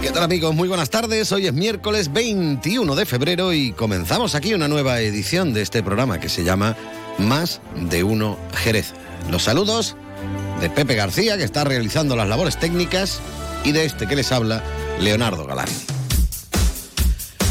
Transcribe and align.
¿Qué 0.00 0.12
tal 0.12 0.22
amigos? 0.22 0.54
Muy 0.54 0.68
buenas 0.68 0.90
tardes. 0.90 1.32
Hoy 1.32 1.48
es 1.48 1.52
miércoles 1.52 2.12
21 2.12 2.94
de 2.94 3.04
febrero 3.04 3.52
y 3.52 3.72
comenzamos 3.72 4.36
aquí 4.36 4.54
una 4.54 4.68
nueva 4.68 5.00
edición 5.00 5.52
de 5.52 5.62
este 5.62 5.82
programa 5.82 6.20
que 6.20 6.28
se 6.28 6.44
llama 6.44 6.76
Más 7.18 7.60
de 7.74 8.04
uno 8.04 8.38
Jerez. 8.54 8.92
Los 9.28 9.42
saludos 9.42 9.96
de 10.60 10.70
Pepe 10.70 10.94
García 10.94 11.36
que 11.36 11.44
está 11.44 11.64
realizando 11.64 12.14
las 12.14 12.28
labores 12.28 12.58
técnicas 12.60 13.20
y 13.64 13.72
de 13.72 13.86
este 13.86 14.06
que 14.06 14.14
les 14.14 14.30
habla, 14.30 14.62
Leonardo 15.00 15.44
Galán. 15.46 15.68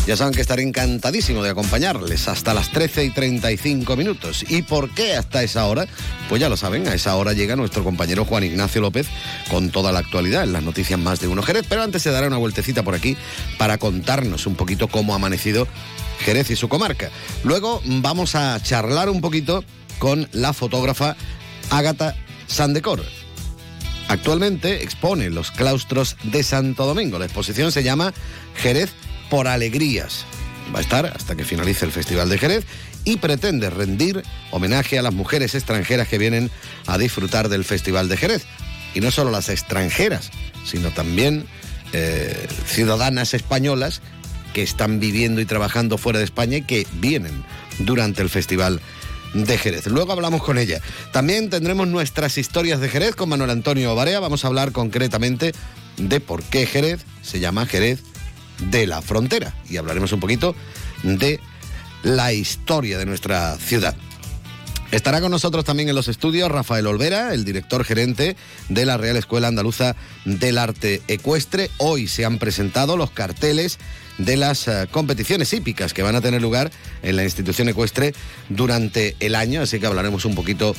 Ya 0.08 0.16
saben 0.16 0.34
que 0.34 0.40
estaré 0.40 0.64
encantadísimo 0.64 1.44
de 1.44 1.50
acompañarles 1.50 2.30
hasta 2.30 2.54
las 2.54 2.72
13 2.72 3.04
y 3.04 3.10
35 3.10 3.98
minutos. 3.98 4.46
¿Y 4.48 4.62
por 4.62 4.90
qué 4.92 5.18
hasta 5.18 5.44
esa 5.44 5.66
hora? 5.66 5.86
Pues 6.30 6.40
ya 6.40 6.48
lo 6.48 6.56
saben, 6.56 6.88
a 6.88 6.94
esa 6.94 7.14
hora 7.18 7.34
llega 7.34 7.58
nuestro 7.58 7.84
compañero 7.84 8.24
Juan 8.24 8.46
Ignacio 8.46 8.80
López 8.80 9.06
con 9.52 9.70
toda 9.70 9.92
la 9.92 10.00
actualidad 10.00 10.44
en 10.44 10.54
las 10.54 10.64
noticias 10.64 10.98
más 10.98 11.20
de 11.20 11.28
uno 11.28 11.44
Jerez. 11.44 11.66
Pero 11.68 11.84
antes 11.84 12.04
se 12.04 12.12
dará 12.12 12.28
una 12.28 12.38
vueltecita 12.38 12.84
por 12.84 12.96
aquí 12.96 13.18
para 13.58 13.78
contarnos 13.80 14.48
un 14.48 14.56
poquito 14.56 14.88
cómo 14.88 15.12
ha 15.12 15.18
amanecido 15.18 15.68
Jerez 16.20 16.52
y 16.52 16.56
su 16.56 16.70
comarca. 16.70 17.10
Luego 17.44 17.82
vamos 17.84 18.36
a 18.36 18.58
charlar 18.64 19.10
un 19.10 19.20
poquito 19.20 19.66
con 20.00 20.30
la 20.32 20.54
fotógrafa 20.54 21.18
Ágata 21.70 22.16
Sandecor. 22.48 23.04
Actualmente 24.08 24.84
expone 24.84 25.30
los 25.30 25.52
claustros 25.52 26.16
de 26.24 26.44
Santo 26.44 26.86
Domingo. 26.86 27.20
La 27.20 27.26
exposición 27.26 27.74
se 27.74 27.84
llama 27.84 28.14
Jerez 28.56 28.94
por 29.30 29.48
alegrías. 29.48 30.26
Va 30.74 30.80
a 30.80 30.82
estar 30.82 31.06
hasta 31.06 31.36
que 31.36 31.46
finalice 31.46 31.86
el 31.86 31.92
Festival 31.92 32.30
de 32.30 32.38
Jerez 32.38 32.66
y 33.04 33.18
pretende 33.18 33.70
rendir 33.70 34.24
homenaje 34.52 35.00
a 35.00 35.02
las 35.02 35.14
mujeres 35.14 35.56
extranjeras 35.56 36.08
que 36.08 36.18
vienen 36.18 36.52
a 36.88 36.98
disfrutar 36.98 37.48
del 37.48 37.64
Festival 37.64 38.10
de 38.10 38.18
Jerez. 38.18 38.46
Y 38.94 39.00
no 39.00 39.12
solo 39.12 39.32
las 39.32 39.50
extranjeras, 39.50 40.32
sino 40.66 40.92
también 40.92 41.46
eh, 41.94 42.48
ciudadanas 42.66 43.34
españolas 43.34 44.02
que 44.54 44.62
están 44.62 45.00
viviendo 45.00 45.40
y 45.40 45.46
trabajando 45.46 45.98
fuera 45.98 46.20
de 46.20 46.26
España 46.26 46.58
y 46.58 46.62
que 46.64 46.86
vienen 46.94 47.46
durante 47.80 48.22
el 48.22 48.30
Festival 48.30 48.82
de 49.34 49.58
Jerez. 49.58 49.88
Luego 49.88 50.12
hablamos 50.12 50.44
con 50.44 50.58
ella. 50.58 50.82
También 51.12 51.50
tendremos 51.50 51.88
nuestras 51.88 52.38
historias 52.38 52.80
de 52.80 52.90
Jerez 52.90 53.16
con 53.16 53.30
Manuel 53.30 53.52
Antonio 53.52 53.96
Barea. 53.96 54.20
Vamos 54.20 54.44
a 54.44 54.48
hablar 54.48 54.72
concretamente 54.72 55.54
de 55.98 56.20
por 56.20 56.44
qué 56.44 56.66
Jerez 56.66 57.06
se 57.22 57.40
llama 57.40 57.66
Jerez 57.66 58.02
de 58.60 58.88
la 58.88 59.02
frontera 59.02 59.54
y 59.70 59.78
hablaremos 59.78 60.12
un 60.12 60.20
poquito 60.20 60.56
de 61.04 61.40
la 62.04 62.34
historia 62.34 62.98
de 62.98 63.06
nuestra 63.06 63.58
ciudad. 63.58 63.96
Estará 64.92 65.20
con 65.20 65.32
nosotros 65.32 65.66
también 65.66 65.90
en 65.90 65.96
los 65.96 66.08
estudios 66.08 66.50
Rafael 66.50 66.88
Olvera, 66.88 67.34
el 67.34 67.44
director 67.44 67.84
gerente 67.84 68.38
de 68.70 68.86
la 68.86 68.96
Real 68.96 69.18
Escuela 69.18 69.50
Andaluza 69.50 69.98
del 70.24 70.58
Arte 70.58 71.02
Ecuestre. 71.10 71.70
Hoy 71.78 72.08
se 72.08 72.24
han 72.24 72.40
presentado 72.40 72.96
los 72.96 73.12
carteles 73.12 73.80
de 74.18 74.38
las 74.38 74.68
uh, 74.70 74.88
competiciones 74.90 75.52
hípicas 75.52 75.94
que 75.94 76.04
van 76.04 76.16
a 76.16 76.22
tener 76.22 76.42
lugar 76.42 76.72
en 77.04 77.18
la 77.18 77.26
institución 77.26 77.68
ecuestre 77.68 78.14
durante 78.48 79.18
el 79.20 79.36
año, 79.36 79.62
así 79.62 79.78
que 79.80 79.88
hablaremos 79.88 80.24
un 80.24 80.36
poquito 80.36 80.74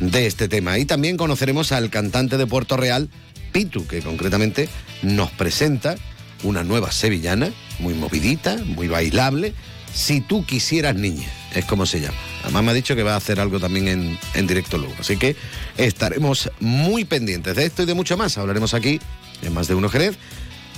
de 0.00 0.26
este 0.26 0.48
tema. 0.48 0.78
Y 0.78 0.84
también 0.84 1.16
conoceremos 1.16 1.72
al 1.72 1.88
cantante 1.88 2.36
de 2.36 2.46
Puerto 2.46 2.76
Real, 2.76 3.08
Pitu, 3.52 3.86
que 3.86 4.02
concretamente 4.02 4.68
nos 5.02 5.30
presenta 5.30 5.96
una 6.42 6.64
nueva 6.64 6.92
sevillana, 6.92 7.50
muy 7.78 7.94
movidita, 7.94 8.56
muy 8.64 8.88
bailable. 8.88 9.54
Si 9.92 10.20
tú 10.20 10.44
quisieras 10.44 10.94
niña, 10.94 11.28
es 11.54 11.64
como 11.64 11.86
se 11.86 12.00
llama. 12.00 12.18
Además 12.42 12.64
me 12.64 12.70
ha 12.72 12.74
dicho 12.74 12.94
que 12.94 13.02
va 13.02 13.14
a 13.14 13.16
hacer 13.16 13.40
algo 13.40 13.58
también 13.58 13.88
en, 13.88 14.18
en 14.34 14.46
directo 14.46 14.76
luego. 14.76 14.94
Así 15.00 15.16
que 15.16 15.36
estaremos 15.78 16.50
muy 16.60 17.04
pendientes 17.04 17.56
de 17.56 17.64
esto 17.64 17.82
y 17.82 17.86
de 17.86 17.94
mucho 17.94 18.16
más. 18.16 18.36
Hablaremos 18.36 18.74
aquí 18.74 19.00
en 19.42 19.54
Más 19.54 19.68
de 19.68 19.74
Uno 19.74 19.88
Jerez. 19.88 20.18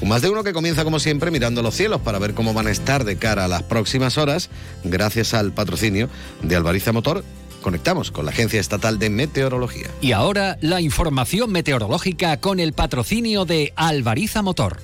Un 0.00 0.08
más 0.08 0.22
de 0.22 0.30
uno 0.30 0.44
que 0.44 0.52
comienza 0.52 0.84
como 0.84 1.00
siempre 1.00 1.32
mirando 1.32 1.60
los 1.60 1.74
cielos 1.74 2.00
para 2.00 2.20
ver 2.20 2.32
cómo 2.32 2.54
van 2.54 2.68
a 2.68 2.70
estar 2.70 3.04
de 3.04 3.16
cara 3.16 3.46
a 3.46 3.48
las 3.48 3.64
próximas 3.64 4.16
horas, 4.16 4.48
gracias 4.84 5.34
al 5.34 5.52
patrocinio 5.52 6.08
de 6.42 6.54
Alvariza 6.54 6.92
Motor. 6.92 7.24
Conectamos 7.62 8.12
con 8.12 8.24
la 8.24 8.30
Agencia 8.30 8.60
Estatal 8.60 9.00
de 9.00 9.10
Meteorología. 9.10 9.88
Y 10.00 10.12
ahora 10.12 10.56
la 10.60 10.80
información 10.80 11.50
meteorológica 11.50 12.38
con 12.38 12.60
el 12.60 12.74
patrocinio 12.74 13.44
de 13.44 13.72
Alvariza 13.74 14.42
Motor. 14.42 14.78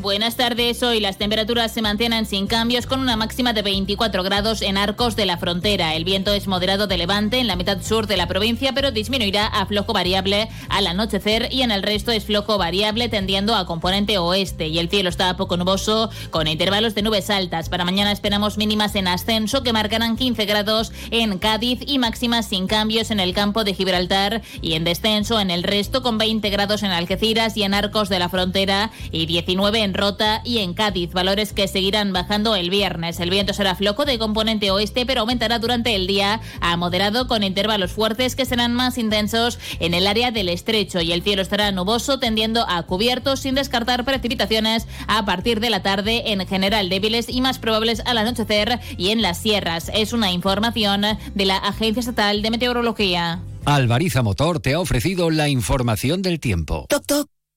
Buenas 0.00 0.36
tardes. 0.36 0.80
Hoy 0.84 1.00
las 1.00 1.18
temperaturas 1.18 1.72
se 1.72 1.82
mantienen 1.82 2.24
sin 2.24 2.46
cambios 2.46 2.86
con 2.86 3.00
una 3.00 3.16
máxima 3.16 3.52
de 3.52 3.62
24 3.62 4.22
grados 4.22 4.62
en 4.62 4.78
Arcos 4.78 5.16
de 5.16 5.26
la 5.26 5.38
Frontera. 5.38 5.96
El 5.96 6.04
viento 6.04 6.32
es 6.32 6.46
moderado 6.46 6.86
de 6.86 6.96
levante 6.96 7.40
en 7.40 7.48
la 7.48 7.56
mitad 7.56 7.82
sur 7.82 8.06
de 8.06 8.16
la 8.16 8.28
provincia, 8.28 8.72
pero 8.72 8.92
disminuirá 8.92 9.48
a 9.48 9.66
flojo 9.66 9.92
variable 9.92 10.48
al 10.68 10.86
anochecer 10.86 11.48
y 11.50 11.62
en 11.62 11.72
el 11.72 11.82
resto 11.82 12.12
es 12.12 12.24
flojo 12.24 12.58
variable 12.58 13.08
tendiendo 13.08 13.56
a 13.56 13.66
componente 13.66 14.18
oeste 14.18 14.68
y 14.68 14.78
el 14.78 14.88
cielo 14.88 15.08
está 15.08 15.36
poco 15.36 15.56
nuboso 15.56 16.10
con 16.30 16.46
intervalos 16.46 16.94
de 16.94 17.02
nubes 17.02 17.28
altas. 17.28 17.68
Para 17.68 17.84
mañana 17.84 18.12
esperamos 18.12 18.56
mínimas 18.56 18.94
en 18.94 19.08
ascenso 19.08 19.64
que 19.64 19.72
marcarán 19.72 20.16
15 20.16 20.44
grados 20.44 20.92
en 21.10 21.40
Cádiz 21.40 21.80
y 21.84 21.98
máximas 21.98 22.46
sin 22.46 22.68
cambios 22.68 23.10
en 23.10 23.18
el 23.18 23.34
campo 23.34 23.64
de 23.64 23.74
Gibraltar 23.74 24.42
y 24.62 24.74
en 24.74 24.84
descenso 24.84 25.40
en 25.40 25.50
el 25.50 25.64
resto 25.64 26.02
con 26.02 26.18
20 26.18 26.48
grados 26.50 26.84
en 26.84 26.92
Algeciras 26.92 27.56
y 27.56 27.64
en 27.64 27.74
Arcos 27.74 28.08
de 28.08 28.20
la 28.20 28.28
Frontera 28.28 28.92
y 29.10 29.26
19 29.26 29.82
en 29.82 29.87
en 29.88 29.94
Rota 29.94 30.42
y 30.44 30.58
en 30.58 30.74
Cádiz, 30.74 31.12
valores 31.12 31.54
que 31.54 31.66
seguirán 31.66 32.12
bajando 32.12 32.54
el 32.54 32.68
viernes. 32.68 33.20
El 33.20 33.30
viento 33.30 33.54
será 33.54 33.74
floco 33.74 34.04
de 34.04 34.18
componente 34.18 34.70
oeste, 34.70 35.06
pero 35.06 35.22
aumentará 35.22 35.58
durante 35.58 35.94
el 35.94 36.06
día 36.06 36.42
a 36.60 36.76
moderado 36.76 37.26
con 37.26 37.42
intervalos 37.42 37.92
fuertes 37.92 38.36
que 38.36 38.44
serán 38.44 38.74
más 38.74 38.98
intensos 38.98 39.58
en 39.80 39.94
el 39.94 40.06
área 40.06 40.30
del 40.30 40.50
estrecho 40.50 41.00
y 41.00 41.12
el 41.12 41.22
cielo 41.22 41.40
estará 41.40 41.72
nuboso 41.72 42.18
tendiendo 42.18 42.68
a 42.68 42.82
cubierto 42.82 43.36
sin 43.36 43.54
descartar 43.54 44.04
precipitaciones 44.04 44.86
a 45.06 45.24
partir 45.24 45.60
de 45.60 45.70
la 45.70 45.82
tarde 45.82 46.32
en 46.32 46.46
general 46.46 46.90
débiles 46.90 47.30
y 47.30 47.40
más 47.40 47.58
probables 47.58 48.02
al 48.04 48.18
anochecer 48.18 48.80
y 48.98 49.08
en 49.08 49.22
las 49.22 49.38
sierras. 49.38 49.90
Es 49.94 50.12
una 50.12 50.32
información 50.32 51.02
de 51.34 51.44
la 51.46 51.56
Agencia 51.56 52.00
Estatal 52.00 52.42
de 52.42 52.50
Meteorología. 52.50 53.40
Alvariza 53.64 54.22
Motor 54.22 54.60
te 54.60 54.74
ha 54.74 54.80
ofrecido 54.80 55.30
la 55.30 55.48
información 55.48 56.20
del 56.20 56.40
tiempo. 56.40 56.84
Toc, 56.90 57.06
toc. 57.06 57.37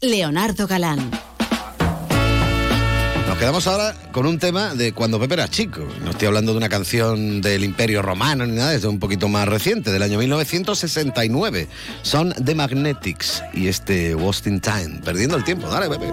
Leonardo 0.00 0.68
Galán. 0.68 1.10
Nos 3.26 3.36
quedamos 3.36 3.66
ahora 3.66 3.94
con 4.12 4.26
un 4.26 4.38
tema 4.38 4.74
de 4.74 4.92
cuando 4.92 5.18
Pepe 5.18 5.34
era 5.34 5.48
chico. 5.48 5.86
No 6.04 6.10
estoy 6.10 6.28
hablando 6.28 6.52
de 6.52 6.58
una 6.58 6.68
canción 6.68 7.40
del 7.40 7.64
Imperio 7.64 8.00
Romano 8.00 8.46
ni 8.46 8.56
nada, 8.56 8.74
es 8.74 8.84
un 8.84 9.00
poquito 9.00 9.28
más 9.28 9.48
reciente, 9.48 9.90
del 9.90 10.02
año 10.02 10.18
1969. 10.18 11.68
Son 12.02 12.32
The 12.32 12.54
Magnetics 12.54 13.42
y 13.52 13.66
este 13.66 14.14
Was 14.14 14.46
in 14.46 14.60
Time. 14.60 15.00
Perdiendo 15.04 15.36
el 15.36 15.42
tiempo, 15.42 15.68
dale, 15.68 15.88
Pepe. 15.88 16.12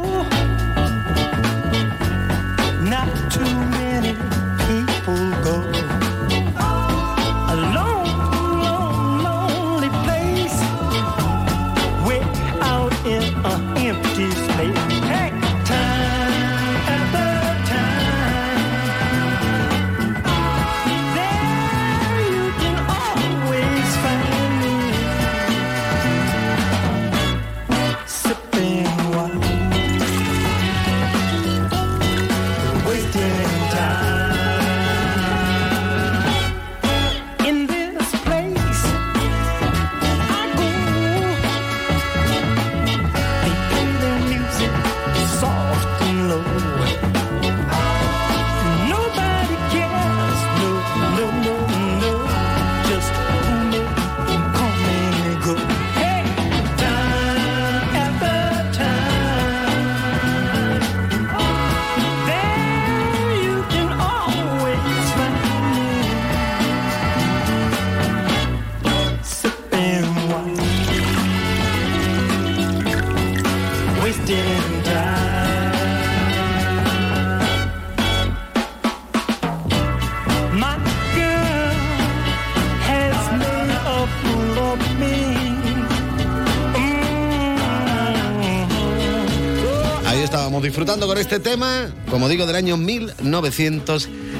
Disfrutando 90.86 91.08
con 91.08 91.18
este 91.18 91.40
tema, 91.40 91.92
como 92.12 92.30
digo, 92.30 92.46
del 92.46 92.58
año 92.58 92.78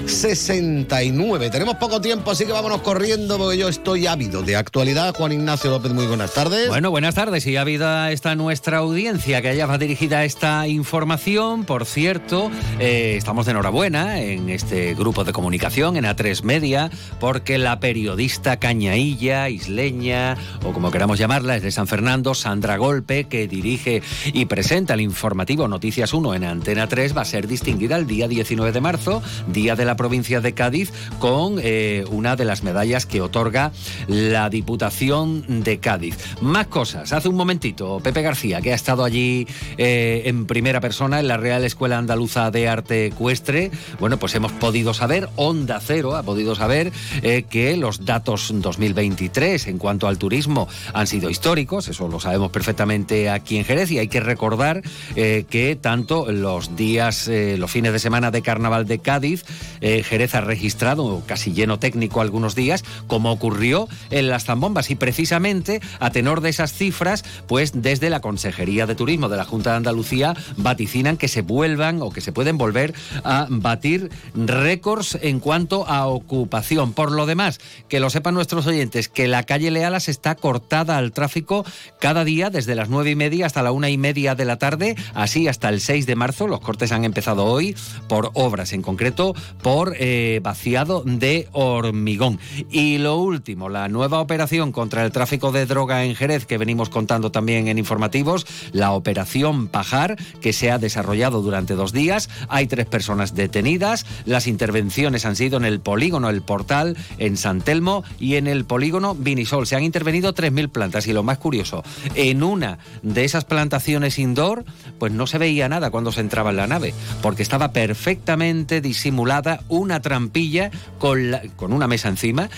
1969. 0.06 1.50
Tenemos 1.50 1.76
poco 1.76 2.00
tiempo, 2.00 2.30
así 2.30 2.46
que 2.46 2.52
vámonos 2.52 2.82
corriendo 2.82 3.40
porque 3.40 3.58
yo 3.58 3.68
estoy 3.68 4.06
ávido 4.06 4.44
de 4.44 4.56
actualidad. 4.56 5.16
Juan 5.16 5.32
Ignacio 5.32 5.72
López, 5.72 5.94
muy 5.94 6.06
buenas 6.06 6.32
tardes. 6.32 6.68
Bueno, 6.70 6.92
buenas 6.92 7.16
tardes 7.16 7.48
y 7.48 7.58
ávida 7.58 8.12
está 8.12 8.36
nuestra 8.36 8.78
audiencia 8.78 9.42
que 9.42 9.50
haya 9.50 9.66
dirigida 9.80 10.24
esta 10.24 10.68
información. 10.68 11.64
Por 11.64 11.86
cierto, 11.86 12.52
eh, 12.80 13.16
estamos 13.18 13.48
de 13.48 13.54
enhorabuena 13.54 14.22
en 14.22 14.50
este 14.50 14.94
grupo 14.94 15.24
de 15.24 15.34
comunicación, 15.34 15.98
en 15.98 16.06
A3 16.06 16.44
Media, 16.44 16.92
porque 17.20 17.58
la 17.58 17.80
periodista 17.80 18.58
cañailla, 18.58 19.50
isleña, 19.50 20.38
o 20.64 20.72
como 20.72 20.92
queramos 20.92 21.18
llamarla, 21.18 21.56
es 21.56 21.64
de 21.64 21.72
San 21.72 21.88
Fernando, 21.88 22.36
Sandra 22.36 22.78
Golpe, 22.78 23.24
que 23.24 23.48
dirige 23.48 24.04
y 24.26 24.46
presenta 24.46 24.94
el 24.94 25.02
informativo 25.02 25.68
Noticias 25.68 26.14
1 26.14 26.36
en 26.36 26.44
Antena 26.44 26.88
3, 26.88 27.18
va 27.18 27.22
a 27.22 27.26
ser 27.26 27.48
distinguida 27.48 27.96
el 27.96 28.06
día 28.06 28.28
19 28.28 28.72
de 28.72 28.82
marzo, 28.82 29.24
Día 29.48 29.76
de 29.76 29.86
la 29.86 29.95
Provincia 29.96 30.42
de 30.42 30.54
Cádiz, 30.54 30.92
con 31.20 31.60
eh, 31.62 32.06
una 32.10 32.36
de 32.36 32.46
las 32.46 32.64
medallas 32.64 33.06
que 33.06 33.22
otorga 33.22 33.72
la 34.08 34.50
Diputación 34.50 35.64
de 35.64 35.80
Cádiz. 35.80 36.18
Más 36.42 36.68
cosas. 36.68 37.14
Hace 37.14 37.30
un 37.30 37.36
momentito, 37.36 38.00
Pepe 38.02 38.22
García, 38.22 38.62
que 38.62 38.72
ha 38.72 38.76
estado 38.76 39.04
allí 39.04 39.48
eh, 39.78 40.24
en 40.26 40.46
primera 40.46 40.82
persona 40.82 41.20
en 41.20 41.28
la 41.28 41.38
Real 41.38 41.64
Escuela 41.64 41.98
Andaluza 41.98 42.52
de 42.52 42.68
Arte 42.68 43.08
Ecuestre, 43.08 43.72
bueno, 44.00 44.18
pues 44.18 44.36
hemos 44.36 44.52
podido 44.54 44.94
saber, 44.94 45.30
Onda 45.36 45.80
Cero 45.80 46.16
ha 46.16 46.24
podido 46.24 46.56
saber 46.56 46.92
eh, 47.22 47.46
que 47.50 47.78
los 47.78 48.06
datos 48.06 48.52
2023 48.54 49.68
en 49.68 49.78
cuanto 49.78 50.08
al 50.08 50.18
turismo 50.18 50.68
han 50.94 51.08
sido 51.08 51.30
históricos, 51.30 51.88
eso 51.88 52.08
lo 52.08 52.20
sabemos 52.20 52.52
perfectamente 52.52 53.30
aquí 53.30 53.58
en 53.58 53.66
Jerez 53.66 53.92
y 53.92 54.00
hay 54.00 54.08
que 54.08 54.20
recordar 54.20 54.82
que 55.16 55.78
tanto 55.80 56.32
los 56.32 56.76
días, 56.76 57.30
los 57.30 57.72
fines 57.72 57.94
de 57.94 58.00
semana 58.00 58.32
de 58.32 58.42
Carnaval 58.42 58.86
de 58.86 59.00
Cádiz, 59.00 59.46
eh, 59.86 60.02
Jerez 60.02 60.34
ha 60.34 60.42
registrado 60.42 61.22
casi 61.28 61.54
lleno 61.54 61.78
técnico 61.78 62.20
algunos 62.20 62.56
días, 62.56 62.84
como 63.06 63.32
ocurrió 63.32 63.88
en 64.10 64.30
las 64.30 64.46
zambombas 64.46 64.90
y 64.90 64.96
precisamente 64.96 65.80
a 66.00 66.10
tenor 66.10 66.42
de 66.42 66.50
esas 66.50 66.74
cifras, 66.74 67.24
pues 67.46 67.84
desde 67.84 68.10
la 68.10 68.20
Consejería 68.20 68.88
de 68.88 68.96
Turismo 68.96 69.30
de 69.30 69.38
la 69.38 69.46
Junta 69.46 69.70
de 69.70 69.78
Andalucía 69.78 70.34
vaticinan 70.58 71.18
que 71.18 71.28
se 71.28 71.44
vuelvan 71.44 72.02
o 72.02 72.10
que 72.10 72.22
se 72.22 72.32
pueden 72.32 72.58
volver 72.58 72.96
a 73.24 73.46
batir 73.48 74.10
récords 74.34 75.20
en 75.22 75.40
cuanto 75.40 75.88
a 75.88 76.08
ocupación. 76.08 76.94
Por 76.94 77.12
lo 77.12 77.28
demás, 77.28 77.60
que 77.88 78.00
lo 78.00 78.10
sepan 78.10 78.34
nuestros 78.34 78.66
oyentes, 78.66 79.08
que 79.08 79.28
la 79.28 79.44
calle 79.44 79.70
Lealas 79.70 80.10
está 80.10 80.34
cortada 80.34 80.98
al 80.98 81.12
tráfico 81.12 81.64
cada 82.00 82.24
día 82.24 82.50
desde 82.50 82.74
las 82.74 82.90
nueve 82.90 83.12
y 83.12 83.16
media 83.16 83.46
hasta 83.46 83.62
la 83.62 83.72
una 83.72 83.92
y 83.92 84.00
media 84.00 84.34
de 84.34 84.46
la 84.46 84.58
tarde, 84.58 84.96
así 85.14 85.48
hasta 85.48 85.70
el 85.70 85.80
6 85.80 86.08
de 86.08 86.16
marzo. 86.16 86.48
Los 86.48 86.62
cortes 86.62 86.92
han 86.92 87.06
empezado 87.06 87.46
hoy 87.46 87.76
por 88.08 88.32
obras, 88.34 88.74
en 88.74 88.82
concreto 88.82 89.36
por 89.62 89.75
eh, 89.98 90.40
vaciado 90.42 91.04
de 91.06 91.48
hormigón. 91.52 92.40
Y 92.72 92.98
lo 92.98 93.18
último, 93.18 93.70
la 93.70 93.90
nueva 93.90 94.20
operación 94.20 94.72
contra 94.72 95.04
el 95.04 95.12
tráfico 95.12 95.52
de 95.52 95.66
droga 95.66 96.06
en 96.06 96.16
Jerez, 96.16 96.46
que 96.46 96.58
venimos 96.58 96.90
contando 96.90 97.32
también 97.32 97.68
en 97.68 97.78
informativos, 97.78 98.46
la 98.72 98.92
operación 98.92 99.68
Pajar, 99.68 100.18
que 100.42 100.54
se 100.54 100.72
ha 100.72 100.78
desarrollado 100.78 101.42
durante 101.42 101.76
dos 101.76 101.92
días. 101.92 102.30
Hay 102.48 102.68
tres 102.68 102.86
personas 102.86 103.36
detenidas. 103.36 104.06
Las 104.26 104.48
intervenciones 104.48 105.26
han 105.26 105.36
sido 105.36 105.58
en 105.58 105.66
el 105.66 105.80
polígono 105.80 106.30
El 106.30 106.42
Portal, 106.42 106.98
en 107.18 107.36
San 107.38 107.62
Telmo 107.62 108.04
y 108.20 108.36
en 108.36 108.48
el 108.48 108.66
polígono 108.66 109.16
Vinisol. 109.16 109.68
Se 109.68 109.76
han 109.76 109.84
intervenido 109.84 110.34
3.000 110.34 110.70
plantas 110.70 111.08
y 111.08 111.14
lo 111.14 111.24
más 111.24 111.38
curioso, 111.38 111.84
en 112.16 112.44
una 112.44 112.80
de 113.02 113.26
esas 113.26 113.46
plantaciones 113.46 114.20
indoor, 114.20 114.64
pues 115.00 115.12
no 115.12 115.28
se 115.28 115.38
veía 115.38 115.68
nada 115.68 115.90
cuando 115.92 116.12
se 116.12 116.22
entraba 116.22 116.52
en 116.52 116.58
la 116.58 116.68
nave, 116.68 116.94
porque 117.22 117.44
estaba 117.44 117.74
perfectamente 117.74 118.82
disimulada 118.82 119.62
una 119.68 120.02
trampilla 120.02 120.72
con, 121.00 121.32
la- 121.32 121.42
con 121.56 121.74
una 121.74 121.88
mesa 121.88 122.10
encima. 122.10 122.50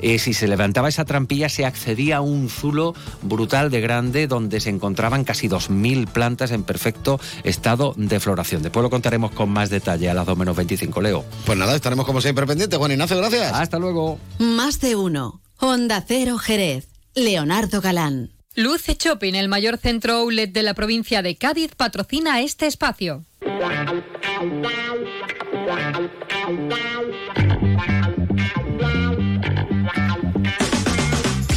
Eh, 0.00 0.18
si 0.18 0.34
se 0.34 0.48
levantaba 0.48 0.88
esa 0.88 1.04
trampilla 1.04 1.48
se 1.48 1.64
accedía 1.64 2.16
a 2.16 2.20
un 2.20 2.48
zulo 2.48 2.94
brutal 3.22 3.70
de 3.70 3.80
grande 3.80 4.26
donde 4.26 4.58
se 4.60 4.70
encontraban 4.70 5.22
casi 5.24 5.48
2.000 5.48 6.08
plantas 6.08 6.50
en 6.50 6.64
perfecto 6.64 7.20
estado 7.44 7.94
de 7.96 8.18
floración. 8.18 8.62
Después 8.62 8.82
lo 8.82 8.90
contaremos 8.90 9.30
con 9.30 9.50
más 9.50 9.70
detalle 9.70 10.10
a 10.10 10.14
las 10.14 10.26
2 10.26 10.36
menos 10.36 10.56
25, 10.56 11.00
Leo. 11.00 11.24
Pues 11.46 11.56
nada, 11.56 11.76
estaremos 11.76 12.04
como 12.06 12.20
siempre 12.20 12.46
pendientes. 12.46 12.78
Juan 12.78 12.90
Ignacio, 12.92 13.16
gracias. 13.18 13.52
Hasta 13.52 13.78
luego. 13.78 14.18
Más 14.38 14.80
de 14.80 14.96
uno. 14.96 15.40
Onda 15.58 16.04
Cero 16.06 16.38
Jerez. 16.38 16.88
Leonardo 17.14 17.80
Galán. 17.80 18.30
Luce 18.54 18.96
Shopping, 18.98 19.34
el 19.34 19.48
mayor 19.48 19.78
centro 19.78 20.14
outlet 20.14 20.52
de 20.52 20.62
la 20.62 20.74
provincia 20.74 21.22
de 21.22 21.36
Cádiz, 21.36 21.70
patrocina 21.76 22.40
este 22.42 22.66
espacio. 22.66 23.24
Wow, 25.64 26.10
wow, 26.28 26.68
wow. 27.36 27.61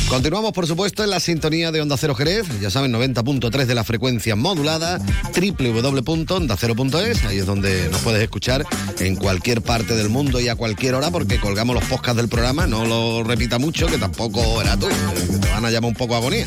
Continuamos, 0.10 0.54
por 0.54 0.68
supuesto, 0.68 1.04
en 1.04 1.10
la 1.10 1.20
sintonía 1.20 1.72
de 1.72 1.82
Onda 1.82 1.98
Cero 1.98 2.14
Jerez. 2.16 2.46
Ya 2.62 2.70
saben, 2.70 2.94
90.3 2.94 3.66
de 3.66 3.76
la 3.76 3.84
frecuencia 3.84 4.36
modulada, 4.36 5.00
www.ondacero.es. 5.36 7.26
Ahí 7.26 7.40
es 7.40 7.46
donde 7.46 7.90
nos 7.90 8.02
puedes 8.02 8.22
escuchar 8.22 8.66
en 9.00 9.16
cualquier 9.16 9.62
parte 9.62 9.96
del 9.96 10.10
mundo 10.10 10.40
y 10.40 10.48
a 10.48 10.56
cualquier 10.56 10.94
hora, 10.96 11.10
porque 11.10 11.40
colgamos 11.40 11.76
los 11.76 11.84
podcasts 11.86 12.18
del 12.18 12.30
programa. 12.30 12.68
No 12.68 12.86
lo 12.86 13.24
repita 13.24 13.58
mucho, 13.58 13.88
que 13.88 13.98
tampoco 13.98 14.62
era 14.62 14.78
tú, 14.78 14.88
eh, 14.88 15.40
te 15.42 15.50
van 15.50 15.66
a 15.66 15.72
llamar 15.72 15.90
un 15.90 15.96
poco 15.96 16.16
agonía. 16.16 16.46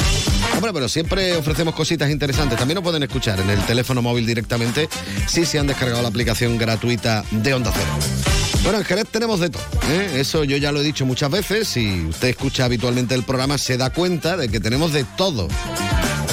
Hombre, 0.54 0.72
pero 0.72 0.88
siempre 0.88 1.36
ofrecemos 1.36 1.74
cositas 1.74 2.10
interesantes. 2.10 2.58
También 2.58 2.76
nos 2.76 2.84
pueden 2.84 3.02
escuchar 3.02 3.40
en 3.40 3.50
el 3.50 3.60
teléfono 3.66 4.02
móvil 4.02 4.24
directamente 4.24 4.88
si 5.26 5.44
se 5.44 5.58
han 5.58 5.66
descargado 5.66 6.00
la 6.02 6.08
aplicación 6.08 6.58
gratuita 6.58 7.24
de 7.32 7.54
Onda 7.54 7.72
Cero. 7.74 8.37
Bueno, 8.62 8.78
en 8.78 8.84
Jerez 8.84 9.06
tenemos 9.10 9.40
de 9.40 9.50
todo. 9.50 9.62
¿eh? 9.90 10.16
Eso 10.16 10.44
yo 10.44 10.56
ya 10.56 10.72
lo 10.72 10.80
he 10.80 10.84
dicho 10.84 11.06
muchas 11.06 11.30
veces. 11.30 11.68
Si 11.68 12.04
usted 12.06 12.28
escucha 12.28 12.64
habitualmente 12.64 13.14
el 13.14 13.22
programa, 13.22 13.56
se 13.58 13.76
da 13.76 13.90
cuenta 13.90 14.36
de 14.36 14.48
que 14.48 14.60
tenemos 14.60 14.92
de 14.92 15.04
todo. 15.16 15.48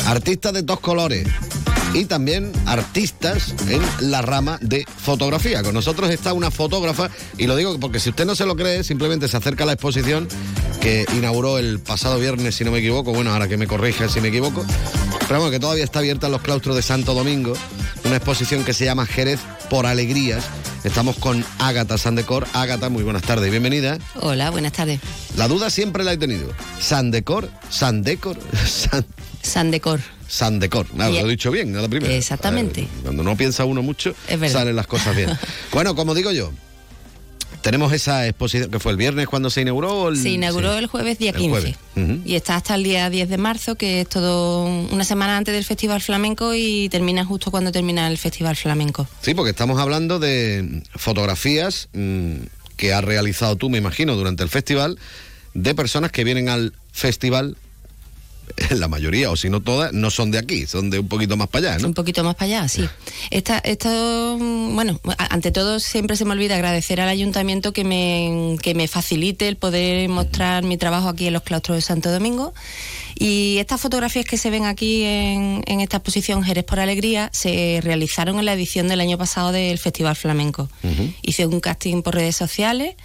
Artistas 0.08 0.54
de 0.54 0.62
dos 0.62 0.80
colores. 0.80 1.28
Y 1.94 2.06
también 2.06 2.52
artistas 2.66 3.56
en 3.70 4.12
la 4.12 4.22
rama 4.22 4.58
de 4.62 4.86
fotografía. 4.98 5.64
Con 5.64 5.74
nosotros 5.74 6.10
está 6.10 6.34
una 6.34 6.52
fotógrafa, 6.52 7.10
y 7.38 7.48
lo 7.48 7.56
digo 7.56 7.80
porque 7.80 8.02
si 8.02 8.10
usted 8.10 8.26
no 8.26 8.36
se 8.36 8.46
lo 8.46 8.58
cree, 8.58 8.84
simplemente 8.84 9.30
se 9.30 9.38
acerca 9.38 9.64
a 9.64 9.68
la 9.68 9.74
exposición 9.74 10.28
que 10.82 11.06
inauguró 11.16 11.58
el 11.58 11.80
pasado 11.80 12.20
viernes, 12.20 12.56
si 12.56 12.66
no 12.66 12.72
me 12.72 12.80
equivoco. 12.80 13.14
Bueno, 13.14 13.32
ahora 13.32 13.48
que 13.48 13.56
me 13.56 13.66
corrija 13.66 14.10
si 14.10 14.20
me 14.20 14.28
equivoco. 14.28 14.66
Pero 15.28 15.40
bueno, 15.40 15.52
que 15.52 15.60
todavía 15.60 15.86
está 15.86 16.00
abierta 16.00 16.26
en 16.26 16.34
los 16.34 16.42
claustros 16.42 16.76
de 16.76 16.82
Santo 16.82 17.14
Domingo. 17.14 17.54
Una 18.04 18.18
exposición 18.18 18.66
que 18.66 18.74
se 18.74 18.84
llama 18.84 19.06
Jerez 19.06 19.40
por 19.70 19.86
Alegrías. 19.86 20.44
Estamos 20.86 21.16
con 21.18 21.44
Ágata 21.58 21.98
Sandecor. 21.98 22.46
Ágata, 22.54 22.90
muy 22.90 23.02
buenas 23.02 23.24
tardes, 23.24 23.50
bienvenida. 23.50 23.98
Hola, 24.22 24.52
buenas 24.52 24.72
tardes. 24.72 25.00
La 25.36 25.48
duda 25.48 25.72
siempre 25.72 26.04
la 26.04 26.14
he 26.14 26.18
tenido. 26.18 26.54
Sandecor, 26.80 27.50
Sandecor, 27.72 28.38
San, 28.68 29.04
Sandecor. 29.42 30.00
Sandecor. 30.28 30.86
Nada, 30.94 31.10
lo 31.10 31.28
he 31.28 31.32
dicho 31.32 31.50
bien, 31.50 31.72
¿no? 31.72 31.82
la 31.82 31.90
primera. 31.90 32.14
Exactamente. 32.14 32.82
Eh, 32.82 32.88
Cuando 33.02 33.24
no 33.24 33.36
piensa 33.36 33.66
uno 33.66 33.82
mucho, 33.82 34.14
salen 34.48 34.76
las 34.76 34.86
cosas 34.86 35.16
bien. 35.16 35.32
bueno, 35.72 35.96
como 35.96 36.14
digo 36.14 36.32
yo, 36.32 36.52
tenemos 37.66 37.92
esa 37.94 38.28
exposición 38.28 38.70
que 38.70 38.80
fue 38.80 38.92
el 38.92 38.98
viernes 39.00 39.28
cuando 39.28 39.50
se 39.50 39.62
inauguró. 39.62 40.10
el- 40.10 40.18
Se 40.22 40.30
inauguró 40.30 40.74
sí. 40.74 40.78
el 40.78 40.86
jueves 40.86 41.18
día 41.18 41.32
El 41.32 41.38
15 41.38 41.50
jueves. 41.50 41.76
Ujú. 41.96 42.22
y 42.24 42.36
está 42.36 42.56
hasta 42.58 42.76
el 42.76 42.84
día 42.84 43.10
10 43.10 43.28
de 43.28 43.38
marzo, 43.40 43.74
que 43.74 44.02
es 44.02 44.08
todo 44.08 44.66
una 44.66 45.04
semana 45.04 45.36
antes 45.36 45.52
del 45.56 45.66
Festival 45.66 46.00
Flamenco 46.00 46.54
y 46.54 46.90
termina 46.90 47.26
justo 47.26 47.50
cuando 47.50 47.72
termina 47.72 48.08
el 48.08 48.20
Festival 48.20 48.56
Flamenco. 48.56 49.08
Sí, 49.22 49.34
porque 49.34 49.50
estamos 49.50 49.80
hablando 49.80 50.20
de 50.20 50.84
fotografías 50.96 51.90
mm, 51.94 52.34
que 52.78 52.94
has 52.94 53.04
realizado 53.04 53.56
tú, 53.56 53.72
me 53.72 53.80
imagino, 53.80 54.16
durante 54.16 54.44
el 54.44 54.50
festival, 54.50 55.00
de 55.56 55.74
personas 55.74 56.12
que 56.12 56.24
vienen 56.24 56.50
al 56.50 56.72
festival, 56.92 57.58
la 58.72 58.88
mayoría, 58.88 59.32
o 59.32 59.36
si 59.36 59.50
no 59.50 59.62
todas, 59.62 59.94
no 59.94 60.10
son 60.10 60.32
de 60.32 60.38
aquí, 60.38 60.66
son 60.66 60.90
de 60.90 61.00
un 61.00 61.08
poquito 61.08 61.38
más 61.38 61.48
para 61.48 61.70
allá, 61.72 61.80
¿no? 61.80 61.88
Un 61.90 61.94
poquito 61.94 62.24
más 62.24 62.36
para 62.36 62.46
allá, 62.46 62.68
sí. 62.68 62.88
Esta, 63.32 63.60
esto, 63.60 64.38
bueno, 64.38 65.00
ante 65.18 65.52
todo 65.52 65.80
siempre 65.80 66.16
se 66.16 66.26
me 66.26 66.32
olvida 66.32 66.56
agradecer 66.56 67.02
al 67.02 67.10
ayuntamiento 67.10 67.74
que 67.74 67.84
me, 67.84 68.58
que 68.62 68.76
me 68.76 68.88
facilite 68.88 69.48
el 69.48 69.58
poder 69.58 70.08
mostrar 70.10 70.64
mi 70.64 70.78
trabajo 70.78 71.10
aquí 71.10 71.28
en 71.28 71.34
los 71.34 71.44
claustros 71.44 71.78
de 71.78 71.82
Santo 71.82 72.12
Domingo. 72.12 72.54
Y 73.18 73.58
estas 73.60 73.80
fotografías 73.80 74.26
que 74.26 74.38
se 74.38 74.50
ven 74.50 74.66
aquí 74.66 75.04
en, 75.04 75.64
en 75.68 75.80
esta 75.80 75.98
exposición 75.98 76.44
Jerez 76.44 76.66
por 76.66 76.82
Alegría 76.82 77.30
se 77.32 77.80
realizaron 77.82 78.40
en 78.40 78.46
la 78.46 78.54
edición 78.54 78.90
del 78.90 79.00
año 79.00 79.18
pasado 79.18 79.54
del 79.54 79.78
Festival 79.80 80.16
Flamenco. 80.18 80.70
Hice 81.22 81.46
un 81.46 81.62
casting 81.62 82.02
por 82.02 82.16
redes 82.16 82.36
sociales 82.36 82.96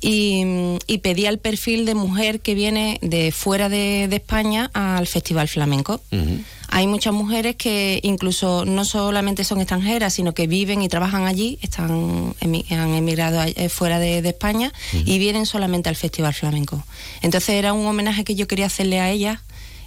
y, 0.00 0.42
y 0.86 0.98
pedí 0.98 1.26
el 1.26 1.38
perfil 1.38 1.84
de 1.84 1.94
mujer 1.94 2.40
que 2.40 2.54
viene 2.54 2.98
de 3.02 3.32
fuera 3.32 3.68
de, 3.68 4.06
de 4.08 4.16
España 4.16 4.70
al 4.74 5.06
Festival 5.06 5.48
Flamenco. 5.48 6.00
Hay 6.70 6.86
muchas 6.86 7.14
mujeres 7.14 7.56
que 7.56 7.98
incluso 8.02 8.64
no 8.66 8.84
solamente 8.84 9.42
son 9.42 9.58
extranjeras, 9.60 10.12
sino 10.12 10.34
que 10.34 10.46
viven 10.46 10.82
y 10.82 10.88
trabajan 10.88 11.24
allí, 11.26 11.58
están 11.62 12.34
han 12.42 12.94
emigrado 12.94 13.42
eh, 13.42 13.68
fuera 13.70 13.98
de, 13.98 14.20
de 14.22 14.28
España 14.28 14.72
y 14.92 15.18
vienen 15.18 15.46
solamente 15.46 15.88
al 15.88 15.96
Festival 15.96 16.34
Flamenco. 16.34 16.84
Entonces 17.22 17.50
era 17.54 17.72
un 17.72 17.86
homenaje 17.86 18.22
que 18.24 18.34
yo 18.34 18.46
quería 18.46 18.66
hacerle 18.66 19.00
a 19.00 19.10
ellas 19.10 19.40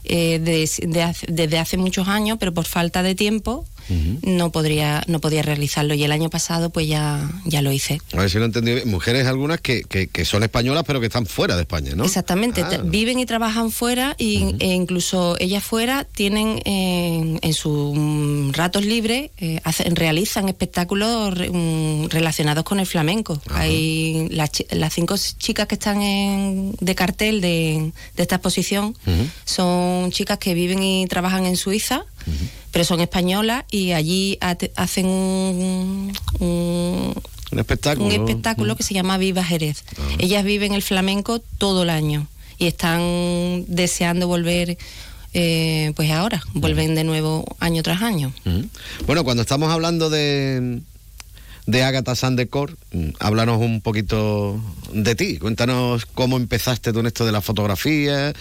eh, 0.03 0.39
de- 0.39 1.15
desde 1.27 1.59
hace 1.59 1.77
muchos 1.77 2.07
años, 2.07 2.37
pero 2.39 2.51
por 2.51 2.65
falta 2.65 3.03
de 3.03 3.13
tiempo 3.13 3.65
no 3.89 4.51
podría 4.51 5.03
no 5.07 5.19
podía 5.19 5.41
realizarlo 5.41 5.93
y 5.93 6.03
el 6.03 6.11
año 6.11 6.29
pasado 6.29 6.69
pues 6.69 6.87
ya 6.87 7.29
ya 7.45 7.61
lo 7.61 7.71
hice. 7.71 7.99
A 8.13 8.17
ver 8.17 8.29
si 8.29 8.37
lo 8.37 8.43
he 8.43 8.47
entendido 8.47 8.75
bien. 8.77 8.89
Mujeres 8.89 9.27
algunas 9.27 9.59
que, 9.61 9.83
que, 9.83 10.07
que 10.07 10.25
son 10.25 10.43
españolas 10.43 10.83
pero 10.85 10.99
que 10.99 11.07
están 11.07 11.25
fuera 11.25 11.55
de 11.55 11.61
España, 11.61 11.93
¿no? 11.95 12.05
Exactamente, 12.05 12.61
Ah. 12.63 12.81
viven 12.83 13.19
y 13.19 13.25
trabajan 13.25 13.71
fuera 13.71 14.15
y, 14.17 14.55
e 14.59 14.67
incluso 14.73 15.35
ellas 15.39 15.63
fuera 15.63 16.03
tienen 16.05 16.61
eh, 16.65 17.39
en 17.41 17.53
sus 17.53 18.55
ratos 18.55 18.85
libres 18.85 19.31
eh, 19.37 19.59
hacen- 19.63 19.95
realizan 19.95 20.47
espectáculos 20.49 21.37
re- 21.37 21.49
mm, 21.49 22.09
relacionados 22.09 22.63
con 22.63 22.79
el 22.79 22.85
flamenco. 22.85 23.41
Hay 23.53 24.27
las, 24.29 24.51
las 24.71 24.93
cinco 24.93 25.15
chicas 25.37 25.67
que 25.67 25.75
están 25.75 26.01
en- 26.01 26.75
de 26.79 26.95
cartel 26.95 27.41
de, 27.41 27.91
de 28.15 28.23
esta 28.23 28.35
exposición 28.35 28.95
son 29.45 30.11
chicas 30.11 30.37
que 30.37 30.53
viven 30.53 30.81
y 30.83 31.05
trabajan 31.07 31.45
en 31.45 31.57
Suiza. 31.57 32.03
Pero 32.71 32.85
son 32.85 33.01
españolas 33.01 33.65
y 33.69 33.91
allí 33.91 34.37
hacen 34.75 35.05
un- 35.05 36.13
un, 36.39 37.13
Un 37.51 37.59
espectáculo. 37.59 38.05
un 38.05 38.11
espectáculo 38.13 38.75
que 38.75 38.83
se 38.83 38.93
llama 38.93 39.17
Viva 39.17 39.43
Jerez. 39.43 39.83
Ellas 40.19 40.43
viven 40.43 40.73
el 40.73 40.81
flamenco 40.81 41.39
todo 41.57 41.83
el 41.83 41.89
año 41.89 42.27
y 42.57 42.67
están 42.67 43.65
deseando 43.67 44.27
volver, 44.27 44.77
eh, 45.33 45.91
pues 45.95 46.11
ahora, 46.11 46.41
vuelven 46.53 46.95
de 46.95 47.03
nuevo 47.03 47.43
año 47.59 47.83
tras 47.83 48.01
año. 48.01 48.33
Bueno, 49.05 49.23
cuando 49.23 49.41
estamos 49.41 49.69
hablando 49.71 50.09
de, 50.09 50.79
de 51.65 51.83
Agatha 51.83 52.15
Sandecor, 52.15 52.77
mm, 52.93 53.09
háblanos 53.19 53.59
un 53.59 53.81
poquito 53.81 54.61
de 54.93 55.15
ti. 55.15 55.37
Cuéntanos 55.39 56.05
cómo 56.05 56.37
empezaste 56.37 56.93
tú 56.93 56.99
en 56.99 57.07
esto 57.07 57.25
de 57.25 57.31
la 57.31 57.41
fotografía, 57.41 58.33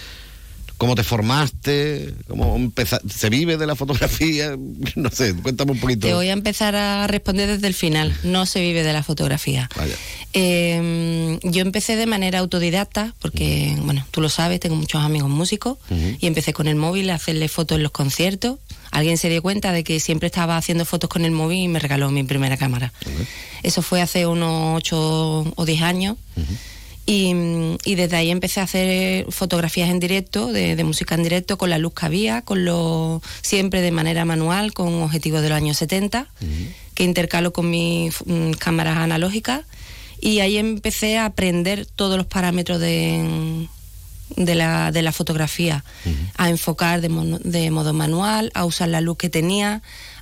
cómo 0.81 0.95
te 0.95 1.03
formaste, 1.03 2.15
cómo 2.27 2.71
se 3.07 3.29
vive 3.29 3.57
de 3.57 3.67
la 3.67 3.75
fotografía. 3.75 4.57
No 4.95 5.09
sé, 5.11 5.35
cuéntame 5.35 5.73
un 5.73 5.79
poquito. 5.79 6.07
Te 6.07 6.13
voy 6.13 6.29
a 6.29 6.33
empezar 6.33 6.75
a 6.75 7.05
responder 7.07 7.47
desde 7.47 7.67
el 7.67 7.75
final. 7.75 8.15
No 8.23 8.45
se 8.45 8.61
vive 8.61 8.83
de 8.83 8.91
la 8.91 9.03
fotografía. 9.03 9.69
Vaya. 9.75 9.95
Eh, 10.33 11.39
yo 11.43 11.61
empecé 11.61 11.95
de 11.95 12.07
manera 12.07 12.39
autodidacta, 12.39 13.13
porque, 13.21 13.77
bueno, 13.83 14.05
tú 14.09 14.21
lo 14.21 14.29
sabes, 14.29 14.59
tengo 14.59 14.75
muchos 14.75 15.01
amigos 15.01 15.29
músicos, 15.29 15.77
y 16.19 16.25
empecé 16.25 16.51
con 16.51 16.67
el 16.67 16.75
móvil 16.75 17.11
a 17.11 17.15
hacerle 17.15 17.47
fotos 17.47 17.75
en 17.77 17.83
los 17.83 17.91
conciertos. 17.91 18.57
Alguien 18.89 19.17
se 19.17 19.29
dio 19.29 19.41
cuenta 19.41 19.71
de 19.71 19.83
que 19.83 19.99
siempre 19.99 20.27
estaba 20.27 20.57
haciendo 20.57 20.83
fotos 20.85 21.09
con 21.09 21.23
el 21.23 21.31
móvil 21.31 21.59
y 21.59 21.67
me 21.67 21.79
regaló 21.79 22.09
mi 22.09 22.23
primera 22.23 22.57
cámara. 22.57 22.91
Eso 23.61 23.83
fue 23.83 24.01
hace 24.01 24.25
unos 24.25 24.77
8 24.77 25.53
o 25.55 25.65
10 25.65 25.81
años. 25.83 26.17
Y, 27.05 27.33
mm, 27.33 27.77
y 27.83 27.95
desde 27.95 28.15
ahí 28.17 28.29
empecé 28.29 28.59
a 28.59 28.63
hacer 28.63 29.25
fotografías 29.31 29.89
en 29.89 29.99
directo, 29.99 30.51
de, 30.53 30.75
de 30.75 30.83
música 30.83 31.15
en 31.15 31.23
directo, 31.23 31.57
con 31.57 31.69
la 31.69 31.77
luz 31.77 31.93
que 31.93 32.05
había, 32.05 32.41
con 32.43 32.63
lo, 32.63 33.21
siempre 33.41 33.81
de 33.81 33.91
manera 33.91 34.23
manual, 34.25 34.73
con 34.73 35.01
objetivos 35.01 35.41
de 35.41 35.49
los 35.49 35.55
años 35.57 35.77
70, 35.77 36.27
que 36.93 37.03
intercalo 37.03 37.51
con 37.53 37.69
mis 37.69 38.15
mm, 38.25 38.51
cámaras 38.51 38.97
analógicas. 38.97 39.61
Y 40.19 40.39
ahí 40.39 40.57
empecé 40.57 41.17
a 41.17 41.25
aprender 41.25 41.87
todos 41.87 42.15
los 42.17 42.27
parámetros 42.27 42.79
de, 42.79 43.67
de, 44.35 44.55
la, 44.55 44.91
de 44.91 45.01
la 45.01 45.11
fotografía, 45.11 45.83
a 46.37 46.49
enfocar 46.49 47.01
de, 47.01 47.09
mono- 47.09 47.39
de 47.43 47.71
modo 47.71 47.93
manual, 47.93 48.51
a 48.53 48.63
usar 48.65 48.89
la 48.89 49.01
luz 49.01 49.17
que 49.17 49.29
tenía, 49.29 49.81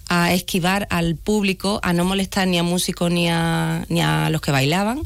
a 0.09 0.33
esquivar 0.33 0.87
al 0.89 1.15
público, 1.15 1.79
a 1.83 1.93
no 1.93 2.03
molestar 2.03 2.47
ni 2.47 2.57
a 2.57 2.63
músicos 2.63 3.11
ni 3.11 3.29
a, 3.29 3.85
ni 3.89 4.01
a 4.01 4.31
los 4.31 4.41
que 4.41 4.51
bailaban. 4.51 5.03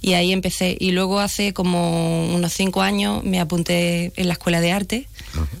Y 0.00 0.14
ahí 0.14 0.32
empecé. 0.32 0.76
Y 0.80 0.92
luego 0.92 1.20
hace 1.20 1.52
como 1.52 2.34
unos 2.34 2.54
cinco 2.54 2.80
años 2.80 3.22
me 3.24 3.40
apunté 3.40 4.10
en 4.16 4.26
la 4.26 4.32
escuela 4.32 4.62
de 4.62 4.72
arte 4.72 5.08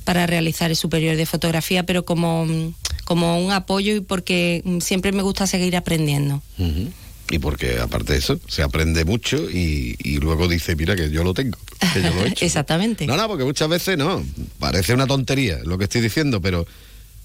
para 0.04 0.26
realizar 0.26 0.70
el 0.70 0.76
superior 0.76 1.16
de 1.16 1.26
fotografía, 1.26 1.84
pero 1.84 2.06
como, 2.06 2.46
como 3.04 3.38
un 3.38 3.52
apoyo 3.52 3.94
y 3.94 4.00
porque 4.00 4.64
siempre 4.80 5.12
me 5.12 5.22
gusta 5.22 5.46
seguir 5.46 5.76
aprendiendo. 5.76 6.42
Y 7.30 7.38
porque 7.40 7.78
aparte 7.78 8.14
de 8.14 8.20
eso, 8.20 8.40
se 8.48 8.62
aprende 8.62 9.04
mucho 9.04 9.50
y, 9.50 9.96
y 9.98 10.16
luego 10.16 10.48
dice, 10.48 10.76
mira 10.76 10.96
que 10.96 11.10
yo 11.10 11.24
lo 11.24 11.34
tengo, 11.34 11.58
que 11.92 12.00
yo 12.00 12.14
lo 12.14 12.24
he 12.24 12.28
hecho. 12.30 12.46
Exactamente. 12.46 13.06
No, 13.06 13.18
no, 13.18 13.28
porque 13.28 13.44
muchas 13.44 13.68
veces 13.68 13.98
no, 13.98 14.24
parece 14.58 14.94
una 14.94 15.06
tontería 15.06 15.58
lo 15.62 15.76
que 15.76 15.84
estoy 15.84 16.00
diciendo, 16.00 16.40
pero 16.40 16.66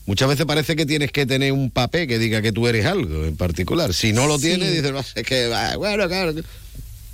muchas 0.05 0.27
veces 0.29 0.45
parece 0.45 0.75
que 0.75 0.85
tienes 0.85 1.11
que 1.11 1.25
tener 1.25 1.51
un 1.51 1.71
papel 1.71 2.07
que 2.07 2.19
diga 2.19 2.41
que 2.41 2.51
tú 2.51 2.67
eres 2.67 2.85
algo 2.85 3.25
en 3.25 3.35
particular. 3.35 3.93
Si 3.93 4.13
no 4.13 4.27
lo 4.27 4.37
Sí. 4.37 4.47
tienes, 4.47 4.71
dices, 4.73 4.91
"Ah, 4.95 5.05
es 5.15 5.23
que, 5.25 5.51
ah, 5.53 5.75
bueno, 5.77 6.07
claro. 6.07 6.33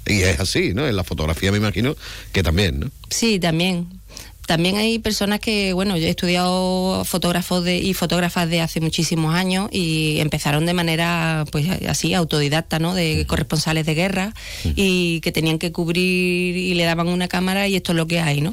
Y 0.08 0.22
es 0.22 0.40
así, 0.40 0.74
¿no? 0.74 0.88
En 0.88 0.96
la 0.96 1.04
fotografía 1.04 1.52
me 1.52 1.58
imagino 1.60 1.96
que 2.32 2.42
también, 2.42 2.80
¿no? 2.80 2.92
Sí, 3.10 3.40
también. 3.40 3.88
También 4.48 4.78
hay 4.78 4.98
personas 4.98 5.40
que, 5.40 5.74
bueno, 5.74 5.96
yo 5.96 6.08
he 6.08 6.10
estudiado 6.10 7.06
fotógrafos 7.06 7.64
de, 7.64 7.78
y 7.78 7.94
fotógrafas 7.94 8.50
de 8.50 8.62
hace 8.62 8.82
muchísimos 8.82 9.36
años 9.36 9.70
y 9.72 10.20
empezaron 10.20 10.66
de 10.66 10.74
manera, 10.74 11.46
pues 11.52 11.68
así, 11.88 12.16
autodidacta, 12.16 12.80
¿no? 12.80 12.96
De 12.96 13.28
corresponsales 13.28 13.86
de 13.86 13.94
guerra 13.94 14.34
y 14.76 15.20
que 15.22 15.32
tenían 15.32 15.60
que 15.60 15.72
cubrir 15.72 16.58
y 16.58 16.74
le 16.74 16.84
daban 16.86 17.10
una 17.10 17.28
cámara 17.28 17.68
y 17.68 17.76
esto 17.76 17.92
es 17.92 17.98
lo 17.98 18.08
que 18.08 18.22
hay, 18.22 18.42
¿no? 18.42 18.52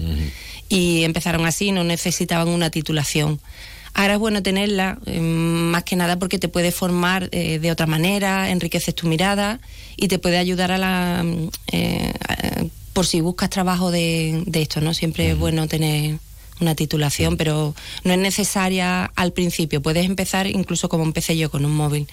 Y 0.68 1.04
empezaron 1.04 1.46
así, 1.46 1.72
no 1.72 1.82
necesitaban 1.82 2.48
una 2.48 2.68
titulación. 2.68 3.40
Ahora 3.98 4.12
es 4.14 4.18
bueno 4.18 4.42
tenerla, 4.42 4.98
eh, 5.06 5.18
más 5.20 5.82
que 5.84 5.96
nada 5.96 6.18
porque 6.18 6.38
te 6.38 6.48
puede 6.48 6.70
formar 6.70 7.30
eh, 7.32 7.58
de 7.58 7.70
otra 7.72 7.86
manera, 7.86 8.50
enriqueces 8.50 8.94
tu 8.94 9.06
mirada 9.08 9.58
y 9.96 10.08
te 10.08 10.18
puede 10.18 10.36
ayudar 10.36 10.70
a 10.70 10.76
la. 10.76 11.22
mm, 11.24 11.48
eh, 11.72 12.12
a- 12.28 12.64
por 12.92 13.06
si 13.06 13.20
buscas 13.22 13.48
trabajo 13.50 13.90
de, 13.90 14.42
de 14.46 14.62
esto, 14.62 14.80
¿no? 14.82 14.92
Siempre 14.94 15.30
es 15.30 15.38
bueno 15.38 15.66
tener 15.66 16.18
una 16.60 16.74
titulación, 16.74 17.36
pero 17.36 17.74
no 18.04 18.12
es 18.14 18.18
necesaria 18.18 19.04
al 19.16 19.32
principio. 19.32 19.82
Puedes 19.82 20.04
empezar 20.06 20.46
incluso 20.46 20.88
como 20.88 21.04
empecé 21.04 21.36
yo, 21.36 21.50
con 21.50 21.64
un 21.66 21.74
móvil. 21.76 22.06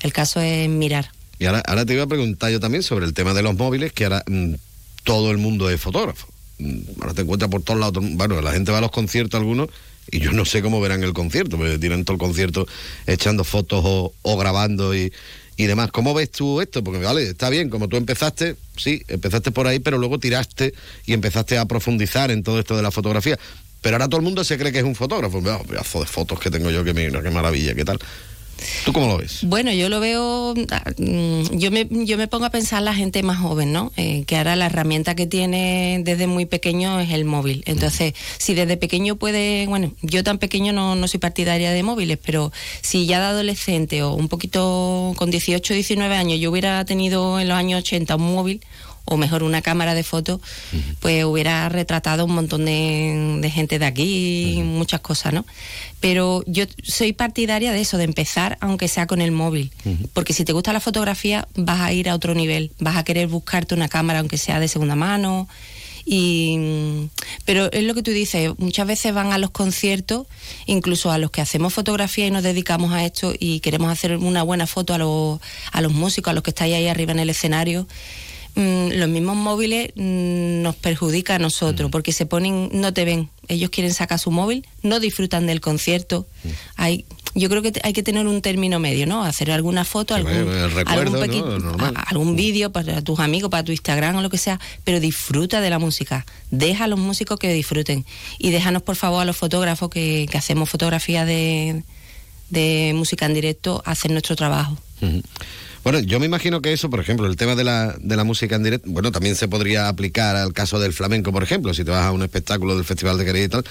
El 0.00 0.12
caso 0.12 0.40
es 0.40 0.68
mirar. 0.68 1.10
Y 1.38 1.46
ahora, 1.46 1.62
ahora 1.66 1.84
te 1.86 1.92
iba 1.94 2.02
a 2.04 2.06
preguntar 2.08 2.50
yo 2.50 2.58
también 2.60 2.82
sobre 2.82 3.04
el 3.04 3.14
tema 3.14 3.34
de 3.34 3.42
los 3.42 3.56
móviles, 3.56 3.92
que 3.92 4.04
ahora 4.04 4.24
mm, 4.26 4.54
todo 5.04 5.30
el 5.30 5.38
mundo 5.38 5.70
es 5.70 5.80
fotógrafo. 5.80 6.26
Mm, 6.58 6.78
Ahora 7.00 7.14
te 7.14 7.22
encuentras 7.22 7.48
por 7.50 7.62
todos 7.62 7.78
lados. 7.78 8.02
Bueno, 8.14 8.40
la 8.40 8.52
gente 8.52 8.72
va 8.72 8.78
a 8.78 8.80
los 8.80 8.90
conciertos 8.90 9.38
algunos 9.38 9.68
y 10.10 10.20
yo 10.20 10.32
no 10.32 10.44
sé 10.44 10.62
cómo 10.62 10.80
verán 10.80 11.02
el 11.02 11.12
concierto, 11.12 11.56
porque 11.56 11.78
tiran 11.78 12.04
todo 12.04 12.14
el 12.14 12.20
concierto 12.20 12.66
echando 13.06 13.44
fotos 13.44 13.82
o, 13.84 14.12
o 14.22 14.36
grabando 14.36 14.94
y, 14.94 15.12
y 15.56 15.64
demás. 15.66 15.90
¿Cómo 15.90 16.14
ves 16.14 16.30
tú 16.30 16.60
esto? 16.60 16.84
Porque, 16.84 17.00
vale, 17.00 17.28
está 17.30 17.50
bien, 17.50 17.70
como 17.70 17.88
tú 17.88 17.96
empezaste, 17.96 18.56
sí, 18.76 19.02
empezaste 19.08 19.50
por 19.50 19.66
ahí, 19.66 19.78
pero 19.78 19.98
luego 19.98 20.18
tiraste 20.18 20.74
y 21.06 21.12
empezaste 21.12 21.58
a 21.58 21.64
profundizar 21.64 22.30
en 22.30 22.42
todo 22.42 22.58
esto 22.58 22.76
de 22.76 22.82
la 22.82 22.90
fotografía. 22.90 23.38
Pero 23.80 23.96
ahora 23.96 24.08
todo 24.08 24.18
el 24.18 24.24
mundo 24.24 24.42
se 24.42 24.58
cree 24.58 24.72
que 24.72 24.78
es 24.78 24.84
un 24.84 24.94
fotógrafo. 24.94 25.40
Vea, 25.40 25.58
pedazo 25.60 26.00
de 26.00 26.06
fotos 26.06 26.40
que 26.40 26.50
tengo 26.50 26.70
yo, 26.70 26.84
que 26.84 26.92
mira, 26.92 27.22
qué 27.22 27.30
maravilla, 27.30 27.74
qué 27.74 27.84
tal. 27.84 27.98
¿Tú 28.84 28.92
cómo 28.92 29.06
lo 29.06 29.18
ves? 29.18 29.40
Bueno, 29.42 29.72
yo 29.72 29.88
lo 29.88 30.00
veo, 30.00 30.54
mm, 30.54 31.58
yo 31.58 31.70
me, 31.70 31.86
yo 31.90 32.16
me 32.16 32.28
pongo 32.28 32.46
a 32.46 32.50
pensar 32.50 32.82
la 32.82 32.94
gente 32.94 33.22
más 33.22 33.38
joven, 33.38 33.72
¿no? 33.72 33.92
Eh, 33.96 34.24
que 34.26 34.36
ahora 34.36 34.56
la 34.56 34.66
herramienta 34.66 35.14
que 35.14 35.26
tiene 35.26 36.00
desde 36.02 36.26
muy 36.26 36.46
pequeño 36.46 37.00
es 37.00 37.10
el 37.10 37.24
móvil. 37.24 37.62
Entonces, 37.66 38.14
si 38.38 38.54
desde 38.54 38.76
pequeño 38.76 39.16
puede, 39.16 39.66
bueno, 39.66 39.92
yo 40.02 40.24
tan 40.24 40.38
pequeño 40.38 40.72
no, 40.72 40.94
no 40.94 41.08
soy 41.08 41.20
partidaria 41.20 41.72
de 41.72 41.82
móviles, 41.82 42.18
pero 42.24 42.52
si 42.80 43.06
ya 43.06 43.20
de 43.20 43.26
adolescente 43.26 44.02
o 44.02 44.14
un 44.14 44.28
poquito 44.28 45.14
con 45.16 45.30
18, 45.30 45.74
19 45.74 46.14
años 46.14 46.40
yo 46.40 46.50
hubiera 46.50 46.84
tenido 46.84 47.38
en 47.40 47.48
los 47.48 47.56
años 47.56 47.80
80 47.80 48.16
un 48.16 48.34
móvil, 48.34 48.60
o 49.06 49.16
mejor 49.16 49.42
una 49.42 49.62
cámara 49.62 49.94
de 49.94 50.02
fotos, 50.02 50.40
pues 51.00 51.24
hubiera 51.24 51.68
retratado 51.68 52.24
un 52.24 52.32
montón 52.32 52.64
de, 52.64 53.38
de 53.40 53.50
gente 53.50 53.78
de 53.78 53.86
aquí, 53.86 54.60
muchas 54.64 55.00
cosas, 55.00 55.32
¿no? 55.32 55.46
Pero 56.00 56.44
yo 56.46 56.64
soy 56.82 57.12
partidaria 57.12 57.72
de 57.72 57.80
eso, 57.80 57.96
de 57.96 58.04
empezar 58.04 58.58
aunque 58.60 58.88
sea 58.88 59.06
con 59.06 59.20
el 59.20 59.30
móvil, 59.30 59.70
porque 60.12 60.32
si 60.32 60.44
te 60.44 60.52
gusta 60.52 60.72
la 60.72 60.80
fotografía 60.80 61.48
vas 61.54 61.80
a 61.80 61.92
ir 61.92 62.08
a 62.08 62.14
otro 62.14 62.34
nivel, 62.34 62.72
vas 62.78 62.96
a 62.96 63.04
querer 63.04 63.28
buscarte 63.28 63.74
una 63.74 63.88
cámara 63.88 64.18
aunque 64.18 64.38
sea 64.38 64.60
de 64.60 64.68
segunda 64.68 64.96
mano. 64.96 65.48
Y, 66.08 67.08
pero 67.44 67.70
es 67.72 67.82
lo 67.82 67.92
que 67.92 68.02
tú 68.04 68.12
dices, 68.12 68.52
muchas 68.58 68.86
veces 68.86 69.12
van 69.12 69.32
a 69.32 69.38
los 69.38 69.50
conciertos, 69.50 70.28
incluso 70.66 71.10
a 71.10 71.18
los 71.18 71.32
que 71.32 71.40
hacemos 71.40 71.74
fotografía 71.74 72.28
y 72.28 72.30
nos 72.30 72.44
dedicamos 72.44 72.92
a 72.92 73.04
esto 73.04 73.34
y 73.36 73.58
queremos 73.58 73.90
hacer 73.90 74.16
una 74.16 74.44
buena 74.44 74.68
foto 74.68 74.94
a 74.94 74.98
los, 74.98 75.40
a 75.72 75.80
los 75.80 75.92
músicos, 75.92 76.30
a 76.30 76.34
los 76.34 76.44
que 76.44 76.50
estáis 76.50 76.76
ahí 76.76 76.86
arriba 76.86 77.10
en 77.10 77.18
el 77.18 77.30
escenario, 77.30 77.88
mm, 78.56 78.98
los 78.98 79.08
mismos 79.08 79.36
móviles 79.36 79.90
mm, 79.94 80.62
nos 80.62 80.74
perjudica 80.74 81.36
a 81.36 81.38
nosotros 81.38 81.90
porque 81.90 82.12
se 82.12 82.26
ponen, 82.26 82.70
no 82.72 82.92
te 82.92 83.04
ven, 83.04 83.30
ellos 83.48 83.70
quieren 83.70 83.94
sacar 83.94 84.18
su 84.18 84.30
móvil, 84.30 84.66
no 84.82 84.98
disfrutan 84.98 85.46
del 85.46 85.60
concierto. 85.60 86.26
Hay, 86.74 87.04
yo 87.34 87.48
creo 87.48 87.62
que 87.62 87.72
hay 87.84 87.92
que 87.92 88.02
tener 88.02 88.26
un 88.26 88.42
término 88.42 88.80
medio, 88.80 89.06
¿no? 89.06 89.22
Hacer 89.22 89.50
alguna 89.50 89.84
foto, 89.84 90.14
algún, 90.14 90.32
recuerdo, 90.74 92.34
vídeo 92.34 92.72
para 92.72 93.02
tus 93.02 93.20
amigos, 93.20 93.50
para 93.50 93.62
tu 93.62 93.72
Instagram 93.72 94.16
o 94.16 94.22
lo 94.22 94.30
que 94.30 94.38
sea, 94.38 94.58
pero 94.82 94.98
disfruta 94.98 95.60
de 95.60 95.70
la 95.70 95.78
música. 95.78 96.26
Deja 96.50 96.84
a 96.84 96.88
los 96.88 96.98
músicos 96.98 97.38
que 97.38 97.52
disfruten 97.52 98.04
y 98.38 98.50
déjanos 98.50 98.82
por 98.82 98.96
favor 98.96 99.22
a 99.22 99.24
los 99.24 99.36
fotógrafos 99.36 99.90
que, 99.90 100.26
que 100.30 100.38
hacemos 100.38 100.68
fotografías 100.68 101.26
de, 101.26 101.84
de 102.50 102.92
música 102.94 103.26
en 103.26 103.34
directo 103.34 103.82
hacer 103.84 104.10
nuestro 104.10 104.36
trabajo. 104.36 104.76
Bueno, 105.86 106.00
yo 106.00 106.18
me 106.18 106.26
imagino 106.26 106.60
que 106.62 106.72
eso, 106.72 106.90
por 106.90 106.98
ejemplo, 106.98 107.28
el 107.28 107.36
tema 107.36 107.54
de 107.54 107.62
la, 107.62 107.94
de 108.00 108.16
la 108.16 108.24
música 108.24 108.56
en 108.56 108.64
directo, 108.64 108.90
bueno, 108.90 109.12
también 109.12 109.36
se 109.36 109.46
podría 109.46 109.86
aplicar 109.86 110.34
al 110.34 110.52
caso 110.52 110.80
del 110.80 110.92
flamenco, 110.92 111.30
por 111.30 111.44
ejemplo, 111.44 111.72
si 111.74 111.84
te 111.84 111.92
vas 111.92 112.04
a 112.04 112.10
un 112.10 112.24
espectáculo 112.24 112.74
del 112.74 112.84
Festival 112.84 113.16
de 113.18 113.24
Jerez 113.24 113.46
y 113.46 113.48
tal. 113.48 113.64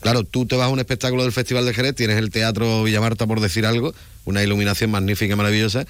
Claro, 0.00 0.22
tú 0.22 0.44
te 0.44 0.54
vas 0.54 0.66
a 0.66 0.68
un 0.68 0.80
espectáculo 0.80 1.22
del 1.22 1.32
Festival 1.32 1.64
de 1.64 1.72
Jerez, 1.72 1.94
tienes 1.94 2.18
el 2.18 2.30
Teatro 2.30 2.82
Villamarta, 2.82 3.26
por 3.26 3.40
decir 3.40 3.64
algo, 3.64 3.94
una 4.26 4.42
iluminación 4.42 4.90
magnífica 4.90 5.32
y 5.32 5.36
maravillosa, 5.36 5.86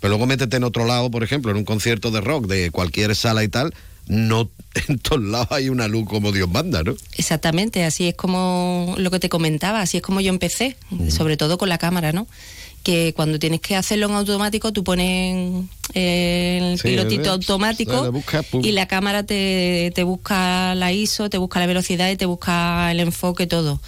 pero 0.00 0.12
luego 0.12 0.24
métete 0.24 0.56
en 0.56 0.64
otro 0.64 0.86
lado, 0.86 1.10
por 1.10 1.22
ejemplo, 1.22 1.50
en 1.50 1.58
un 1.58 1.66
concierto 1.66 2.10
de 2.10 2.22
rock 2.22 2.46
de 2.46 2.70
cualquier 2.70 3.14
sala 3.14 3.44
y 3.44 3.48
tal, 3.48 3.74
no 4.06 4.48
en 4.88 4.98
todos 4.98 5.22
lados 5.22 5.48
hay 5.50 5.68
una 5.68 5.88
luz 5.88 6.08
como 6.08 6.32
Dios 6.32 6.48
manda, 6.48 6.82
¿no? 6.82 6.94
Exactamente, 7.18 7.84
así 7.84 8.08
es 8.08 8.14
como 8.14 8.94
lo 8.96 9.10
que 9.10 9.20
te 9.20 9.28
comentaba, 9.28 9.82
así 9.82 9.98
es 9.98 10.02
como 10.02 10.22
yo 10.22 10.30
empecé, 10.30 10.78
sobre 11.10 11.36
todo 11.36 11.58
con 11.58 11.68
la 11.68 11.76
cámara, 11.76 12.12
¿no? 12.12 12.26
Que 12.88 13.12
cuando 13.12 13.38
tienes 13.38 13.60
que 13.60 13.76
hacerlo 13.76 14.06
en 14.06 14.14
automático, 14.14 14.72
tú 14.72 14.82
pones 14.82 15.66
el 15.92 16.78
Sí, 16.78 16.88
pilotito 16.88 17.28
eh, 17.28 17.32
automático 17.32 18.10
y 18.62 18.72
la 18.72 18.88
cámara 18.88 19.24
te, 19.24 19.92
te 19.94 20.04
busca 20.04 20.74
la 20.74 20.90
ISO, 20.90 21.28
te 21.28 21.36
busca 21.36 21.60
la 21.60 21.66
velocidad 21.66 22.10
y 22.10 22.16
te 22.16 22.24
busca 22.24 22.90
el 22.90 23.00
enfoque, 23.00 23.46
todo. 23.46 23.78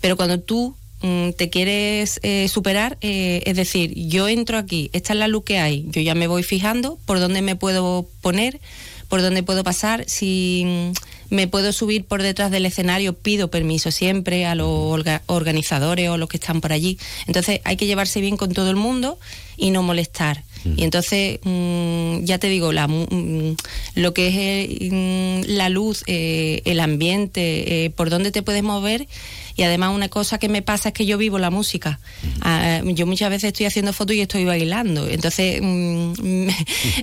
Pero 0.00 0.16
cuando 0.16 0.40
tú 0.40 0.74
mm, 1.02 1.30
te 1.36 1.50
quieres 1.50 2.18
eh, 2.24 2.48
superar, 2.48 2.98
eh, 3.00 3.42
es 3.46 3.54
decir, 3.54 3.94
yo 3.94 4.26
entro 4.26 4.58
aquí, 4.58 4.90
esta 4.92 5.12
es 5.12 5.20
la 5.20 5.28
luz 5.28 5.44
que 5.44 5.60
hay, 5.60 5.84
yo 5.90 6.00
ya 6.00 6.16
me 6.16 6.26
voy 6.26 6.42
fijando 6.42 6.98
por 7.06 7.20
dónde 7.20 7.42
me 7.42 7.54
puedo 7.54 8.08
poner, 8.22 8.58
por 9.08 9.22
dónde 9.22 9.44
puedo 9.44 9.62
pasar, 9.62 10.02
si 10.08 10.90
me 11.30 11.46
puedo 11.48 11.72
subir 11.72 12.04
por 12.04 12.22
detrás 12.22 12.50
del 12.50 12.66
escenario, 12.66 13.12
pido 13.12 13.48
permiso 13.48 13.90
siempre 13.90 14.46
a 14.46 14.54
los 14.54 14.68
orga- 14.68 15.22
organizadores 15.26 16.08
o 16.08 16.16
los 16.16 16.28
que 16.28 16.36
están 16.38 16.60
por 16.60 16.72
allí. 16.72 16.98
Entonces 17.26 17.60
hay 17.64 17.76
que 17.76 17.86
llevarse 17.86 18.20
bien 18.20 18.36
con 18.36 18.52
todo 18.52 18.70
el 18.70 18.76
mundo 18.76 19.18
y 19.56 19.70
no 19.70 19.82
molestar. 19.82 20.44
Y 20.76 20.82
entonces, 20.82 21.38
mm, 21.44 22.24
ya 22.24 22.38
te 22.38 22.48
digo, 22.48 22.72
la, 22.72 22.88
mm, 22.88 23.56
lo 23.94 24.12
que 24.12 24.26
es 24.28 24.34
el, 24.82 24.92
mm, 24.92 25.56
la 25.56 25.68
luz, 25.68 26.02
eh, 26.08 26.62
el 26.64 26.80
ambiente, 26.80 27.84
eh, 27.84 27.90
por 27.90 28.10
dónde 28.10 28.32
te 28.32 28.42
puedes 28.42 28.64
mover. 28.64 29.06
Y 29.58 29.64
además 29.64 29.92
una 29.92 30.08
cosa 30.08 30.38
que 30.38 30.48
me 30.48 30.62
pasa 30.62 30.90
es 30.90 30.94
que 30.94 31.04
yo 31.04 31.18
vivo 31.18 31.40
la 31.40 31.50
música. 31.50 31.98
Ah, 32.42 32.80
yo 32.84 33.06
muchas 33.06 33.28
veces 33.28 33.48
estoy 33.48 33.66
haciendo 33.66 33.92
fotos 33.92 34.14
y 34.14 34.20
estoy 34.20 34.44
bailando. 34.44 35.08
Entonces, 35.08 35.58
mm, 35.60 36.48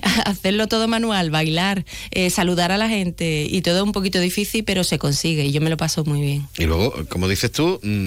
hacerlo 0.24 0.66
todo 0.66 0.88
manual, 0.88 1.30
bailar, 1.30 1.84
eh, 2.12 2.30
saludar 2.30 2.72
a 2.72 2.78
la 2.78 2.88
gente 2.88 3.46
y 3.48 3.60
todo 3.60 3.76
es 3.76 3.82
un 3.82 3.92
poquito 3.92 4.18
difícil, 4.20 4.64
pero 4.64 4.84
se 4.84 4.98
consigue 4.98 5.44
y 5.44 5.52
yo 5.52 5.60
me 5.60 5.68
lo 5.68 5.76
paso 5.76 6.02
muy 6.06 6.22
bien. 6.22 6.48
Y 6.56 6.64
luego, 6.64 6.94
como 7.10 7.28
dices 7.28 7.52
tú, 7.52 7.78
mm, 7.82 8.06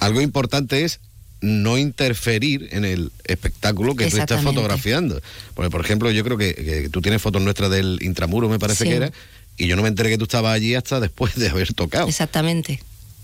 algo 0.00 0.20
importante 0.20 0.84
es 0.84 0.98
no 1.40 1.78
interferir 1.78 2.70
en 2.72 2.84
el 2.84 3.12
espectáculo 3.22 3.94
que 3.94 4.10
tú 4.10 4.16
estás 4.18 4.42
fotografiando. 4.42 5.22
Porque, 5.54 5.70
por 5.70 5.80
ejemplo, 5.80 6.10
yo 6.10 6.24
creo 6.24 6.36
que, 6.36 6.56
que 6.56 6.88
tú 6.88 7.00
tienes 7.02 7.22
fotos 7.22 7.40
nuestras 7.40 7.70
del 7.70 8.00
intramuro, 8.02 8.48
me 8.48 8.58
parece 8.58 8.82
Sí. 8.82 8.90
que 8.90 8.96
era, 8.96 9.12
y 9.56 9.68
yo 9.68 9.76
no 9.76 9.82
me 9.82 9.88
enteré 9.88 10.10
que 10.10 10.18
tú 10.18 10.24
estabas 10.24 10.54
allí 10.54 10.74
hasta 10.74 10.98
después 10.98 11.36
de 11.36 11.48
haber 11.48 11.72
tocado. 11.72 12.08
Exactamente. 12.08 12.80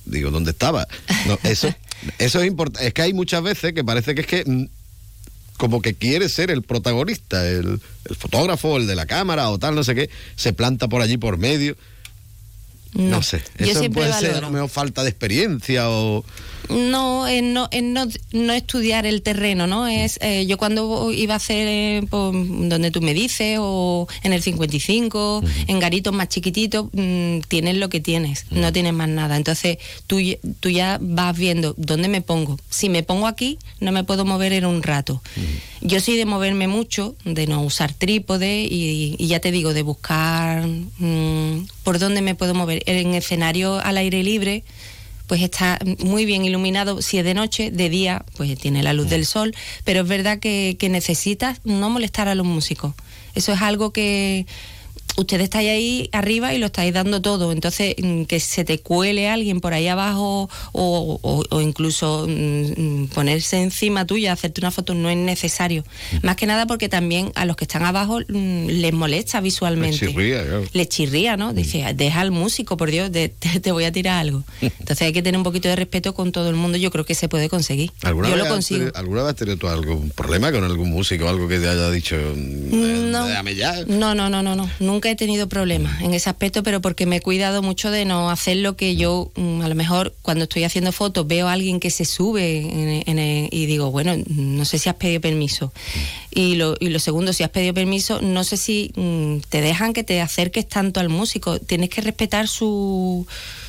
Digo, 0.07 0.31
¿dónde 0.31 0.53
estaba? 0.53 0.87
No, 1.27 1.38
eso, 1.42 1.73
eso 2.19 2.40
es 2.40 2.47
importante. 2.47 2.87
Es 2.87 2.95
que 2.95 3.03
hay 3.03 3.12
muchas 3.12 3.42
veces 3.42 3.73
que 3.73 3.85
parece 3.85 4.14
que 4.14 4.23
es 4.23 4.27
que 4.27 4.45
mm, 4.47 4.69
como 5.57 5.83
que 5.83 5.95
quiere 5.95 6.29
ser 6.29 6.51
el 6.51 6.62
protagonista, 6.62 7.47
el, 7.47 7.81
el 8.05 8.16
fotógrafo, 8.16 8.77
el 8.77 8.87
de 8.87 8.95
la 8.95 9.07
cámara 9.07 9.51
o 9.51 9.59
tal, 9.59 9.75
no 9.75 9.85
sé 9.85 9.95
qué, 9.95 10.11
se 10.37 10.53
planta 10.53 10.88
por 10.88 11.03
allí 11.03 11.16
por 11.16 11.38
medio. 11.38 11.77
No, 12.97 13.23
sé. 13.23 13.42
Eso 13.59 13.90
puede 13.90 14.12
ser 14.14 14.37
a 14.37 14.40
lo 14.40 14.51
mejor 14.51 14.71
falta 14.71 15.03
de 15.03 15.11
experiencia 15.11 15.90
o... 15.90 16.25
No, 16.69 17.29
en 17.29 17.53
no, 17.53 17.69
en 17.71 17.92
no, 17.92 18.07
no 18.33 18.53
estudiar 18.53 19.07
el 19.07 19.23
terreno, 19.23 19.66
¿no? 19.66 19.87
Es 19.87 20.19
eh, 20.21 20.47
yo 20.47 20.59
cuando 20.59 21.12
iba 21.12 21.35
a 21.35 21.37
hacer 21.37 21.66
eh, 21.69 22.03
donde 22.11 22.90
tú 22.90 23.01
me 23.01 23.14
dices 23.14 23.59
o 23.61 24.09
en 24.25 24.33
el 24.33 24.42
55, 24.42 25.42
en 25.69 25.79
garitos 25.79 26.12
más 26.12 26.29
chiquititos, 26.29 26.87
mm, 26.92 27.40
tienes 27.49 27.77
lo 27.77 27.88
que 27.88 28.01
tienes, 28.01 28.47
no 28.51 28.73
tienes 28.73 28.92
más 28.95 29.09
nada. 29.09 29.37
Entonces 29.37 29.79
tú, 30.09 30.19
ya- 30.21 30.38
tú 30.61 30.69
ya 30.69 30.99
vas 31.01 31.37
viendo 31.38 31.75
dónde 31.77 32.09
me 32.09 32.21
pongo. 32.21 32.59
Si 32.69 32.88
me 32.88 33.03
pongo 33.05 33.29
aquí, 33.29 33.59
no 33.79 33.92
me 33.92 34.03
puedo 34.03 34.25
mover 34.25 34.53
en 34.53 34.66
un 34.66 34.83
rato. 34.83 35.23
Yo 35.83 36.01
soy 36.01 36.16
de 36.16 36.25
moverme 36.25 36.66
mucho, 36.66 37.14
de 37.25 37.47
no 37.47 37.62
usar 37.62 37.92
trípode 37.92 38.62
y, 38.69 39.14
y 39.19 39.27
ya 39.29 39.38
te 39.40 39.53
digo, 39.53 39.73
de 39.73 39.83
buscar 39.83 40.66
mm, 40.66 41.66
por 41.85 41.99
dónde 42.01 42.23
me 42.23 42.35
puedo 42.35 42.55
mover. 42.55 42.83
En 42.87 43.14
escenario 43.14 43.79
al 43.79 43.99
aire 43.99 44.25
libre, 44.25 44.64
pues 45.27 45.43
está 45.43 45.79
muy 45.99 46.25
bien 46.25 46.45
iluminado. 46.45 47.03
Si 47.03 47.19
es 47.19 47.25
de 47.25 47.35
noche, 47.35 47.71
de 47.71 47.89
día, 47.89 48.25
pues 48.37 48.57
tiene 48.59 48.83
la 48.83 48.93
luz 48.93 49.09
del 49.09 49.27
sol. 49.27 49.55
Pero 49.85 50.03
es 50.03 50.09
verdad 50.09 50.39
que, 50.39 50.77
que 50.79 50.89
necesitas 50.89 51.61
no 51.65 51.91
molestar 51.91 52.29
a 52.29 52.35
los 52.35 52.47
músicos. 52.47 52.95
Eso 53.35 53.53
es 53.53 53.61
algo 53.61 53.93
que 53.93 54.47
ustedes 55.16 55.44
estáis 55.44 55.70
ahí 55.70 56.09
arriba 56.12 56.55
y 56.55 56.59
lo 56.59 56.66
estáis 56.66 56.92
dando 56.92 57.20
todo. 57.22 57.52
Entonces, 57.52 57.94
mm, 58.02 58.22
que 58.24 58.40
se 58.40 58.64
te 58.64 58.79
cuele 58.81 59.29
alguien 59.29 59.61
por 59.61 59.72
ahí 59.74 59.88
abajo 59.88 60.48
o, 60.72 61.18
o- 61.22 61.44
o 61.50 61.61
incluso 61.61 62.26
mm, 62.29 62.81
mm, 63.02 63.09
ponerse 63.09 63.62
encima 63.62 64.05
tuya, 64.07 64.33
hacerte 64.33 64.61
una 64.61 64.70
foto, 64.70 64.94
no 64.94 65.09
es 65.11 65.16
necesario. 65.16 65.85
Más 66.22 66.37
que 66.37 66.46
nada 66.46 66.66
porque 66.66 66.88
también 66.88 67.33
a 67.35 67.44
los 67.44 67.57
que 67.57 67.64
están 67.64 67.83
abajo 67.85 68.20
les 68.20 68.92
molesta 68.92 69.40
visualmente 69.40 69.98
Les 70.07 70.11
chirría, 70.14 70.42
claro. 70.44 70.64
le 70.72 70.88
chirría, 70.88 71.37
¿no? 71.37 71.52
Dice, 71.52 71.85
deja 71.94 72.20
al 72.20 72.31
músico, 72.31 72.76
por 72.76 72.90
Dios, 72.90 73.11
de- 73.12 73.29
te, 73.38 73.61
te 73.61 73.72
voy 73.72 73.85
a 73.85 73.92
tirar 73.92 74.18
algo. 74.18 74.44
Entonces 74.61 75.02
hay 75.02 75.12
que 75.12 75.22
tener 75.22 75.38
un 75.38 75.44
poquito 75.44 75.68
de 75.68 75.76
respeto 75.76 76.14
con 76.14 76.33
todo 76.33 76.48
el 76.50 76.57
mundo. 76.57 76.79
Yo 76.79 76.90
creo 76.90 77.05
que 77.05 77.14
se 77.14 77.29
puede 77.29 77.48
conseguir. 77.48 77.90
¿Alguna 78.02 78.29
Yo 78.29 78.35
vez 78.37 78.44
lo 78.44 78.50
consigo. 78.50 78.79
tenido- 78.81 78.96
¿Alguna 78.98 79.22
vez 79.22 79.31
has 79.31 79.37
tenido 79.37 79.57
tú 79.57 79.68
algún 79.68 80.11
problema 80.11 80.52
con 80.52 80.64
algún 80.64 80.90
músico, 80.90 81.29
algo 81.29 81.48
que 81.48 81.59
te 81.59 81.68
haya 81.68 81.90
dicho, 81.90 82.16
No. 82.16 83.26
déjame 83.26 83.55
ya? 83.55 83.85
No, 83.87 84.14
no, 84.14 84.29
no, 84.29 84.42
no, 84.42 84.55
no. 84.57 84.68
Nunca 84.81 85.06
he 85.11 85.16
tenido 85.16 85.49
problemas 85.49 86.01
en 86.03 86.14
ese 86.14 86.29
aspecto, 86.31 86.62
pero 86.62 86.81
porque 86.81 87.07
me 87.07 87.16
he 87.16 87.21
cuidado 87.21 87.62
mucho 87.62 87.90
de 87.90 88.05
no 88.05 88.31
hacer 88.31 88.59
lo 88.59 88.77
que 88.77 88.97
yo, 88.97 89.31
mm, 89.37 89.62
a 89.62 89.69
lo 89.69 89.75
mejor, 89.75 90.14
cuando 90.23 90.45
estoy 90.45 90.64
haciendo 90.64 90.92
fotos, 90.92 91.27
veo 91.27 91.49
a 91.49 91.53
alguien 91.53 91.81
que 91.81 91.90
se 91.90 92.05
sube 92.05 92.59
en- 92.61 93.03
en 93.07 93.19
el- 93.19 93.49
y 93.53 93.66
digo, 93.66 93.90
bueno, 93.90 94.14
no 94.29 94.64
sé 94.64 94.79
si 94.79 94.88
has 94.88 94.97
pedido 94.97 95.21
permiso. 95.21 95.73
Y 96.31 96.57
lo, 96.57 96.77
y 96.81 96.88
lo 96.90 96.99
segundo, 96.99 97.33
si 97.33 97.42
has 97.42 97.51
pedido 97.51 97.73
permiso, 97.75 98.21
no 98.21 98.45
sé 98.45 98.57
si 98.57 98.92
mm, 98.97 99.38
te 99.49 99.61
dejan 99.61 99.92
que 99.92 100.05
te 100.05 100.21
acerques 100.21 100.69
tanto 100.69 101.01
al 101.01 101.09
músico. 101.09 101.59
Tienes 101.59 101.90
que 101.90 102.01
respetar 102.01 102.49
su 102.49 103.27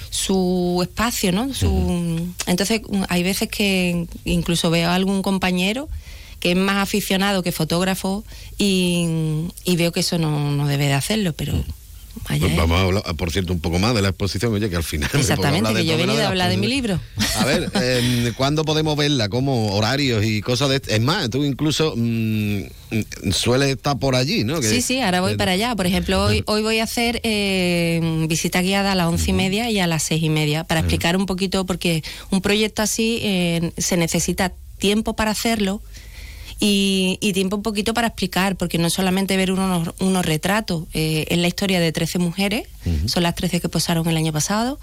su 0.09 0.79
espacio, 0.81 1.31
¿no? 1.33 1.53
Su, 1.53 2.27
Entonces, 2.47 2.81
mm, 2.89 3.03
hay 3.09 3.23
veces 3.23 3.49
que 3.49 4.07
incluso 4.25 4.69
veo 4.69 4.89
a 4.89 4.95
algún 4.95 5.21
compañero 5.21 5.89
que 6.47 6.51
es 6.51 6.57
más 6.57 6.77
aficionado 6.77 7.43
que 7.43 7.51
fotógrafo 7.51 8.23
y, 8.57 9.05
y 9.65 9.75
veo 9.75 9.91
que 9.91 9.99
eso 9.99 10.17
no, 10.17 10.49
no 10.51 10.65
debe 10.65 10.85
de 10.85 10.93
hacerlo, 10.93 11.33
pero 11.33 11.51
Pues 12.25 12.41
él. 12.41 12.53
vamos 12.55 12.79
a 12.79 12.83
hablar, 12.83 13.03
por 13.17 13.31
cierto, 13.31 13.51
un 13.51 13.59
poco 13.59 13.79
más 13.79 13.93
de 13.93 14.01
la 14.01 14.07
exposición, 14.09 14.53
oye, 14.53 14.69
que 14.69 14.77
al 14.77 14.83
final... 14.85 15.09
Exactamente, 15.13 15.73
que 15.73 15.85
yo 15.85 15.95
he 15.95 15.97
venido 15.97 16.19
a 16.19 16.21
la 16.23 16.27
hablar 16.29 16.49
de 16.49 16.55
mi 16.55 16.67
libro. 16.67 17.01
A 17.35 17.43
ver, 17.43 17.69
eh, 17.81 18.31
¿cuándo 18.37 18.63
podemos 18.63 18.95
verla? 18.95 19.27
¿Cómo? 19.27 19.73
Horarios 19.75 20.23
y 20.23 20.39
cosas 20.41 20.69
de... 20.69 20.81
Es 20.87 21.01
más, 21.01 21.29
tú 21.29 21.43
incluso 21.43 21.93
mm, 21.97 22.59
mm, 22.91 23.31
sueles 23.33 23.69
estar 23.75 23.99
por 23.99 24.15
allí, 24.15 24.45
¿no? 24.45 24.61
Que- 24.61 24.69
Sí, 24.69 24.81
sí, 24.81 25.01
ahora 25.01 25.19
voy 25.19 25.33
que- 25.33 25.37
para 25.37 25.51
allá. 25.51 25.75
Por 25.75 25.85
ejemplo, 25.85 26.23
hoy, 26.23 26.43
hoy 26.47 26.61
voy 26.61 26.79
a 26.79 26.85
hacer 26.85 27.19
eh, 27.23 28.25
visita 28.29 28.61
guiada 28.61 28.93
a 28.93 28.95
las 28.95 29.07
once 29.07 29.31
y 29.31 29.33
media 29.33 29.69
y 29.69 29.79
a 29.79 29.87
las 29.87 30.01
seis 30.03 30.23
y 30.23 30.29
media 30.29 30.63
para 30.63 30.79
explicar 30.79 31.17
un 31.17 31.25
poquito, 31.25 31.65
porque 31.65 32.03
un 32.31 32.39
proyecto 32.41 32.81
así 32.83 33.19
eh, 33.21 33.71
se 33.77 33.97
necesita 33.97 34.53
tiempo 34.77 35.13
para 35.15 35.31
hacerlo 35.31 35.81
y, 36.59 37.17
y 37.21 37.33
tiempo 37.33 37.55
un 37.57 37.63
poquito 37.63 37.93
para 37.93 38.07
explicar, 38.07 38.55
porque 38.55 38.77
no 38.77 38.89
solamente 38.89 39.37
ver 39.37 39.51
unos, 39.51 39.93
unos 39.99 40.25
retratos, 40.25 40.85
eh, 40.93 41.25
es 41.29 41.37
la 41.37 41.47
historia 41.47 41.79
de 41.79 41.91
13 41.91 42.19
mujeres, 42.19 42.67
son 43.07 43.23
las 43.23 43.35
13 43.35 43.59
que 43.61 43.69
posaron 43.69 44.07
el 44.07 44.17
año 44.17 44.31
pasado. 44.33 44.79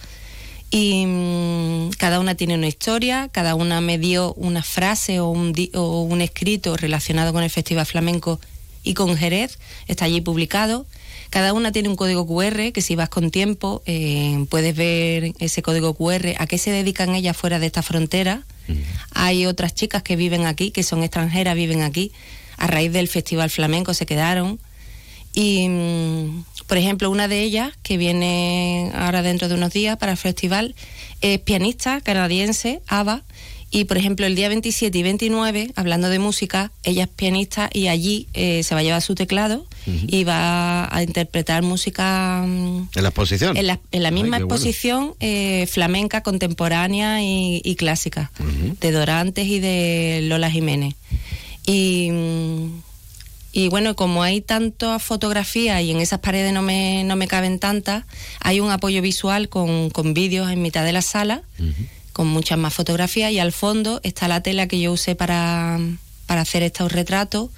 Y 0.71 1.07
mm, 1.07 1.91
cada 1.99 2.19
una 2.21 2.35
tiene 2.35 2.55
una 2.55 2.67
historia, 2.67 3.29
cada 3.31 3.55
una 3.55 3.81
me 3.81 3.99
dio 3.99 4.35
una 4.35 4.63
frase 4.63 5.21
o 5.21 5.29
un, 5.29 5.53
di- 5.53 5.71
o 5.75 6.03
un 6.03 6.21
escrito 6.21 6.77
relacionado 6.77 7.33
con 7.33 7.43
el 7.43 7.51
Festival 7.51 7.87
Flamenco 7.87 8.41
y 8.83 8.95
con 8.95 9.17
Jerez, 9.17 9.59
está 9.87 10.07
allí 10.07 10.21
publicado. 10.21 10.87
Cada 11.31 11.53
una 11.53 11.73
tiene 11.73 11.89
un 11.89 11.97
código 11.97 12.27
QR 12.27 12.73
que 12.73 12.81
si 12.81 12.95
vas 12.97 13.09
con 13.09 13.31
tiempo 13.31 13.83
eh, 13.87 14.45
puedes 14.49 14.75
ver 14.77 15.33
ese 15.39 15.63
código 15.63 15.95
QR, 15.95 16.35
a 16.39 16.47
qué 16.47 16.59
se 16.59 16.71
dedican 16.71 17.15
ellas 17.15 17.37
fuera 17.37 17.59
de 17.59 17.67
esta 17.67 17.83
frontera. 17.83 18.43
Hay 19.13 19.47
otras 19.47 19.75
chicas 19.75 20.03
que 20.03 20.17
viven 20.17 20.47
aquí, 20.47 20.71
que 20.71 20.83
son 20.83 21.03
extranjeras, 21.03 21.55
viven 21.55 21.83
aquí. 21.83 22.13
A 22.57 22.67
raíz 22.67 22.93
del 22.93 23.09
Festival 23.09 23.51
Flamenco 23.51 23.95
se 23.95 24.07
quedaron. 24.07 24.59
Y, 25.35 25.69
mm, 25.69 26.45
por 26.67 26.79
ejemplo, 26.79 27.11
una 27.11 27.29
de 27.29 27.43
ellas, 27.43 27.73
que 27.83 27.97
viene 27.97 28.91
ahora 28.95 29.23
dentro 29.23 29.49
de 29.49 29.55
unos 29.55 29.73
días 29.73 29.99
para 29.99 30.13
el 30.13 30.19
festival, 30.19 30.75
es 31.21 31.41
pianista 31.41 32.01
canadiense, 32.01 32.81
Ava. 32.87 33.23
Y, 33.75 33.87
por 33.87 33.99
ejemplo, 33.99 34.25
el 34.25 34.37
día 34.37 34.49
27 34.49 34.97
y 34.97 35.03
29, 35.03 35.73
hablando 35.75 36.09
de 36.09 36.21
música, 36.21 36.71
ella 36.85 37.03
es 37.05 37.09
pianista 37.09 37.69
y 37.73 37.89
allí 37.89 38.29
eh, 38.33 38.63
se 38.63 38.73
va 38.77 38.83
a 38.83 38.85
llevar 38.85 39.03
su 39.03 39.17
teclado 39.17 39.67
y 40.07 40.23
va 40.23 40.89
a 40.95 41.03
interpretar 41.03 41.63
música 41.65 42.45
mm, 42.47 42.89
¿En 42.95 43.03
la 43.03 43.09
exposición? 43.09 43.57
en 43.57 43.67
la, 43.67 43.81
en 43.91 44.03
la 44.05 44.11
Ay, 44.11 44.15
misma 44.15 44.39
bueno. 44.39 44.47
exposición 44.55 45.15
eh, 45.19 45.67
flamenca, 45.67 46.23
contemporánea 46.23 47.21
y, 47.23 47.61
y 47.65 47.75
clásica, 47.75 48.31
de 48.81 48.93
Dorantes 48.93 49.47
y 49.49 49.59
de 49.59 50.21
Lola 50.23 50.51
Jiménez. 50.53 50.95
Y, 51.67 52.11
mm, 52.13 52.83
Y 53.57 53.69
bueno, 53.71 53.95
como 53.97 54.23
hay 54.23 54.41
tantas 54.41 55.03
fotografías 55.03 55.81
y 55.83 55.91
en 55.91 56.01
esas 56.01 56.21
paredes 56.21 56.53
no 56.53 56.63
me, 56.63 57.03
no 57.05 57.17
me 57.17 57.27
caben 57.27 57.59
tantas, 57.59 58.05
hay 58.41 58.61
un 58.61 58.71
apoyo 58.71 59.03
visual 59.03 59.49
con, 59.49 59.91
con 59.91 60.15
vídeos 60.15 60.49
en 60.51 60.61
mitad 60.63 60.85
de 60.85 60.93
la 60.93 61.03
sala, 61.03 61.43
con 62.15 62.29
muchas 62.29 62.57
más 62.57 62.73
fotografías, 62.73 63.31
y 63.33 63.39
al 63.39 63.53
fondo 63.53 64.01
está 64.03 64.27
la 64.27 64.43
tela 64.43 64.67
que 64.67 64.81
yo 64.81 64.93
usé 64.93 65.15
para, 65.15 65.79
para 66.25 66.41
hacer 66.41 66.63
estos 66.63 66.91
retratos, 66.91 67.51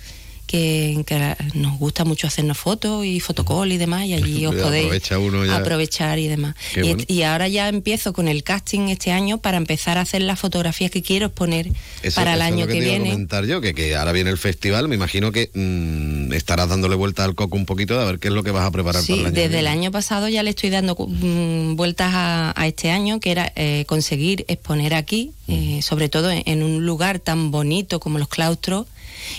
que, 0.46 1.02
que 1.06 1.37
nos 1.54 1.78
gusta 1.78 2.04
mucho 2.04 2.26
hacernos 2.26 2.56
fotos 2.59 3.04
y 3.04 3.20
fotocall 3.20 3.72
y 3.72 3.76
demás, 3.78 4.06
y 4.06 4.14
allí 4.14 4.46
os 4.46 4.54
podéis 4.54 4.87
Aprovecha 4.87 5.18
uno 5.18 5.44
ya. 5.44 5.56
aprovechar 5.56 6.18
y 6.18 6.28
demás. 6.28 6.54
Y, 6.76 6.80
bueno. 6.82 7.04
y 7.09 7.22
ahora 7.22 7.48
ya 7.48 7.68
empiezo 7.68 8.12
con 8.12 8.28
el 8.28 8.42
casting 8.44 8.88
este 8.88 9.11
año 9.12 9.38
para 9.38 9.56
empezar 9.56 9.98
a 9.98 10.02
hacer 10.02 10.22
las 10.22 10.38
fotografías 10.38 10.90
que 10.90 11.02
quiero 11.02 11.26
exponer 11.26 11.68
Eso- 12.02 12.14
para 12.14 12.35
el 12.35 12.40
eso 12.40 12.46
es 12.48 12.52
año 12.52 12.61
lo 12.66 12.66
que, 12.68 12.72
que, 12.74 12.78
te 12.80 12.87
iba 12.87 12.94
a 12.94 12.98
viene. 12.98 13.11
comentar 13.12 13.44
yo, 13.46 13.61
que, 13.61 13.74
que 13.74 13.96
ahora 13.96 14.12
viene 14.12 14.30
el 14.30 14.38
festival, 14.38 14.88
me 14.88 14.94
imagino 14.94 15.32
que 15.32 15.50
mm, 15.52 16.32
estarás 16.32 16.68
dándole 16.68 16.94
vuelta 16.94 17.24
al 17.24 17.35
coco 17.35 17.56
un 17.56 17.66
poquito 17.66 17.96
de 17.96 18.02
a 18.02 18.06
ver 18.06 18.18
qué 18.18 18.28
es 18.28 18.35
lo 18.35 18.42
que 18.42 18.50
vas 18.52 18.64
a 18.66 18.70
preparar 18.70 19.02
Sí, 19.02 19.12
para 19.12 19.20
el 19.22 19.26
año. 19.26 19.35
desde 19.35 19.44
el 19.59 19.64
viene. 19.64 19.68
año 19.80 19.90
pasado 19.90 20.28
ya 20.28 20.42
le 20.42 20.50
estoy 20.50 20.70
dando 20.70 20.94
mm, 20.96 21.74
vueltas 21.76 22.12
a, 22.14 22.52
a 22.61 22.66
este 22.66 22.90
año, 22.90 23.20
que 23.20 23.30
era 23.32 23.52
eh, 23.56 23.85
conseguir 23.88 24.44
exponer 24.48 24.94
aquí, 24.94 25.32
eh, 25.48 25.80
sobre 25.82 26.09
todo 26.09 26.30
en, 26.30 26.42
en 26.46 26.62
un 26.62 26.87
lugar 26.87 27.18
tan 27.18 27.50
bonito 27.50 27.98
como 28.00 28.18
los 28.18 28.28
claustros. 28.28 28.87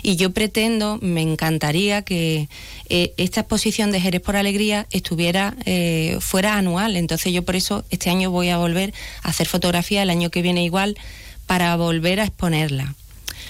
Y 0.01 0.15
yo 0.15 0.31
pretendo, 0.31 0.99
me 1.01 1.21
encantaría 1.21 2.01
que 2.01 2.49
eh, 2.89 3.13
esta 3.17 3.41
exposición 3.41 3.91
de 3.91 4.01
Jerez 4.01 4.21
por 4.21 4.35
Alegría 4.35 4.87
estuviera, 4.91 5.55
eh, 5.65 6.17
fuera 6.19 6.57
anual. 6.57 6.95
Entonces 6.95 7.33
yo 7.33 7.43
por 7.43 7.55
eso 7.55 7.85
este 7.89 8.09
año 8.09 8.31
voy 8.31 8.49
a 8.49 8.57
volver 8.57 8.93
a 9.23 9.29
hacer 9.29 9.47
fotografía, 9.47 10.03
el 10.03 10.09
año 10.09 10.29
que 10.29 10.41
viene 10.41 10.63
igual, 10.63 10.97
para 11.45 11.75
volver 11.75 12.19
a 12.19 12.25
exponerla. 12.25 12.95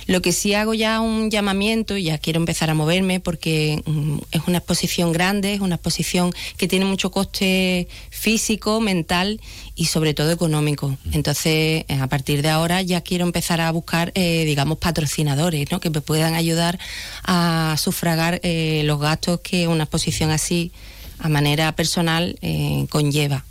Lo 0.07 0.21
que 0.21 0.31
sí 0.31 0.53
hago 0.53 0.73
ya 0.73 1.01
un 1.01 1.29
llamamiento, 1.29 1.97
y 1.97 2.03
ya 2.03 2.17
quiero 2.17 2.39
empezar 2.39 2.69
a 2.69 2.73
moverme 2.73 3.19
porque 3.19 3.83
mm, 3.85 4.17
es 4.31 4.41
una 4.47 4.59
exposición 4.59 5.11
grande, 5.11 5.53
es 5.53 5.61
una 5.61 5.75
exposición 5.75 6.33
que 6.57 6.67
tiene 6.67 6.85
mucho 6.85 7.11
coste 7.11 7.87
físico, 8.09 8.79
mental 8.79 9.39
y 9.75 9.85
sobre 9.85 10.13
todo 10.13 10.31
económico. 10.31 10.97
Entonces, 11.11 11.85
eh, 11.87 11.99
a 11.99 12.07
partir 12.07 12.41
de 12.41 12.49
ahora 12.49 12.81
ya 12.81 13.01
quiero 13.01 13.25
empezar 13.25 13.61
a 13.61 13.69
buscar, 13.71 14.11
eh, 14.15 14.45
digamos, 14.45 14.77
patrocinadores, 14.77 15.69
¿no? 15.71 15.79
que 15.79 15.89
me 15.89 16.01
puedan 16.01 16.33
ayudar 16.33 16.79
a 17.23 17.75
sufragar 17.77 18.39
eh, 18.43 18.81
los 18.85 18.99
gastos 18.99 19.41
que 19.41 19.67
una 19.67 19.83
exposición 19.83 20.31
así, 20.31 20.71
a 21.19 21.29
manera 21.29 21.71
personal, 21.73 22.37
eh, 22.41 22.85
conlleva. 22.89 23.43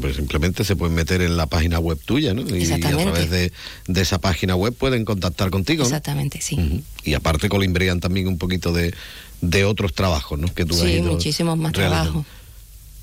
Pues 0.00 0.16
simplemente 0.16 0.64
se 0.64 0.76
pueden 0.76 0.94
meter 0.94 1.22
en 1.22 1.36
la 1.36 1.46
página 1.46 1.78
web 1.78 1.98
tuya, 2.04 2.34
¿no? 2.34 2.42
Y 2.42 2.70
a 2.70 2.78
través 2.78 3.30
de, 3.30 3.52
de 3.86 4.00
esa 4.00 4.18
página 4.18 4.54
web 4.54 4.74
pueden 4.74 5.04
contactar 5.04 5.50
contigo. 5.50 5.82
¿no? 5.82 5.86
Exactamente, 5.88 6.40
sí. 6.42 6.82
Y 7.04 7.14
aparte 7.14 7.48
colimbrean 7.48 7.98
también 7.98 8.28
un 8.28 8.36
poquito 8.36 8.72
de, 8.72 8.92
de 9.40 9.64
otros 9.64 9.94
trabajos, 9.94 10.38
¿no? 10.38 10.52
Que 10.52 10.64
tú 10.66 10.74
has 10.74 10.80
Sí, 10.82 10.88
ido 10.92 11.12
muchísimos 11.12 11.56
más 11.56 11.72
trabajos. 11.72 12.26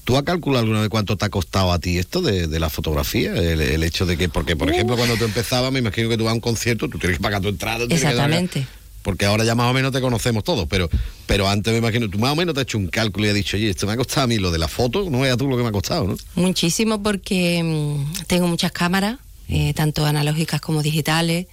¿Tú 0.03 0.15
has 0.17 0.23
calculado 0.23 0.61
alguna 0.61 0.81
vez 0.81 0.89
cuánto 0.89 1.17
te 1.17 1.25
ha 1.25 1.29
costado 1.29 1.71
a 1.71 1.79
ti 1.79 1.97
esto 1.97 2.21
de, 2.21 2.45
de 2.47 2.59
la 2.59 2.69
fotografía? 2.69 3.33
El, 3.35 3.59
el 3.59 3.83
hecho 3.83 4.05
de 4.05 4.15
que, 4.17 4.29
porque 4.29 4.55
por 4.55 4.69
ejemplo 4.69 4.95
cuando 4.95 5.17
tú 5.17 5.25
empezabas, 5.25 5.71
me 5.71 5.79
imagino 5.79 6.07
que 6.09 6.17
tú 6.17 6.25
vas 6.25 6.31
a 6.31 6.35
un 6.35 6.41
concierto, 6.41 6.87
tú 6.87 6.99
tienes 6.99 7.17
que 7.17 7.23
pagar 7.23 7.41
tu 7.41 7.47
entrada. 7.47 7.87
que 7.87 7.95
Exactamente. 7.95 8.67
Porque 9.05 9.27
ahora 9.27 9.43
ya 9.43 9.53
más 9.53 9.69
o 9.69 9.73
menos 9.73 9.91
te 9.91 10.01
conocemos 10.01 10.43
todos, 10.43 10.67
pero, 10.67 10.89
pero 11.27 11.47
antes 11.47 11.71
me 11.71 11.77
imagino, 11.77 12.09
tú 12.09 12.17
más 12.17 12.31
o 12.31 12.35
menos 12.35 12.55
te 12.55 12.61
has 12.61 12.63
hecho 12.63 12.79
un 12.79 12.87
cálculo 12.87 13.27
y 13.27 13.29
has 13.29 13.35
dicho, 13.35 13.55
oye, 13.55 13.69
esto 13.69 13.85
me 13.85 13.93
ha 13.93 13.97
costado 13.97 14.23
a 14.23 14.27
mí 14.27 14.39
lo 14.39 14.49
de 14.49 14.57
la 14.57 14.67
foto, 14.67 15.07
no 15.11 15.19
veas 15.19 15.37
tú 15.37 15.47
lo 15.47 15.55
que 15.55 15.61
me 15.61 15.69
ha 15.69 15.71
costado, 15.71 16.07
¿no? 16.07 16.17
Muchísimo 16.33 17.03
porque 17.03 17.61
mm, 17.63 18.23
tengo 18.25 18.47
muchas 18.47 18.71
cámaras, 18.71 19.19
eh, 19.47 19.75
tanto 19.75 20.07
analógicas 20.07 20.59
como 20.59 20.81
digitales. 20.81 21.45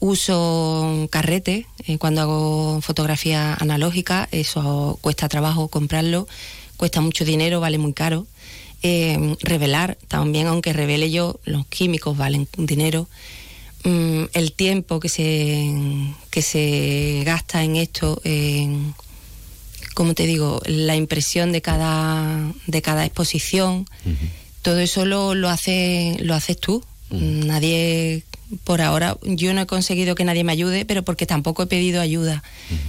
Uso 0.00 1.06
carrete 1.08 1.66
eh, 1.86 1.96
cuando 1.96 2.22
hago 2.22 2.80
fotografía 2.82 3.54
analógica, 3.54 4.28
eso 4.32 4.98
cuesta 5.00 5.28
trabajo 5.28 5.68
comprarlo, 5.68 6.26
cuesta 6.76 7.00
mucho 7.00 7.24
dinero, 7.24 7.60
vale 7.60 7.78
muy 7.78 7.92
caro. 7.92 8.26
Eh, 8.82 9.36
revelar 9.42 9.96
también, 10.08 10.48
aunque 10.48 10.72
revele 10.72 11.12
yo, 11.12 11.38
los 11.44 11.66
químicos 11.68 12.16
valen 12.16 12.48
dinero. 12.58 13.08
Mm, 13.86 14.24
el 14.32 14.52
tiempo 14.52 14.98
que 14.98 15.08
se, 15.08 15.72
que 16.30 16.42
se 16.42 17.22
gasta 17.24 17.62
en 17.62 17.76
esto, 17.76 18.20
en, 18.24 18.96
como 19.94 20.12
te 20.12 20.26
digo, 20.26 20.60
la 20.66 20.96
impresión 20.96 21.52
de 21.52 21.62
cada, 21.62 22.52
de 22.66 22.82
cada 22.82 23.04
exposición, 23.04 23.86
todo 24.62 24.80
eso 24.80 25.04
lo, 25.06 25.36
lo, 25.36 25.48
hace, 25.48 26.16
lo 26.18 26.34
haces 26.34 26.58
tú. 26.58 26.84
Nadie, 27.10 28.24
por 28.64 28.82
ahora, 28.82 29.16
yo 29.22 29.54
no 29.54 29.60
he 29.60 29.66
conseguido 29.66 30.16
que 30.16 30.24
nadie 30.24 30.42
me 30.42 30.52
ayude, 30.52 30.84
pero 30.84 31.04
porque 31.04 31.24
tampoco 31.24 31.62
he 31.62 31.66
pedido 31.66 32.00
ayuda. 32.00 32.42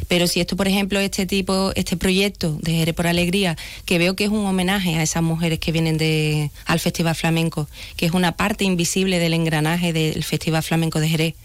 Pero 0.08 0.28
si 0.28 0.40
esto, 0.40 0.56
por 0.56 0.68
ejemplo, 0.68 1.00
este 1.00 1.26
tipo, 1.26 1.72
este 1.76 1.98
proyecto 1.98 2.58
de 2.62 2.74
Jerez 2.74 2.96
por 2.96 3.06
Alegría, 3.06 3.58
que 3.86 4.00
veo 4.00 4.16
que 4.16 4.24
es 4.24 4.32
un 4.32 4.46
homenaje 4.46 4.96
a 4.96 5.04
esas 5.04 5.22
mujeres 5.22 5.60
que 5.60 5.72
vienen 5.72 5.98
de, 5.98 6.50
al 6.66 6.80
Festival 6.80 7.16
Flamenco, 7.16 7.68
que 7.96 8.08
es 8.08 8.12
una 8.12 8.32
parte 8.34 8.64
invisible 8.64 9.20
del 9.20 9.34
engranaje 9.34 9.94
del 9.94 10.24
Festival 10.24 10.64
Flamenco 10.64 11.00
de 11.00 11.10
Jerez, 11.10 11.36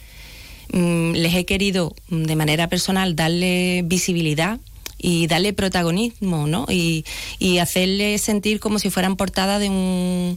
mm, 0.72 1.12
les 1.12 1.35
he 1.35 1.44
querido 1.44 1.94
mm, 2.08 2.22
de 2.22 2.37
manera 2.37 2.68
personal 2.68 3.16
darle 3.16 3.82
visibilidad 3.85 4.58
y 4.98 5.26
darle 5.26 5.52
protagonismo, 5.52 6.46
¿no? 6.46 6.64
Y, 6.70 7.04
y 7.38 7.58
hacerle 7.58 8.16
sentir 8.18 8.61
como 8.61 8.78
si 8.78 8.88
fueran 8.88 9.16
portada 9.16 9.58
de 9.58 9.68
un 9.68 10.37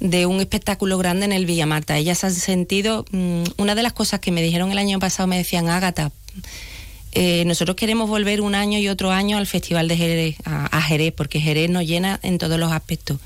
de 0.00 0.26
un 0.26 0.40
espectáculo 0.40 0.98
grande 0.98 1.24
en 1.26 1.32
el 1.32 1.46
Villa 1.46 1.66
Marta. 1.66 1.96
Ellas 1.96 2.22
han 2.24 2.34
sentido, 2.34 3.04
mm, 3.10 3.44
una 3.56 3.74
de 3.74 3.82
las 3.82 3.92
cosas 3.92 4.20
que 4.20 4.30
me 4.30 4.42
dijeron 4.42 4.70
el 4.70 4.78
año 4.78 4.98
pasado, 4.98 5.26
me 5.26 5.36
decían, 5.36 5.68
Ágata, 5.68 6.12
eh, 7.12 7.44
nosotros 7.46 7.76
queremos 7.76 8.08
volver 8.08 8.40
un 8.40 8.54
año 8.54 8.78
y 8.78 8.88
otro 8.88 9.10
año 9.10 9.38
al 9.38 9.46
Festival 9.46 9.88
de 9.88 9.96
Jerez, 9.96 10.36
a, 10.44 10.66
a 10.66 10.82
Jerez, 10.82 11.12
porque 11.16 11.40
Jerez 11.40 11.70
nos 11.70 11.84
llena 11.84 12.20
en 12.22 12.38
todos 12.38 12.58
los 12.58 12.70
aspectos. 12.72 13.18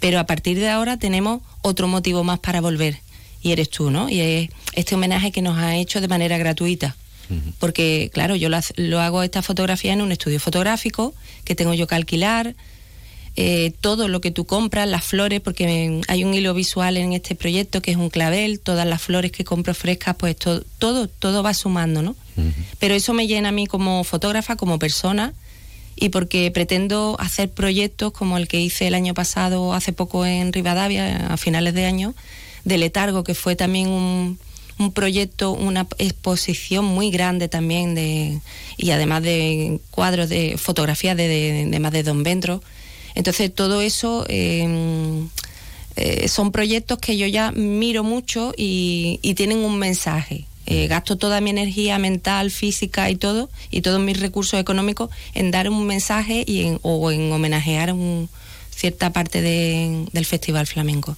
Pero 0.00 0.18
a 0.18 0.24
partir 0.24 0.58
de 0.58 0.68
ahora 0.68 0.96
tenemos 0.96 1.42
otro 1.62 1.88
motivo 1.88 2.24
más 2.24 2.38
para 2.38 2.60
volver, 2.60 3.00
y 3.42 3.52
eres 3.52 3.70
tú, 3.70 3.90
¿no? 3.90 4.08
Y 4.08 4.20
es 4.20 4.50
este 4.72 4.94
homenaje 4.94 5.30
que 5.30 5.42
nos 5.42 5.58
ha 5.58 5.76
hecho 5.76 6.00
de 6.00 6.08
manera 6.08 6.38
gratuita. 6.38 6.96
Porque, 7.58 8.08
claro, 8.14 8.36
yo 8.36 8.48
lo, 8.48 8.60
lo 8.76 9.00
hago 9.00 9.24
esta 9.24 9.42
fotografía 9.42 9.92
en 9.92 10.00
un 10.00 10.12
estudio 10.12 10.38
fotográfico 10.38 11.12
que 11.44 11.56
tengo 11.56 11.74
yo 11.74 11.88
que 11.88 11.96
alquilar, 11.96 12.54
eh, 13.36 13.72
todo 13.80 14.08
lo 14.08 14.20
que 14.22 14.30
tú 14.30 14.46
compras, 14.46 14.88
las 14.88 15.04
flores, 15.04 15.40
porque 15.40 16.00
hay 16.08 16.24
un 16.24 16.32
hilo 16.34 16.54
visual 16.54 16.96
en 16.96 17.12
este 17.12 17.34
proyecto 17.34 17.82
que 17.82 17.90
es 17.90 17.96
un 17.98 18.08
clavel, 18.08 18.60
todas 18.60 18.86
las 18.86 19.02
flores 19.02 19.30
que 19.30 19.44
compro 19.44 19.74
frescas, 19.74 20.16
pues 20.16 20.36
to- 20.36 20.62
todo, 20.78 21.06
todo 21.08 21.42
va 21.42 21.52
sumando, 21.54 22.02
¿no? 22.02 22.16
Pero 22.78 22.94
eso 22.94 23.12
me 23.14 23.26
llena 23.26 23.48
a 23.50 23.52
mí 23.52 23.66
como 23.66 24.04
fotógrafa, 24.04 24.56
como 24.56 24.78
persona, 24.78 25.32
y 25.96 26.10
porque 26.10 26.50
pretendo 26.50 27.16
hacer 27.18 27.50
proyectos 27.50 28.12
como 28.12 28.36
el 28.36 28.48
que 28.48 28.60
hice 28.60 28.86
el 28.86 28.94
año 28.94 29.14
pasado, 29.14 29.72
hace 29.72 29.92
poco 29.92 30.26
en 30.26 30.52
Rivadavia, 30.52 31.28
a 31.28 31.36
finales 31.38 31.72
de 31.74 31.86
año, 31.86 32.14
de 32.64 32.76
Letargo, 32.78 33.22
que 33.24 33.34
fue 33.34 33.56
también 33.56 33.88
un, 33.88 34.38
un 34.78 34.92
proyecto, 34.92 35.52
una 35.52 35.86
exposición 35.98 36.84
muy 36.84 37.10
grande 37.10 37.48
también, 37.48 37.94
de, 37.94 38.40
y 38.76 38.90
además 38.90 39.22
de 39.22 39.80
cuadros 39.90 40.28
de 40.28 40.56
fotografías 40.58 41.16
de, 41.16 41.28
de, 41.28 41.66
de 41.66 41.80
más 41.80 41.92
de 41.92 42.02
Don 42.02 42.22
Ventro. 42.22 42.62
Entonces, 43.16 43.52
todo 43.52 43.80
eso 43.82 44.24
eh, 44.28 45.26
eh, 45.96 46.28
son 46.28 46.52
proyectos 46.52 46.98
que 46.98 47.16
yo 47.16 47.26
ya 47.26 47.50
miro 47.52 48.04
mucho 48.04 48.52
y, 48.56 49.18
y 49.22 49.34
tienen 49.34 49.58
un 49.58 49.78
mensaje. 49.78 50.44
Eh, 50.66 50.88
gasto 50.88 51.16
toda 51.16 51.40
mi 51.40 51.50
energía 51.50 51.98
mental, 51.98 52.50
física 52.50 53.08
y 53.10 53.16
todo, 53.16 53.48
y 53.70 53.82
todos 53.82 54.00
mis 54.00 54.18
recursos 54.20 54.58
económicos 54.60 55.10
en 55.34 55.50
dar 55.50 55.68
un 55.70 55.86
mensaje 55.86 56.44
y 56.46 56.62
en, 56.64 56.78
o 56.82 57.10
en 57.10 57.30
homenajear 57.32 57.92
un- 57.92 58.28
cierta 58.76 59.10
parte 59.10 59.40
de- 59.42 60.06
del 60.12 60.26
Festival 60.26 60.66
Flamenco. 60.66 61.16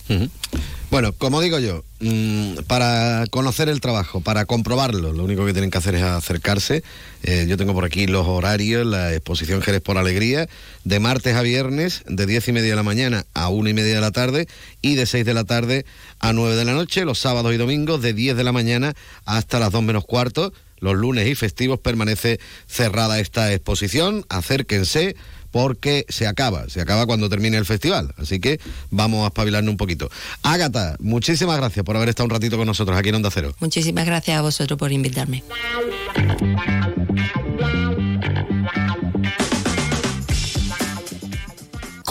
Bueno, 0.91 1.13
como 1.13 1.43
digo 1.43 1.59
yo, 1.59 1.85
mm, 2.01 2.61
para 2.67 3.25
conocer 3.31 3.69
el 3.69 3.81
trabajo, 3.83 4.23
para 4.23 4.47
comprobarlo, 4.47 5.13
lo 5.13 5.23
único 5.25 5.45
que 5.45 5.53
tienen 5.53 5.71
que 5.71 5.77
hacer 5.77 5.95
es 5.97 6.03
acercarse. 6.03 6.83
Eh, 7.25 7.45
yo 7.47 7.59
tengo 7.59 7.75
por 7.75 7.85
aquí 7.85 8.07
los 8.07 8.27
horarios, 8.27 8.87
la 8.87 9.13
exposición 9.13 9.61
Jerez 9.61 9.83
por 9.83 9.99
Alegría, 9.99 10.49
de 10.85 11.01
martes 11.01 11.35
a 11.35 11.43
viernes, 11.43 12.05
de 12.07 12.25
10 12.25 12.49
y 12.49 12.53
media 12.53 12.71
de 12.71 12.77
la 12.77 12.83
mañana 12.85 13.27
a 13.35 13.49
1 13.51 13.69
y 13.69 13.75
media 13.75 13.97
de 13.97 14.01
la 14.01 14.13
tarde, 14.13 14.49
y 14.81 14.95
de 14.95 15.05
6 15.05 15.27
de 15.27 15.35
la 15.35 15.45
tarde 15.45 15.85
a 16.21 16.33
9 16.33 16.57
de 16.57 16.65
la 16.65 16.73
noche, 16.73 17.05
los 17.05 17.19
sábados 17.19 17.53
y 17.53 17.59
domingos, 17.59 18.01
de 18.01 18.15
10 18.15 18.35
de 18.37 18.45
la 18.45 18.53
mañana 18.53 18.95
hasta 19.27 19.59
las 19.59 19.73
2 19.73 19.83
menos 19.83 20.05
cuarto. 20.07 20.55
Los 20.81 20.95
lunes 20.97 21.27
y 21.29 21.35
festivos 21.35 21.79
permanece 21.81 22.41
cerrada 22.67 23.21
esta 23.21 23.53
exposición. 23.53 24.25
Acérquense 24.29 25.17
porque 25.51 26.05
se 26.09 26.27
acaba, 26.27 26.69
se 26.69 26.81
acaba 26.81 27.07
cuando 27.07 27.29
termine 27.29 27.57
el 27.57 27.65
festival. 27.65 28.13
Así 28.17 28.41
que 28.41 28.61
vamos 28.91 29.25
a 29.25 29.29
espabilarnos 29.29 29.71
un 29.71 29.77
poquito. 29.77 30.11
Ágata, 30.43 30.97
muchísimas 31.01 31.57
gracias 31.57 31.85
por 31.85 31.97
haber 31.97 32.11
estado 32.11 32.27
un 32.27 32.31
ratito 32.31 32.57
con 32.57 32.67
nosotros 32.67 32.97
aquí 32.97 33.09
en 33.09 33.17
Onda 33.17 33.31
Cero. 33.33 33.55
Muchísimas 33.61 34.07
gracias 34.07 34.39
a 34.39 34.43
vosotros 34.43 34.79
por 34.79 34.93
invitarme. 34.93 35.43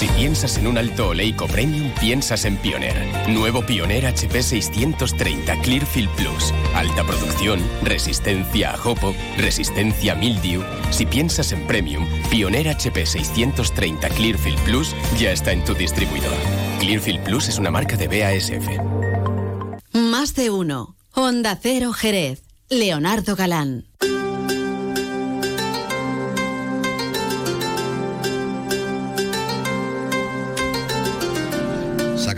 Si 0.00 0.08
piensas 0.08 0.56
en 0.56 0.66
un 0.66 0.78
alto 0.78 1.08
oleico 1.08 1.46
premium, 1.46 1.90
piensas 2.00 2.46
en 2.46 2.56
Pioneer. 2.56 3.28
Nuevo 3.28 3.60
Pioneer 3.60 4.06
HP 4.06 4.42
630 4.42 5.60
Clearfield 5.60 6.08
Plus. 6.16 6.54
Alta 6.74 7.04
producción, 7.04 7.60
resistencia 7.82 8.72
a 8.72 8.78
jopo, 8.78 9.14
resistencia 9.36 10.14
a 10.14 10.16
mildew. 10.16 10.62
Si 10.90 11.04
piensas 11.04 11.52
en 11.52 11.66
premium, 11.66 12.06
Pioneer 12.30 12.70
HP 12.70 13.04
630 13.04 14.08
Clearfield 14.08 14.58
Plus 14.60 14.96
ya 15.18 15.32
está 15.32 15.52
en 15.52 15.62
tu 15.66 15.74
distribuidor. 15.74 16.32
Clearfield 16.78 17.22
Plus 17.22 17.48
es 17.48 17.58
una 17.58 17.70
marca 17.70 17.98
de 17.98 18.08
BASF. 18.08 18.68
Más 19.92 20.34
de 20.34 20.48
uno. 20.48 20.96
Honda 21.12 21.58
Cero 21.60 21.92
Jerez. 21.92 22.42
Leonardo 22.70 23.36
Galán. 23.36 23.84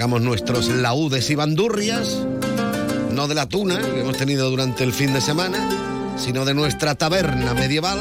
Sacamos 0.03 0.23
nuestros 0.23 0.67
laúdes 0.67 1.31
y 1.31 1.37
bandurrias, 1.37 2.27
no 3.13 3.29
de 3.29 3.37
la 3.37 3.47
tuna 3.47 3.81
que 3.81 4.01
hemos 4.01 4.17
tenido 4.17 4.51
durante 4.51 4.83
el 4.83 4.93
fin 4.93 5.13
de 5.13 5.21
semana, 5.21 5.57
sino 6.17 6.45
de 6.45 6.55
nuestra 6.55 6.97
taberna 6.97 7.55
medieval. 7.55 8.01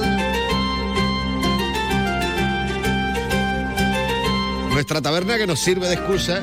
Nuestra 4.72 5.00
taberna 5.00 5.38
que 5.38 5.46
nos 5.46 5.60
sirve 5.60 5.90
de 5.90 5.94
excusa, 5.94 6.42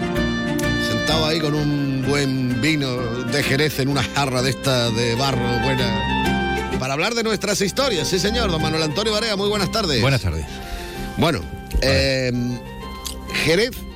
sentado 0.88 1.26
ahí 1.26 1.40
con 1.40 1.54
un 1.54 2.04
buen 2.08 2.60
vino 2.60 2.96
de 3.24 3.42
Jerez 3.42 3.80
en 3.80 3.88
una 3.88 4.04
jarra 4.04 4.42
de 4.42 4.50
esta 4.50 4.90
de 4.90 5.16
barro 5.16 5.42
buena, 5.64 6.78
para 6.78 6.92
hablar 6.92 7.16
de 7.16 7.24
nuestras 7.24 7.60
historias. 7.62 8.06
Sí, 8.06 8.20
señor, 8.20 8.52
don 8.52 8.62
Manuel 8.62 8.84
Antonio 8.84 9.12
Barea, 9.12 9.34
muy 9.34 9.48
buenas 9.48 9.72
tardes. 9.72 10.00
Buenas 10.02 10.22
tardes. 10.22 10.46
Bueno, 11.16 11.40
eh, 11.82 12.30
Jerez 13.44 13.87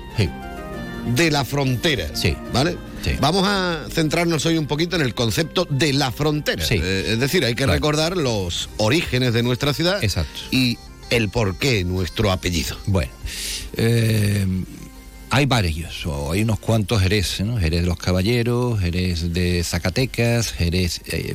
de 1.06 1.30
la 1.30 1.44
frontera. 1.44 2.14
Sí. 2.14 2.36
¿Vale? 2.52 2.76
Vamos 3.20 3.44
a 3.46 3.86
centrarnos 3.90 4.46
hoy 4.46 4.58
un 4.58 4.66
poquito 4.66 4.96
en 4.96 5.02
el 5.02 5.14
concepto 5.14 5.66
de 5.68 5.92
la 5.92 6.12
frontera. 6.12 6.64
Sí. 6.64 6.80
Eh, 6.82 7.12
es 7.12 7.20
decir, 7.20 7.44
hay 7.44 7.54
que 7.54 7.66
recordar 7.66 8.16
los 8.16 8.68
orígenes 8.76 9.34
de 9.34 9.42
nuestra 9.42 9.74
ciudad. 9.74 10.02
Exacto. 10.02 10.40
Y 10.50 10.78
el 11.10 11.28
porqué 11.28 11.84
nuestro 11.84 12.30
apellido. 12.30 12.76
Bueno, 12.86 13.12
eh, 13.76 14.46
hay 15.34 15.46
varios, 15.46 16.04
o 16.04 16.32
hay 16.32 16.42
unos 16.42 16.58
cuantos 16.58 17.00
Jerez, 17.00 17.40
¿no? 17.40 17.56
Jerez 17.56 17.80
de 17.80 17.86
los 17.86 17.96
Caballeros, 17.96 18.78
Jerez 18.78 19.32
de 19.32 19.64
Zacatecas, 19.64 20.52
Jerez, 20.52 21.00
eh, 21.06 21.34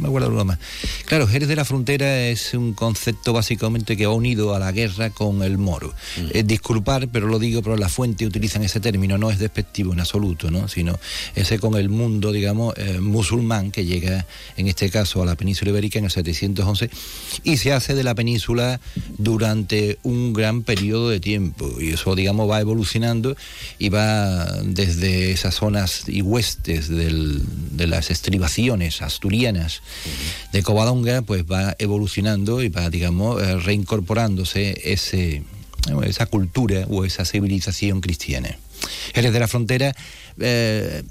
me 0.00 0.08
acuerdo 0.08 0.30
de 0.30 0.34
uno 0.34 0.44
más. 0.44 0.58
Claro, 1.04 1.28
Jerez 1.28 1.46
de 1.46 1.54
la 1.54 1.64
Frontera 1.64 2.26
es 2.26 2.54
un 2.54 2.72
concepto 2.72 3.32
básicamente 3.32 3.96
que 3.96 4.04
va 4.04 4.14
unido 4.14 4.52
a 4.52 4.58
la 4.58 4.72
guerra 4.72 5.10
con 5.10 5.44
el 5.44 5.58
moro. 5.58 5.94
Eh, 6.32 6.42
disculpar, 6.42 7.06
pero 7.06 7.28
lo 7.28 7.38
digo, 7.38 7.62
pero 7.62 7.76
la 7.76 7.88
fuente 7.88 8.26
utilizan 8.26 8.64
ese 8.64 8.80
término, 8.80 9.16
no 9.16 9.30
es 9.30 9.38
despectivo 9.38 9.92
en 9.92 10.00
absoluto, 10.00 10.50
¿no? 10.50 10.66
Sino 10.66 10.98
ese 11.36 11.60
con 11.60 11.76
el 11.76 11.88
mundo, 11.88 12.32
digamos, 12.32 12.74
eh, 12.78 12.98
musulmán 12.98 13.70
que 13.70 13.84
llega, 13.84 14.26
en 14.56 14.66
este 14.66 14.90
caso, 14.90 15.22
a 15.22 15.24
la 15.24 15.36
península 15.36 15.70
ibérica 15.70 16.00
en 16.00 16.06
el 16.06 16.10
711 16.10 16.90
y 17.44 17.58
se 17.58 17.72
hace 17.72 17.94
de 17.94 18.02
la 18.02 18.16
península 18.16 18.80
durante 19.18 20.00
un 20.02 20.32
gran 20.32 20.64
periodo 20.64 21.10
de 21.10 21.20
tiempo. 21.20 21.70
Y 21.78 21.90
eso, 21.90 22.16
digamos, 22.16 22.50
va 22.50 22.60
evolucionando 22.60 23.19
y 23.78 23.88
va 23.88 24.44
desde 24.62 25.30
esas 25.32 25.54
zonas 25.54 26.04
y 26.08 26.22
huestes 26.22 26.88
del- 26.88 27.42
de 27.76 27.86
las 27.86 28.10
estribaciones 28.10 29.02
asturianas 29.02 29.82
de 30.52 30.62
Covadonga, 30.62 31.22
pues 31.22 31.44
va 31.44 31.74
evolucionando 31.78 32.62
y 32.62 32.68
va, 32.68 32.90
digamos, 32.90 33.42
eh, 33.42 33.56
reincorporándose 33.58 34.92
ese, 34.92 35.42
esa 36.04 36.26
cultura 36.26 36.86
o 36.88 37.04
esa 37.04 37.24
civilización 37.24 38.00
cristiana. 38.00 38.58
Jerez 39.14 39.32
de 39.32 39.40
la 39.40 39.48
Frontera 39.48 39.94
eh, 40.38 41.02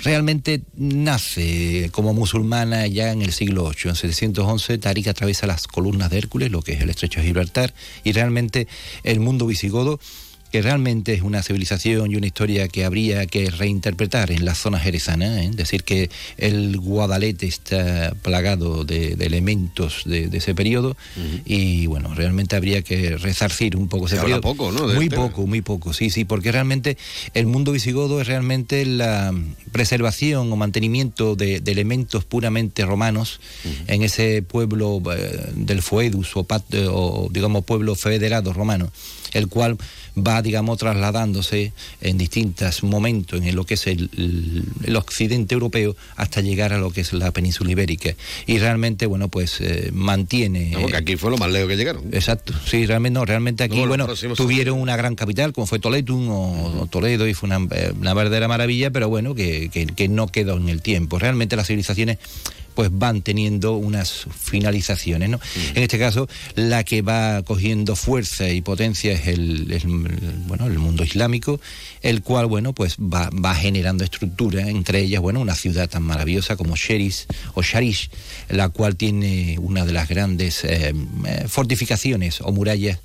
realmente 0.00 0.60
nace 0.76 1.88
como 1.92 2.12
musulmana 2.12 2.86
ya 2.86 3.12
en 3.12 3.22
el 3.22 3.32
siglo 3.32 3.64
VIII. 3.70 3.90
En 3.90 3.96
711 3.96 4.78
Tarik 4.78 5.06
atraviesa 5.08 5.46
las 5.46 5.66
columnas 5.68 6.10
de 6.10 6.18
Hércules, 6.18 6.50
lo 6.50 6.62
que 6.62 6.72
es 6.72 6.80
el 6.80 6.90
estrecho 6.90 7.20
de 7.20 7.26
Gibraltar, 7.26 7.72
y 8.02 8.12
realmente 8.12 8.66
el 9.04 9.20
mundo 9.20 9.46
visigodo 9.46 10.00
que 10.54 10.62
realmente 10.62 11.12
es 11.14 11.22
una 11.22 11.42
civilización 11.42 12.12
y 12.12 12.14
una 12.14 12.28
historia 12.28 12.68
que 12.68 12.84
habría 12.84 13.26
que 13.26 13.50
reinterpretar 13.50 14.30
en 14.30 14.44
la 14.44 14.54
zona 14.54 14.78
jerezana, 14.78 15.42
¿eh? 15.42 15.50
decir 15.52 15.82
que 15.82 16.10
el 16.36 16.78
Guadalete 16.78 17.48
está 17.48 18.14
plagado 18.22 18.84
de, 18.84 19.16
de 19.16 19.26
elementos 19.26 20.02
de, 20.04 20.28
de 20.28 20.38
ese 20.38 20.54
periodo 20.54 20.96
y 21.44 21.86
bueno, 21.86 22.14
realmente 22.14 22.54
habría 22.54 22.82
que 22.82 23.16
resarcir 23.18 23.76
un 23.76 23.88
poco 23.88 24.06
ese 24.06 24.14
Se 24.14 24.20
habla 24.20 24.40
periodo. 24.40 24.54
poco, 24.54 24.70
¿no? 24.70 24.86
de 24.86 24.94
Muy 24.94 25.06
este. 25.06 25.16
poco, 25.16 25.44
muy 25.44 25.60
poco, 25.60 25.92
sí, 25.92 26.08
sí, 26.10 26.24
porque 26.24 26.52
realmente 26.52 26.96
el 27.32 27.48
mundo 27.48 27.72
visigodo 27.72 28.20
es 28.20 28.28
realmente 28.28 28.86
la 28.86 29.34
preservación 29.72 30.52
o 30.52 30.56
mantenimiento 30.56 31.34
de, 31.34 31.56
elementos 31.66 32.24
puramente 32.24 32.84
romanos 32.84 33.40
en 33.88 34.04
ese 34.04 34.42
pueblo 34.42 35.02
eh, 35.12 35.50
del 35.56 35.82
Foedus 35.82 36.36
o, 36.36 36.46
eh, 36.70 36.86
o, 36.88 37.28
digamos 37.32 37.64
pueblo 37.64 37.96
federado 37.96 38.52
romano, 38.52 38.92
el 39.32 39.48
cual 39.48 39.76
va, 40.16 40.42
digamos, 40.42 40.78
trasladándose 40.78 41.72
en 42.00 42.18
distintos 42.18 42.82
momentos 42.82 43.42
en 43.42 43.54
lo 43.56 43.64
que 43.66 43.74
es 43.74 43.86
el, 43.86 44.10
el- 44.86 44.96
occidente 44.96 45.54
europeo 45.54 45.96
hasta 46.16 46.40
llegar 46.40 46.72
a 46.72 46.78
lo 46.78 46.90
que 46.90 47.00
es 47.00 47.12
la 47.12 47.30
península 47.32 47.70
ibérica. 47.72 48.14
Y 48.46 48.58
realmente, 48.58 49.06
bueno, 49.06 49.28
pues 49.28 49.60
eh, 49.60 49.90
mantiene... 49.92 50.70
No, 50.70 50.82
porque 50.82 50.96
aquí 50.96 51.16
fue 51.16 51.30
lo 51.30 51.36
más 51.38 51.50
lejos 51.50 51.68
que 51.68 51.76
llegaron. 51.76 52.04
Exacto, 52.12 52.52
sí, 52.66 52.86
realmente 52.86 53.18
no, 53.18 53.24
realmente 53.24 53.64
aquí, 53.64 53.80
bueno, 53.84 54.06
tuvieron 54.36 54.80
una 54.80 54.96
gran 54.96 55.14
capital 55.14 55.52
como 55.52 55.66
fue 55.66 55.78
Toledo 55.78 56.16
o, 56.16 56.82
o 56.82 56.86
Toledo 56.86 57.26
y 57.28 57.34
fue 57.34 57.48
una, 57.48 57.66
eh, 57.74 57.92
una 57.98 58.14
verdadera 58.14 58.48
maravilla, 58.48 58.90
pero 58.90 59.08
bueno, 59.08 59.34
que, 59.34 59.68
que- 59.70 59.86
que 59.86 60.08
no 60.08 60.28
quedó 60.28 60.56
en 60.56 60.68
el 60.68 60.80
tiempo. 60.80 61.18
Realmente 61.18 61.56
las 61.56 61.66
civilizaciones 61.66 62.18
pues 62.74 62.90
van 62.92 63.22
teniendo 63.22 63.74
unas 63.76 64.26
finalizaciones, 64.38 65.28
¿no? 65.28 65.40
En 65.74 65.82
este 65.82 65.98
caso, 65.98 66.28
la 66.54 66.84
que 66.84 67.02
va 67.02 67.42
cogiendo 67.42 67.96
fuerza 67.96 68.48
y 68.50 68.60
potencia 68.62 69.12
es 69.12 69.26
el, 69.28 69.70
el- 69.70 69.86
bueno, 70.46 70.66
el 70.66 70.78
mundo 70.78 71.04
islámico, 71.04 71.60
el 72.02 72.22
cual, 72.22 72.46
bueno, 72.46 72.72
pues 72.72 72.96
va, 72.96 73.30
va 73.30 73.54
generando 73.54 74.04
estructura, 74.04 74.68
entre 74.68 75.00
ellas, 75.00 75.20
bueno, 75.20 75.40
una 75.40 75.54
ciudad 75.54 75.88
tan 75.88 76.02
maravillosa 76.02 76.56
como 76.56 76.76
Sheris 76.76 77.26
o 77.54 77.62
Sharish, 77.62 78.10
la 78.48 78.68
cual 78.68 78.96
tiene 78.96 79.56
una 79.60 79.84
de 79.84 79.92
las 79.92 80.08
grandes 80.08 80.64
eh, 80.64 80.92
eh, 81.26 81.44
fortificaciones 81.48 82.40
o 82.40 82.52
murallas 82.52 82.98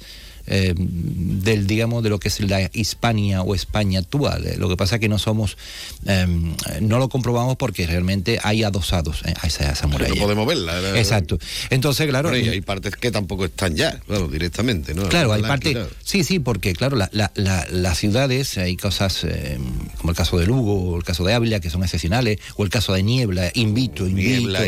eh, 0.50 0.74
del 0.78 1.68
digamos 1.68 2.04
de 2.04 2.10
lo 2.10 2.20
que 2.20 2.28
es 2.28 2.40
la 2.42 2.70
Hispania 2.74 3.42
o 3.44 3.56
España 3.56 4.00
actual. 4.00 4.46
Eh, 4.48 4.56
Lo 4.58 4.68
que 4.68 4.76
pasa 4.78 4.96
es 4.96 5.02
que 5.02 5.08
no 5.10 5.20
somos, 5.20 5.58
eh, 6.06 6.26
no 6.82 6.98
lo 7.00 7.08
comprobamos 7.10 7.56
porque 7.58 7.86
realmente 7.88 8.40
hay 8.44 8.64
adosados 8.64 9.22
eh, 9.26 9.34
a 9.42 9.48
esa, 9.48 9.70
a 9.70 9.74
esa 9.74 9.88
muralla. 9.88 10.14
No 10.16 10.22
podemos 10.24 10.48
verla. 10.48 10.80
era- 10.80 11.00
Exacto. 11.00 11.38
Entonces, 11.70 12.08
claro. 12.08 12.36
Y 12.36 12.50
hay 12.50 12.62
partes 12.62 12.96
que 12.96 13.12
tampoco 13.12 13.46
están 13.46 13.76
ya, 13.76 14.00
claro, 14.08 14.28
directamente, 14.28 14.94
¿no? 14.94 15.08
Claro, 15.10 15.34
hay 15.34 15.42
La 15.42 15.48
han 15.48 15.52
parte. 15.54 15.70
quitado. 15.70 15.90
Sí, 16.04 16.24
sí, 16.24 16.40
porque 16.40 16.74
claro, 16.74 16.96
la- 16.98 17.10
la- 17.14 17.32
la- 17.36 17.68
las 17.72 17.98
ciudades, 17.98 18.58
hay 18.58 18.76
cosas 18.76 19.24
eh, 19.24 19.58
como 19.98 20.12
el 20.12 20.18
caso 20.18 20.38
de 20.38 20.46
Lugo, 20.46 20.92
o 20.92 20.98
el 20.98 21.04
caso 21.04 21.24
de 21.24 21.34
Ávila, 21.34 21.60
que 21.60 21.70
son 21.70 21.84
excepcionales, 21.84 22.40
o 22.56 22.64
el 22.64 22.70
caso 22.70 22.94
de 22.94 23.04
Niebla. 23.04 23.52
Invito, 23.54 24.08
invito, 24.08 24.30
Niebla 24.30 24.60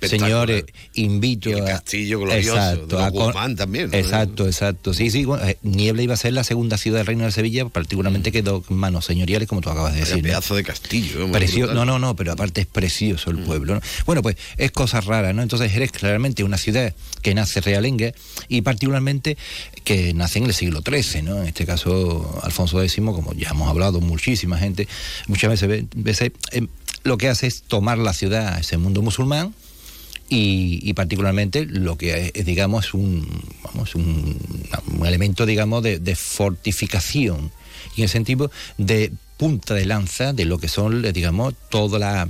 señores, 0.00 0.64
invito 0.94 1.50
Y 1.50 1.52
el 1.54 1.62
a. 1.62 1.64
castillo 1.66 2.20
glorioso 2.20 2.56
de 2.86 2.92
los 2.92 3.02
a 3.02 3.08
Guzmán 3.10 3.56
también, 3.56 3.90
¿no? 3.90 3.96
Exacto, 3.96 4.46
exacto. 4.46 4.92
Sí, 4.94 5.10
sí, 5.10 5.21
bueno, 5.24 5.44
eh, 5.46 5.58
Niebla 5.62 6.02
iba 6.02 6.14
a 6.14 6.16
ser 6.16 6.32
la 6.32 6.44
segunda 6.44 6.76
ciudad 6.78 6.98
del 6.98 7.06
Reino 7.06 7.24
de 7.24 7.32
Sevilla, 7.32 7.66
particularmente 7.68 8.32
quedó 8.32 8.62
en 8.68 8.76
manos 8.76 9.04
señoriales, 9.04 9.48
como 9.48 9.60
tú 9.60 9.70
acabas 9.70 9.94
de 9.94 10.00
decir. 10.00 10.16
¿no? 10.16 10.22
pedazo 10.22 10.54
de 10.54 10.64
castillo. 10.64 11.26
no, 11.74 11.84
no, 11.84 11.98
no, 11.98 12.16
pero 12.16 12.32
aparte 12.32 12.60
es 12.62 12.66
precioso 12.66 13.30
el 13.30 13.38
pueblo. 13.38 13.74
¿no? 13.74 13.80
Bueno, 14.06 14.22
pues 14.22 14.36
es 14.56 14.70
cosa 14.72 15.00
rara, 15.00 15.32
¿no? 15.32 15.42
Entonces 15.42 15.70
Jerez 15.72 15.92
claramente 15.92 16.44
una 16.44 16.58
ciudad 16.58 16.94
que 17.22 17.34
nace 17.34 17.60
realenga 17.60 18.12
y 18.48 18.62
particularmente 18.62 19.36
que 19.84 20.12
nace 20.14 20.38
en 20.38 20.46
el 20.46 20.54
siglo 20.54 20.82
XIII, 20.84 21.22
¿no? 21.22 21.40
En 21.42 21.48
este 21.48 21.66
caso 21.66 22.40
Alfonso 22.42 22.82
X, 22.82 22.96
como 22.96 23.32
ya 23.34 23.50
hemos 23.50 23.68
hablado, 23.68 24.00
muchísima 24.00 24.58
gente, 24.58 24.88
muchas 25.26 25.50
veces, 25.50 25.68
ve- 25.68 25.86
veces 25.94 26.32
eh, 26.52 26.66
lo 27.04 27.18
que 27.18 27.28
hace 27.28 27.46
es 27.46 27.62
tomar 27.62 27.98
la 27.98 28.12
ciudad, 28.12 28.58
ese 28.60 28.76
mundo 28.76 29.02
musulmán, 29.02 29.54
y, 30.34 30.92
particularmente 30.94 31.66
lo 31.66 31.98
que 31.98 32.32
es, 32.34 32.46
digamos, 32.46 32.94
un, 32.94 33.28
vamos, 33.64 33.94
un, 33.94 34.38
elemento, 35.04 35.44
digamos, 35.44 35.82
de, 35.82 36.16
fortificación. 36.16 37.52
Y 37.96 38.02
en 38.02 38.08
sentido 38.08 38.50
de 38.78 39.12
punta 39.36 39.74
de 39.74 39.84
lanza 39.84 40.32
de 40.32 40.46
lo 40.46 40.56
que 40.58 40.68
son, 40.68 41.02
digamos, 41.12 41.54
toda 41.68 41.98
la 41.98 42.28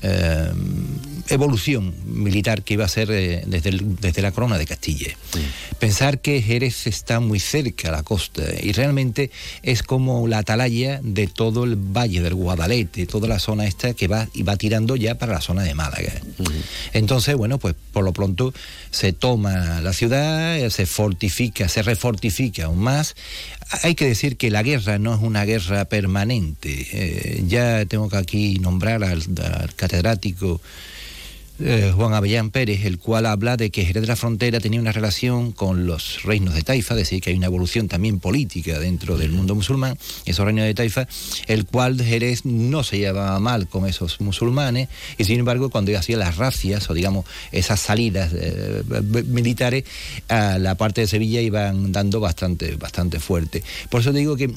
eh, 0.00 0.52
evolución 1.28 1.94
militar 2.06 2.62
que 2.62 2.74
iba 2.74 2.84
a 2.84 2.88
ser 2.88 3.10
eh, 3.10 3.42
desde, 3.46 3.70
el- 3.70 3.96
desde 3.96 4.22
la 4.22 4.32
corona 4.32 4.58
de 4.58 4.66
Castilla. 4.66 5.16
Pensar 5.78 6.20
que 6.20 6.40
Jerez 6.42 6.86
está 6.86 7.20
muy 7.20 7.40
cerca 7.40 7.88
a 7.88 7.92
la 7.92 8.02
costa 8.02 8.42
y 8.62 8.72
realmente 8.72 9.30
es 9.62 9.82
como 9.82 10.26
la 10.28 10.38
atalaya 10.38 11.00
de 11.02 11.26
todo 11.26 11.64
el 11.64 11.76
valle 11.76 12.20
del 12.22 12.34
Guadalete, 12.34 13.06
toda 13.06 13.28
la 13.28 13.38
zona 13.38 13.66
esta 13.66 13.94
que 13.94 14.08
va 14.08 14.28
y 14.34 14.42
va 14.42 14.56
tirando 14.56 14.96
ya 14.96 15.16
para 15.16 15.32
la 15.34 15.40
zona 15.40 15.62
de 15.62 15.74
Málaga. 15.74 16.12
Entonces, 16.92 17.34
bueno, 17.36 17.58
pues 17.58 17.74
por 17.92 18.04
lo 18.04 18.12
pronto 18.12 18.52
se 18.90 19.12
toma 19.12 19.80
la 19.80 19.92
ciudad, 19.92 20.56
eh, 20.58 20.70
se 20.70 20.86
fortifica, 20.86 21.68
se 21.68 21.82
refortifica 21.82 22.64
aún 22.66 22.78
más. 22.80 23.14
Hay 23.82 23.94
que 23.94 24.06
decir 24.06 24.36
que 24.36 24.50
la 24.50 24.62
guerra 24.62 24.98
no 24.98 25.14
es 25.14 25.20
una 25.20 25.44
guerra 25.44 25.84
permanente. 25.84 26.86
Eh, 26.92 27.44
ya 27.46 27.84
tengo 27.86 28.08
que 28.08 28.16
aquí 28.16 28.58
nombrar 28.60 29.04
al, 29.04 29.22
al 29.42 29.74
catedrático 29.74 30.60
eh, 31.60 31.92
Juan 31.94 32.14
Avellán 32.14 32.50
Pérez, 32.50 32.84
el 32.84 32.98
cual 32.98 33.26
habla 33.26 33.56
de 33.56 33.70
que 33.70 33.84
Jerez 33.84 34.02
de 34.02 34.06
la 34.06 34.16
Frontera 34.16 34.60
tenía 34.60 34.80
una 34.80 34.92
relación 34.92 35.52
con 35.52 35.86
los 35.86 36.22
reinos 36.22 36.54
de 36.54 36.62
Taifa, 36.62 36.94
es 36.94 36.98
decir, 36.98 37.20
que 37.20 37.30
hay 37.30 37.36
una 37.36 37.46
evolución 37.46 37.88
también 37.88 38.20
política 38.20 38.78
dentro 38.78 39.16
del 39.16 39.32
mundo 39.32 39.54
musulmán, 39.54 39.98
esos 40.24 40.44
reinos 40.44 40.64
de 40.64 40.74
Taifa, 40.74 41.08
el 41.46 41.66
cual 41.66 42.00
Jerez 42.00 42.44
no 42.44 42.84
se 42.84 42.98
llevaba 42.98 43.38
mal 43.40 43.68
con 43.68 43.86
esos 43.86 44.20
musulmanes, 44.20 44.88
y 45.16 45.24
sin 45.24 45.40
embargo, 45.40 45.70
cuando 45.70 45.96
hacía 45.96 46.16
las 46.16 46.36
racias, 46.36 46.88
o 46.90 46.94
digamos, 46.94 47.24
esas 47.52 47.80
salidas 47.80 48.32
eh, 48.34 48.82
militares, 49.26 49.84
a 50.28 50.58
la 50.58 50.76
parte 50.76 51.02
de 51.02 51.06
Sevilla 51.06 51.40
iban 51.40 51.92
dando 51.92 52.20
bastante, 52.20 52.76
bastante 52.76 53.20
fuerte. 53.20 53.62
Por 53.88 54.00
eso 54.00 54.12
digo 54.12 54.36
que 54.36 54.44
eh, 54.44 54.52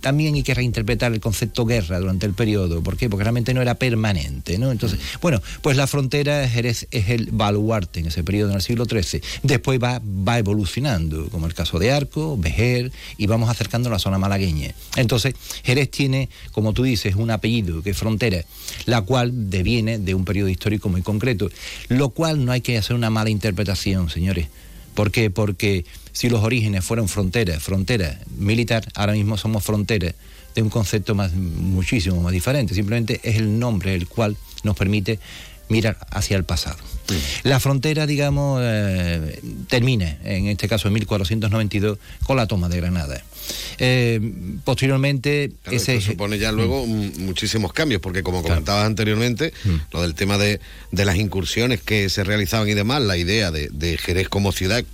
también 0.00 0.34
hay 0.34 0.42
que 0.42 0.54
reinterpretar 0.54 1.12
el 1.12 1.20
concepto 1.20 1.64
guerra 1.64 1.98
durante 1.98 2.26
el 2.26 2.34
periodo. 2.34 2.82
¿Por 2.82 2.96
qué? 2.96 3.08
Porque 3.08 3.24
realmente 3.24 3.54
no 3.54 3.62
era 3.62 3.74
permanente, 3.74 4.58
¿no? 4.58 4.70
Entonces, 4.72 4.98
bueno, 5.20 5.42
pues 5.62 5.76
la 5.76 5.86
frontera 5.86 6.39
Jerez 6.48 6.86
es 6.90 7.10
el 7.10 7.30
baluarte 7.32 8.00
en 8.00 8.06
ese 8.06 8.24
periodo 8.24 8.50
en 8.50 8.56
el 8.56 8.62
siglo 8.62 8.84
XIII. 8.84 9.20
Después 9.42 9.80
va, 9.82 10.00
va 10.00 10.38
evolucionando, 10.38 11.28
como 11.30 11.46
el 11.46 11.54
caso 11.54 11.78
de 11.78 11.92
Arco, 11.92 12.36
Vejer, 12.36 12.92
y 13.16 13.26
vamos 13.26 13.50
acercando 13.50 13.88
a 13.88 13.92
la 13.92 13.98
zona 13.98 14.18
malagueña. 14.18 14.74
Entonces, 14.96 15.34
Jerez 15.64 15.90
tiene, 15.90 16.28
como 16.52 16.72
tú 16.72 16.82
dices, 16.82 17.16
un 17.16 17.30
apellido 17.30 17.82
que 17.82 17.90
es 17.90 17.96
frontera, 17.96 18.44
la 18.86 19.02
cual 19.02 19.50
deviene 19.50 19.98
de 19.98 20.14
un 20.14 20.24
periodo 20.24 20.48
histórico 20.48 20.88
muy 20.88 21.02
concreto, 21.02 21.50
lo 21.88 22.10
cual 22.10 22.44
no 22.44 22.52
hay 22.52 22.60
que 22.60 22.78
hacer 22.78 22.96
una 22.96 23.10
mala 23.10 23.30
interpretación, 23.30 24.10
señores. 24.10 24.48
¿Por 24.94 25.10
qué? 25.10 25.30
Porque 25.30 25.84
si 26.12 26.28
los 26.28 26.42
orígenes 26.42 26.84
fueron 26.84 27.08
frontera, 27.08 27.58
frontera 27.60 28.18
militar, 28.36 28.86
ahora 28.94 29.12
mismo 29.12 29.36
somos 29.36 29.64
frontera 29.64 30.14
de 30.54 30.62
un 30.62 30.68
concepto 30.68 31.14
más, 31.14 31.32
muchísimo 31.32 32.20
más 32.20 32.32
diferente. 32.32 32.74
Simplemente 32.74 33.20
es 33.22 33.36
el 33.36 33.58
nombre 33.58 33.94
el 33.94 34.08
cual 34.08 34.36
nos 34.64 34.76
permite 34.76 35.18
mirar 35.70 35.96
hacia 36.10 36.36
el 36.36 36.44
pasado. 36.44 36.76
La 37.42 37.58
frontera, 37.58 38.06
digamos, 38.06 38.60
eh, 38.62 39.40
termina, 39.68 40.18
en 40.22 40.46
este 40.46 40.68
caso 40.68 40.86
en 40.88 40.94
1492, 40.94 41.98
con 42.24 42.36
la 42.36 42.46
toma 42.46 42.68
de 42.68 42.76
Granada. 42.76 43.20
Eh, 43.78 44.20
posteriormente, 44.64 45.50
Claro, 45.62 45.76
ese 45.76 45.96
esto 45.96 46.12
supone 46.12 46.38
ya 46.38 46.52
luego 46.52 46.86
mm, 46.86 47.18
muchísimos 47.24 47.72
cambios, 47.72 48.00
porque 48.00 48.22
como 48.22 48.42
comentabas 48.42 48.86
anteriormente, 48.86 49.52
Mm. 49.64 49.74
lo 49.92 50.02
del 50.02 50.14
tema 50.14 50.38
de, 50.38 50.60
de 50.92 51.04
las 51.04 51.16
incursiones 51.16 51.80
que 51.80 52.08
se 52.10 52.22
realizaban 52.22 52.68
y 52.68 52.74
demás, 52.74 53.02
la 53.02 53.16
idea 53.16 53.50
de, 53.50 53.68
de 53.72 53.98
Jerez 53.98 54.28
como 54.28 54.52
ciudad. 54.52 54.84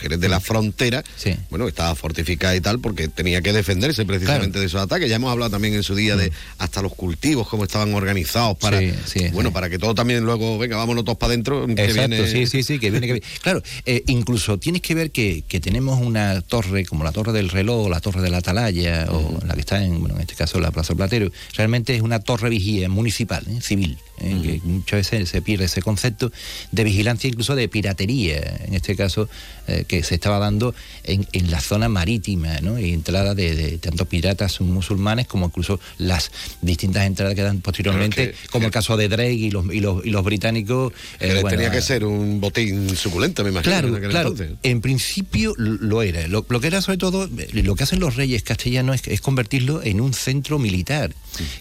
Jerez 0.00 0.20
de 0.20 0.28
la 0.28 0.40
frontera, 0.40 1.02
bueno, 1.50 1.68
estaba 1.68 1.94
fortificada 1.94 2.54
y 2.56 2.60
tal, 2.60 2.78
porque 2.80 3.08
tenía 3.08 3.40
que 3.42 3.52
defenderse 3.52 4.04
precisamente 4.04 4.58
de 4.58 4.66
esos 4.66 4.80
ataques. 4.80 5.08
Ya 5.08 5.16
hemos 5.16 5.30
hablado 5.32 5.50
también 5.50 5.74
en 5.74 5.82
su 5.82 5.94
día 5.94 6.16
de 6.16 6.32
hasta 6.58 6.82
los 6.82 6.94
cultivos, 6.94 7.48
cómo 7.48 7.64
estaban 7.64 7.92
organizados 7.94 8.56
para, 8.58 8.80
Mm. 8.80 8.94
Sí, 9.04 9.18
sí, 9.20 9.28
bueno, 9.32 9.52
para 9.52 9.68
que 9.68 9.78
todo 9.78 9.94
también 9.94 10.24
luego, 10.24 10.56
venga, 10.58 10.76
vámonos 10.76 11.04
todos 11.04 11.18
para 11.18 11.32
adentro. 11.32 11.66
que 11.66 11.72
Exacto, 11.84 12.08
viene- 12.16 12.26
sí, 12.30 12.46
sí, 12.46 12.62
sí, 12.62 12.78
que 12.78 12.90
viene, 12.90 13.06
que 13.06 13.12
viene. 13.14 13.26
Claro, 13.42 13.62
eh, 13.84 14.02
incluso 14.06 14.58
tienes 14.58 14.80
que 14.82 14.94
ver 14.94 15.10
que, 15.10 15.42
que 15.46 15.60
tenemos 15.60 16.00
una 16.00 16.40
torre, 16.40 16.84
como 16.86 17.04
la 17.04 17.12
torre 17.12 17.32
del 17.32 17.48
reloj, 17.50 17.88
la 17.90 18.00
torre 18.00 18.22
de 18.22 18.30
la 18.30 18.38
atalaya, 18.38 19.06
o 19.10 19.38
la 19.46 19.54
que 19.54 19.60
está 19.60 19.82
en, 19.84 20.00
bueno, 20.00 20.14
en 20.16 20.22
este 20.22 20.34
caso 20.34 20.58
la 20.60 20.70
Plaza 20.70 20.94
Platero, 20.94 21.30
realmente 21.54 21.94
es 21.94 22.02
una 22.02 22.20
torre 22.20 22.48
vigía 22.48 22.88
municipal, 22.88 23.44
¿eh? 23.48 23.60
civil, 23.60 23.98
¿eh? 24.20 24.36
que 24.42 24.60
muchas 24.64 25.10
veces 25.10 25.28
se 25.28 25.42
pierde 25.42 25.66
ese 25.66 25.82
concepto 25.82 26.32
de 26.72 26.84
vigilancia, 26.84 27.28
incluso 27.28 27.54
de 27.54 27.68
piratería, 27.68 28.60
en 28.66 28.74
este 28.74 28.96
caso, 28.96 29.28
eh, 29.66 29.84
que 29.86 30.02
se 30.02 30.14
estaba 30.14 30.38
dando 30.38 30.74
en, 31.04 31.26
en 31.32 31.50
la 31.50 31.60
zona 31.60 31.88
marítima, 31.88 32.60
¿no? 32.60 32.78
y 32.78 32.92
entrada 32.92 33.34
de, 33.34 33.54
de 33.54 33.78
tanto 33.78 34.04
piratas 34.06 34.60
musulmanes 34.60 35.26
como 35.26 35.46
incluso 35.46 35.80
las 35.98 36.30
distintas 36.62 37.06
entradas 37.06 37.34
que 37.34 37.42
dan 37.42 37.60
posteriormente, 37.60 38.34
como 38.50 38.66
el 38.66 38.72
caso 38.72 38.96
de 38.96 39.08
Drake 39.08 39.32
y 39.32 39.50
los, 39.50 39.66
y 39.72 39.80
los, 39.80 40.04
y 40.04 40.10
los 40.10 40.24
británicos. 40.24 40.92
eh, 41.20 41.26
Jerez 41.28 41.42
bueno, 41.42 41.56
tenía 41.56 41.70
que 41.70 41.78
a- 41.78 41.82
ser 41.82 42.04
un 42.04 42.40
botín 42.40 42.94
suculento, 42.96 43.42
me 43.44 43.50
imagino. 43.50 43.74
en 43.74 43.80
Claro, 43.80 43.96
aquel 43.96 44.10
claro. 44.10 44.28
entonces. 44.30 44.56
En 44.62 44.80
principio 44.80 45.54
lo 45.56 46.02
era. 46.02 46.26
Lo, 46.28 46.44
lo 46.48 46.60
que 46.60 46.66
era 46.66 46.82
sobre 46.82 46.98
todo, 46.98 47.24
eh, 47.24 47.48
lo 47.62 47.74
que 47.74 47.84
hacen 47.84 48.00
los 48.00 48.16
reyes 48.16 48.42
castellanos 48.42 48.96
es, 48.96 49.08
es 49.08 49.20
convertirlo 49.20 49.82
en 49.82 50.00
un 50.00 50.12
centro 50.14 50.58
militar, 50.58 51.12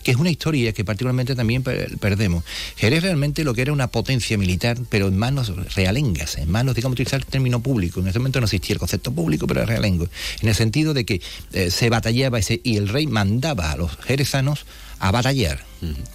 que 0.04 0.12
es 0.12 0.18
una 0.18 0.30
historia 0.30 0.74
que 0.74 0.84
particularmente 0.86 1.36
también 1.36 1.64
per- 1.64 1.98
perdemos. 1.98 2.44
Jerez 2.78 3.04
realmente 3.04 3.44
lo 3.44 3.54
que 3.54 3.62
era 3.62 3.74
una 3.74 3.88
potencia 3.88 4.38
militar, 4.38 4.78
pero 4.90 5.08
en 5.08 5.18
manos 5.18 5.54
realengas, 5.76 6.38
en 6.38 6.50
manos, 6.52 6.76
digamos, 6.76 6.94
utilizar 6.96 7.20
el 7.20 7.26
término 7.26 7.60
público. 7.62 8.00
En 8.00 8.08
ese 8.08 8.20
momento 8.20 8.40
no 8.40 8.46
existía 8.46 8.74
el 8.74 8.80
concepto 8.80 9.12
público, 9.12 9.48
pero 9.48 9.62
era 9.62 9.68
realengo. 9.68 10.08
En 10.42 10.50
el 10.50 10.56
sentido 10.56 10.94
de 10.94 11.06
que 11.06 11.22
eh, 11.54 11.72
se 11.72 11.90
batallaba 11.90 12.40
ese, 12.40 12.62
y 12.64 12.78
el 12.78 12.88
rey 12.90 13.08
mandaba 13.08 13.72
a 13.72 13.78
los 13.78 13.96
jerezanos 13.98 14.66
a 15.02 15.12
batallar 15.12 15.64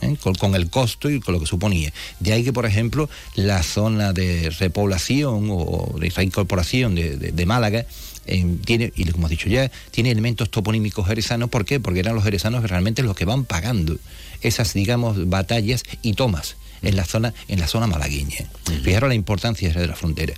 ¿eh? 0.03 0.17
con, 0.21 0.35
con 0.35 0.55
el 0.55 0.69
costo 0.69 1.09
y 1.09 1.19
con 1.21 1.33
lo 1.33 1.41
que 1.41 1.47
suponía. 1.47 1.91
De 2.21 2.33
ahí 2.35 2.45
que, 2.45 2.53
por 2.53 2.67
ejemplo, 2.67 3.09
la 3.35 3.63
zona 3.63 4.13
de 4.13 4.51
repoblación 4.51 5.49
o 5.51 5.97
de 5.99 6.11
reincorporación 6.11 6.95
de, 6.95 7.17
de- 7.17 7.33
de 7.33 7.47
Málaga 7.47 7.87
eh, 8.27 8.57
tiene, 8.65 8.93
y 8.95 9.05
como 9.07 9.27
has 9.27 9.31
dicho 9.31 9.49
ya, 9.49 9.71
tiene 9.91 10.11
elementos 10.11 10.51
toponímicos 10.51 11.07
jerezanos. 11.07 11.51
¿Por 11.51 11.65
qué? 11.65 11.81
Porque 11.81 12.01
eran 12.01 12.15
los 12.15 12.25
jerezanos 12.25 12.69
realmente 12.69 13.03
los 13.03 13.17
que 13.17 13.25
van 13.25 13.45
pagando 13.45 13.97
esas, 14.41 14.75
digamos, 14.75 15.29
batallas 15.29 15.83
y 16.03 16.15
tomas 16.15 16.57
en 16.83 16.97
la 16.97 17.05
zona, 17.05 17.35
en 17.49 17.61
la 17.61 17.67
zona 17.67 17.87
malagueña. 17.87 18.49
Fijaros 18.83 19.09
la 19.09 19.15
importancia 19.15 19.73
de 19.73 19.87
la 19.87 19.97
frontera. 19.97 20.35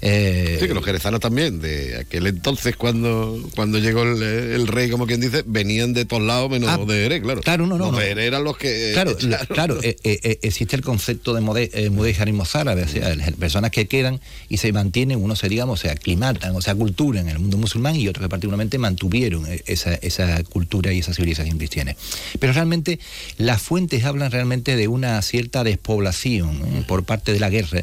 Eh, 0.00 0.58
Sí, 0.60 0.66
que 0.68 0.74
los 0.74 0.84
jerezanos 0.84 1.20
también, 1.20 1.60
de 1.60 1.98
aquel 1.98 2.26
entonces 2.26 2.76
cuando, 2.76 3.38
cuando 3.54 3.78
llegó 3.78 4.02
el, 4.02 4.22
el 4.22 4.66
rey, 4.66 4.90
como 4.90 5.06
quien 5.06 5.20
dice, 5.20 5.42
venían 5.46 5.92
de 5.92 6.04
todos 6.04 6.22
lados 6.22 6.50
menos 6.50 6.68
Ah, 6.70 6.78
de 6.78 6.94
Jerez, 7.02 7.22
claro. 7.22 7.40
claro, 7.42 7.66
no, 7.66 7.76
no, 7.78 7.86
Los 7.86 7.92
no. 7.92 8.00
eran 8.00 8.44
los 8.44 8.56
que... 8.56 8.90
Claro, 8.94 9.12
echaron. 9.12 9.30
la- 9.30 9.46
claro 9.46 9.82
eh, 9.82 9.96
eh, 10.04 10.18
eh, 10.22 10.38
existe 10.42 10.76
el 10.76 10.82
concepto 10.82 11.34
de 11.34 11.40
mode- 11.40 11.70
eh, 11.72 11.90
mudejarismo 11.90 12.44
árabe, 12.54 12.82
o 12.84 12.88
sea, 12.88 13.14
personas 13.38 13.70
que 13.70 13.86
quedan 13.86 14.20
y 14.48 14.58
se 14.58 14.72
mantienen, 14.72 15.22
unos 15.22 15.38
se, 15.40 15.48
digamos, 15.48 15.80
se 15.80 15.90
aclimatan 15.90 16.54
o 16.54 16.60
se 16.62 16.70
aculturan 16.70 17.24
en 17.28 17.30
el 17.36 17.38
mundo 17.40 17.56
musulmán 17.56 17.96
y 17.96 18.06
otros 18.06 18.22
que 18.24 18.28
particularmente 18.28 18.78
mantuvieron 18.78 19.46
eh, 19.50 19.62
esa, 19.66 19.94
esa 19.94 20.42
cultura 20.44 20.92
y 20.92 20.98
esa 21.00 21.14
civilización 21.14 21.56
cristiana. 21.58 21.96
Pero 22.38 22.52
realmente 22.52 22.98
las 23.38 23.60
fuentes 23.62 24.04
hablan 24.04 24.30
realmente 24.30 24.76
de 24.76 24.88
una 24.88 25.20
cierta 25.22 25.64
despoblación 25.64 26.56
eh, 26.56 26.84
por 26.86 27.04
parte 27.04 27.32
de 27.32 27.40
la 27.40 27.50
guerra 27.50 27.82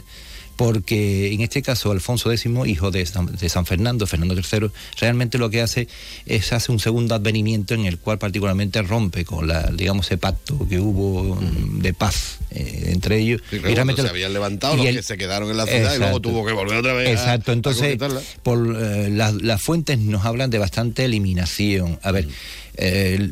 porque 0.63 1.33
en 1.33 1.41
este 1.41 1.63
caso 1.63 1.89
Alfonso 1.91 2.31
X, 2.31 2.45
hijo 2.67 2.91
de 2.91 3.03
San, 3.07 3.25
de 3.25 3.49
San 3.49 3.65
Fernando, 3.65 4.05
Fernando 4.05 4.35
III, 4.35 4.67
realmente 4.99 5.39
lo 5.39 5.49
que 5.49 5.59
hace 5.61 5.87
es 6.27 6.53
hace 6.53 6.71
un 6.71 6.79
segundo 6.79 7.15
advenimiento 7.15 7.73
en 7.73 7.87
el 7.87 7.97
cual 7.97 8.19
particularmente 8.19 8.79
rompe 8.83 9.25
con 9.25 9.47
la, 9.47 9.71
digamos, 9.71 10.05
ese 10.05 10.19
pacto 10.19 10.67
que 10.69 10.79
hubo 10.79 11.35
mm, 11.35 11.79
de 11.79 11.93
paz 11.95 12.37
eh, 12.51 12.91
entre 12.93 13.17
ellos. 13.17 13.41
Sí, 13.49 13.55
Y 13.55 13.59
realmente 13.59 14.03
se 14.03 14.09
habían 14.09 14.33
levantado 14.33 14.75
los 14.77 14.85
él- 14.85 14.97
que 14.97 15.01
se 15.03 15.17
quedaron 15.17 15.49
en 15.49 15.57
la 15.57 15.65
ciudad 15.65 15.95
y 15.95 15.97
luego 15.97 16.19
tuvo 16.19 16.45
que 16.45 16.53
volver 16.53 16.77
otra 16.77 16.93
vez 16.93 17.09
Exacto, 17.09 17.49
a 17.49 17.53
entonces 17.55 17.97
por 18.43 18.77
eh, 18.79 19.09
las, 19.09 19.33
las 19.33 19.59
fuentes 19.63 19.97
nos 19.97 20.25
hablan 20.25 20.51
de 20.51 20.59
bastante 20.59 21.05
eliminación. 21.05 21.97
A 22.03 22.11
ver, 22.11 22.25
el- 22.25 22.31
eh, 22.75 23.31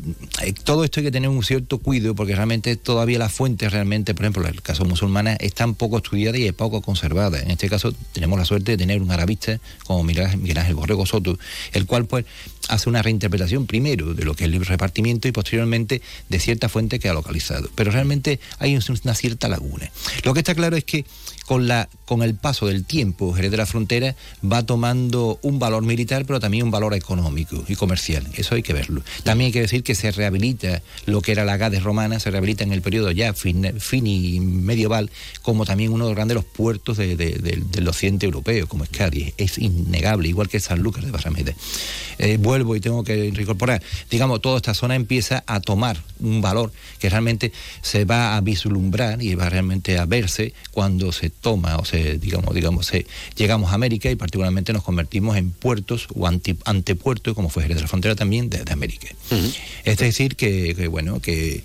todo 0.64 0.84
esto 0.84 1.00
hay 1.00 1.04
que 1.06 1.10
tener 1.10 1.28
un 1.30 1.42
cierto 1.42 1.78
cuidado 1.78 2.14
porque 2.14 2.34
realmente 2.34 2.76
todavía 2.76 3.18
las 3.18 3.32
fuentes 3.32 3.72
realmente, 3.72 4.14
por 4.14 4.24
ejemplo, 4.24 4.46
el 4.46 4.62
caso 4.62 4.84
musulmana, 4.84 5.34
están 5.34 5.74
poco 5.74 5.96
estudiadas 5.98 6.40
y 6.40 6.52
poco 6.52 6.82
conservadas. 6.82 7.42
En 7.42 7.50
este 7.50 7.68
caso 7.68 7.92
tenemos 8.12 8.38
la 8.38 8.44
suerte 8.44 8.72
de 8.72 8.76
tener 8.78 9.00
un 9.02 9.10
arabista 9.10 9.58
como 9.86 10.04
Miguel 10.04 10.58
Ángel 10.58 10.74
Borrego 10.74 11.06
Soto, 11.06 11.38
el 11.72 11.86
cual 11.86 12.06
pues 12.06 12.24
hace 12.68 12.88
una 12.88 13.02
reinterpretación 13.02 13.66
primero 13.66 14.14
de 14.14 14.24
lo 14.24 14.34
que 14.34 14.44
es 14.44 14.52
el 14.52 14.64
repartimiento 14.64 15.26
y 15.26 15.32
posteriormente 15.32 16.02
de 16.28 16.38
cierta 16.38 16.68
fuente 16.68 16.98
que 17.00 17.08
ha 17.08 17.14
localizado. 17.14 17.68
Pero 17.74 17.90
realmente 17.90 18.38
hay 18.58 18.76
un- 18.76 18.82
una 19.04 19.14
cierta 19.14 19.48
laguna. 19.48 19.90
Lo 20.24 20.34
que 20.34 20.40
está 20.40 20.54
claro 20.54 20.76
es 20.76 20.84
que 20.84 21.04
con, 21.50 21.66
la, 21.66 21.88
con 22.04 22.22
el 22.22 22.36
paso 22.36 22.68
del 22.68 22.84
tiempo, 22.84 23.32
Jerez 23.34 23.50
de 23.50 23.56
la 23.56 23.66
Frontera 23.66 24.14
va 24.40 24.62
tomando 24.64 25.40
un 25.42 25.58
valor 25.58 25.82
militar, 25.82 26.24
pero 26.24 26.38
también 26.38 26.62
un 26.62 26.70
valor 26.70 26.94
económico 26.94 27.64
y 27.66 27.74
comercial. 27.74 28.24
Eso 28.34 28.54
hay 28.54 28.62
que 28.62 28.72
verlo. 28.72 29.02
También 29.24 29.46
hay 29.46 29.52
que 29.52 29.60
decir 29.60 29.82
que 29.82 29.96
se 29.96 30.12
rehabilita 30.12 30.80
lo 31.06 31.20
que 31.22 31.32
era 31.32 31.44
la 31.44 31.56
Gades 31.56 31.82
romana, 31.82 32.20
se 32.20 32.30
rehabilita 32.30 32.62
en 32.62 32.72
el 32.72 32.82
periodo 32.82 33.10
ya 33.10 33.34
fin, 33.34 33.66
fin 33.80 34.06
y 34.06 34.38
medieval, 34.38 35.10
como 35.42 35.64
también 35.66 35.90
uno 35.92 36.04
de 36.04 36.10
los 36.10 36.16
grandes 36.16 36.38
puertos 36.44 36.96
de- 36.96 37.16
de- 37.16 37.32
de- 37.32 37.64
del 37.68 37.88
occidente 37.88 38.26
europeo, 38.26 38.68
como 38.68 38.84
es 38.84 38.90
Cádiz. 38.90 39.34
Es 39.36 39.58
innegable, 39.58 40.28
igual 40.28 40.48
que 40.48 40.60
San 40.60 40.78
Lucas 40.78 41.04
de 41.04 41.10
Barrameda. 41.10 41.52
Eh, 42.18 42.36
vuelvo 42.36 42.76
y 42.76 42.80
tengo 42.80 43.02
que 43.02 43.32
reincorporar. 43.34 43.82
Digamos, 44.08 44.40
toda 44.40 44.58
esta 44.58 44.74
zona 44.74 44.94
empieza 44.94 45.42
a 45.48 45.58
tomar 45.58 46.00
un 46.20 46.42
valor 46.42 46.70
que 47.00 47.10
realmente 47.10 47.50
se 47.82 48.04
va 48.04 48.36
a 48.36 48.40
vislumbrar 48.40 49.20
y 49.20 49.34
va 49.34 49.48
realmente 49.48 49.98
a 49.98 50.04
verse 50.06 50.52
cuando 50.70 51.10
se 51.10 51.30
toma 51.40 51.76
o 51.78 51.84
se, 51.84 52.18
digamos, 52.18 52.54
digamos, 52.54 52.86
se, 52.86 53.06
llegamos 53.36 53.72
a 53.72 53.74
América 53.74 54.10
y 54.10 54.16
particularmente 54.16 54.72
nos 54.72 54.82
convertimos 54.82 55.36
en 55.36 55.50
puertos 55.50 56.06
o 56.14 56.26
anti- 56.26 56.56
antepuertos, 56.64 57.34
como 57.34 57.48
fue 57.48 57.62
Jerez 57.62 57.76
de 57.78 57.82
la 57.82 57.88
Frontera 57.88 58.14
también, 58.14 58.50
de, 58.50 58.64
de 58.64 58.72
América. 58.72 59.08
Es 59.84 59.98
decir, 59.98 60.36
que, 60.36 60.74
que, 60.74 60.88
bueno, 60.88 61.20
que 61.20 61.62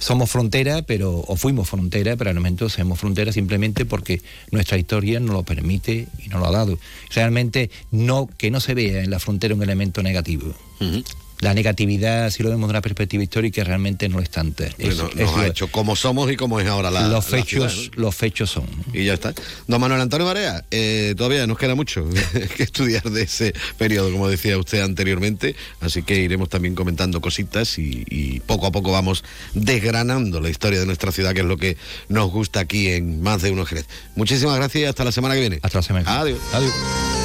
somos 0.00 0.30
frontera, 0.30 0.82
pero, 0.82 1.24
o 1.26 1.36
fuimos 1.36 1.68
frontera, 1.68 2.16
pero 2.16 2.30
al 2.30 2.36
momento 2.36 2.68
somos 2.68 3.00
frontera 3.00 3.32
simplemente 3.32 3.84
porque 3.84 4.22
nuestra 4.52 4.78
historia 4.78 5.18
nos 5.18 5.30
lo 5.34 5.42
permite 5.42 6.06
y 6.24 6.28
nos 6.28 6.38
lo 6.40 6.46
ha 6.46 6.52
dado. 6.52 6.78
Realmente 7.10 7.70
no, 7.90 8.28
que 8.38 8.50
no 8.52 8.60
se 8.60 8.74
vea 8.74 9.02
en 9.02 9.10
la 9.10 9.18
frontera 9.18 9.54
un 9.56 9.62
elemento 9.62 10.02
negativo. 10.02 10.54
La 11.40 11.54
negatividad, 11.54 12.30
si 12.30 12.42
lo 12.42 12.50
vemos 12.50 12.68
de 12.68 12.70
una 12.72 12.80
perspectiva 12.80 13.22
histórica, 13.22 13.62
realmente 13.62 14.08
no 14.08 14.20
es 14.20 14.28
tanta. 14.30 14.64
Es- 14.66 14.74
Bueno, 14.78 15.08
es 15.10 15.16
nos 15.16 15.34
ha 15.34 15.36
lo- 15.38 15.44
hecho 15.44 15.68
como 15.68 15.94
somos 15.96 16.30
y 16.32 16.36
como 16.36 16.58
es 16.58 16.66
ahora 16.66 16.90
la. 16.90 17.02
los 17.02 17.12
la 17.12 17.22
fechos, 17.22 17.72
ciudad, 17.72 17.92
los 17.96 18.14
fechos 18.14 18.50
son. 18.50 18.66
Y 18.92 19.04
ya 19.04 19.14
está. 19.14 19.32
Don 19.66 19.80
Manuel 19.80 20.00
Antonio 20.00 20.26
Marea, 20.26 20.64
eh, 20.70 21.14
todavía 21.16 21.46
nos 21.46 21.56
queda 21.58 21.74
mucho 21.76 22.08
que 22.56 22.62
estudiar 22.62 23.04
de 23.04 23.22
ese 23.22 23.52
periodo, 23.76 24.10
como 24.10 24.28
decía 24.28 24.58
usted 24.58 24.80
anteriormente, 24.80 25.54
así 25.80 26.02
que 26.02 26.16
iremos 26.16 26.48
también 26.48 26.74
comentando 26.74 27.20
cositas 27.20 27.78
y, 27.78 28.04
y 28.10 28.40
poco 28.40 28.66
a 28.66 28.72
poco 28.72 28.90
vamos 28.92 29.22
desgranando 29.54 30.40
la 30.40 30.50
historia 30.50 30.80
de 30.80 30.86
nuestra 30.86 31.12
ciudad, 31.12 31.34
que 31.34 31.40
es 31.40 31.46
lo 31.46 31.56
que 31.56 31.76
nos 32.08 32.30
gusta 32.30 32.60
aquí 32.60 32.88
en 32.88 33.22
Más 33.22 33.42
de 33.42 33.50
Uno 33.50 33.64
Jerez. 33.64 33.86
Muchísimas 34.16 34.56
gracias 34.56 34.82
y 34.82 34.84
hasta 34.86 35.04
la 35.04 35.12
semana 35.12 35.34
que 35.34 35.40
viene. 35.40 35.58
Hasta 35.62 35.78
la 35.78 35.82
semana. 35.82 36.20
Adiós. 36.20 36.38
Adiós. 36.52 37.17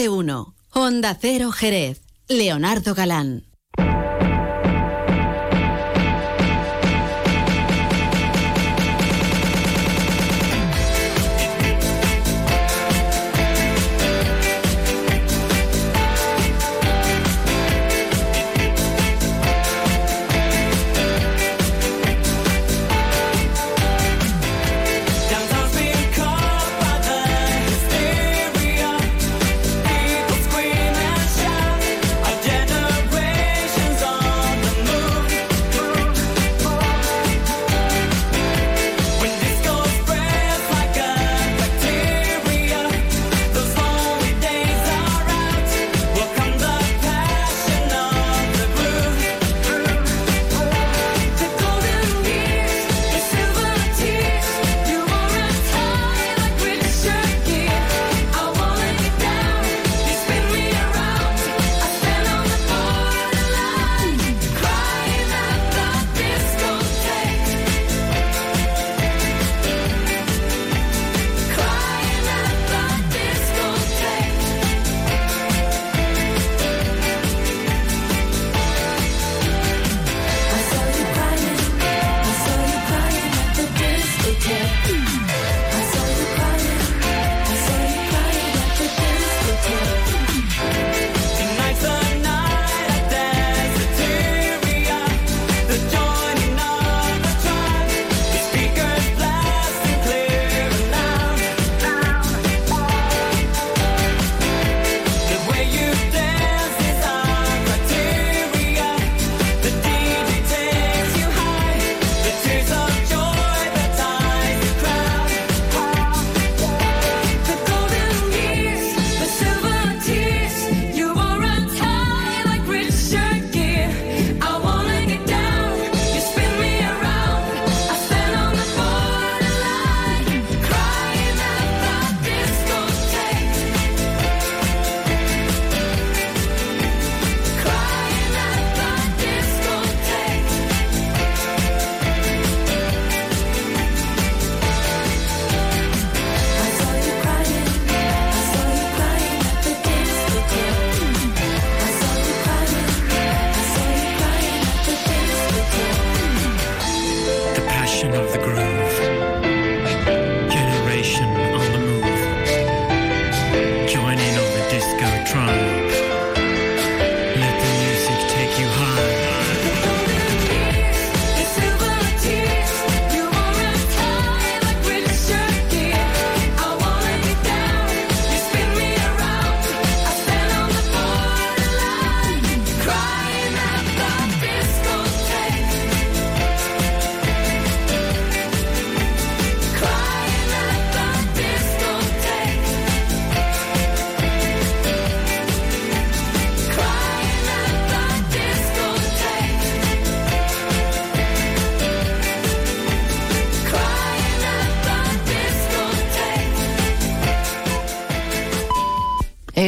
De 0.00 0.08
uno. 0.08 0.54
Honda 0.72 1.14
Cero 1.20 1.52
Jerez. 1.52 2.00
Leonardo 2.26 2.94
Galán. 2.94 3.49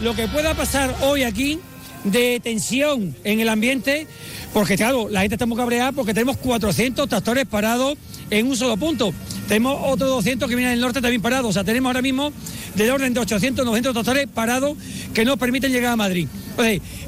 Lo 0.00 0.14
que 0.14 0.26
pueda 0.28 0.54
pasar 0.54 0.94
hoy 1.02 1.22
aquí 1.22 1.58
de 2.04 2.40
tensión 2.40 3.14
en 3.24 3.40
el 3.40 3.48
ambiente, 3.48 4.06
porque 4.52 4.76
claro, 4.76 5.08
la 5.10 5.20
gente 5.20 5.34
está 5.34 5.46
muy 5.46 5.56
cabreada 5.56 5.92
porque 5.92 6.14
tenemos 6.14 6.36
400 6.38 7.08
tractores 7.08 7.46
parados 7.46 7.96
en 8.30 8.46
un 8.46 8.56
solo 8.56 8.76
punto. 8.76 9.12
Tenemos 9.48 9.78
otros 9.84 10.10
200 10.10 10.48
que 10.48 10.56
vienen 10.56 10.74
del 10.74 10.80
norte 10.80 11.00
también 11.00 11.20
parados. 11.20 11.50
O 11.50 11.52
sea, 11.52 11.64
tenemos 11.64 11.90
ahora 11.90 12.02
mismo 12.02 12.32
del 12.74 12.90
orden 12.90 13.12
de 13.12 13.20
800, 13.20 13.64
900 13.64 13.92
tractores 13.92 14.26
parados 14.32 14.76
que 15.14 15.24
no 15.24 15.36
permiten 15.36 15.72
llegar 15.72 15.92
a 15.92 15.96
Madrid. 15.96 16.28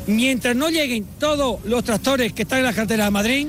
Mientras 0.06 0.54
no 0.54 0.68
lleguen 0.68 1.06
todos 1.18 1.60
los 1.64 1.84
tractores 1.84 2.32
que 2.32 2.42
están 2.42 2.58
en 2.58 2.64
las 2.66 2.74
carreteras 2.74 3.06
de 3.06 3.10
Madrid, 3.10 3.48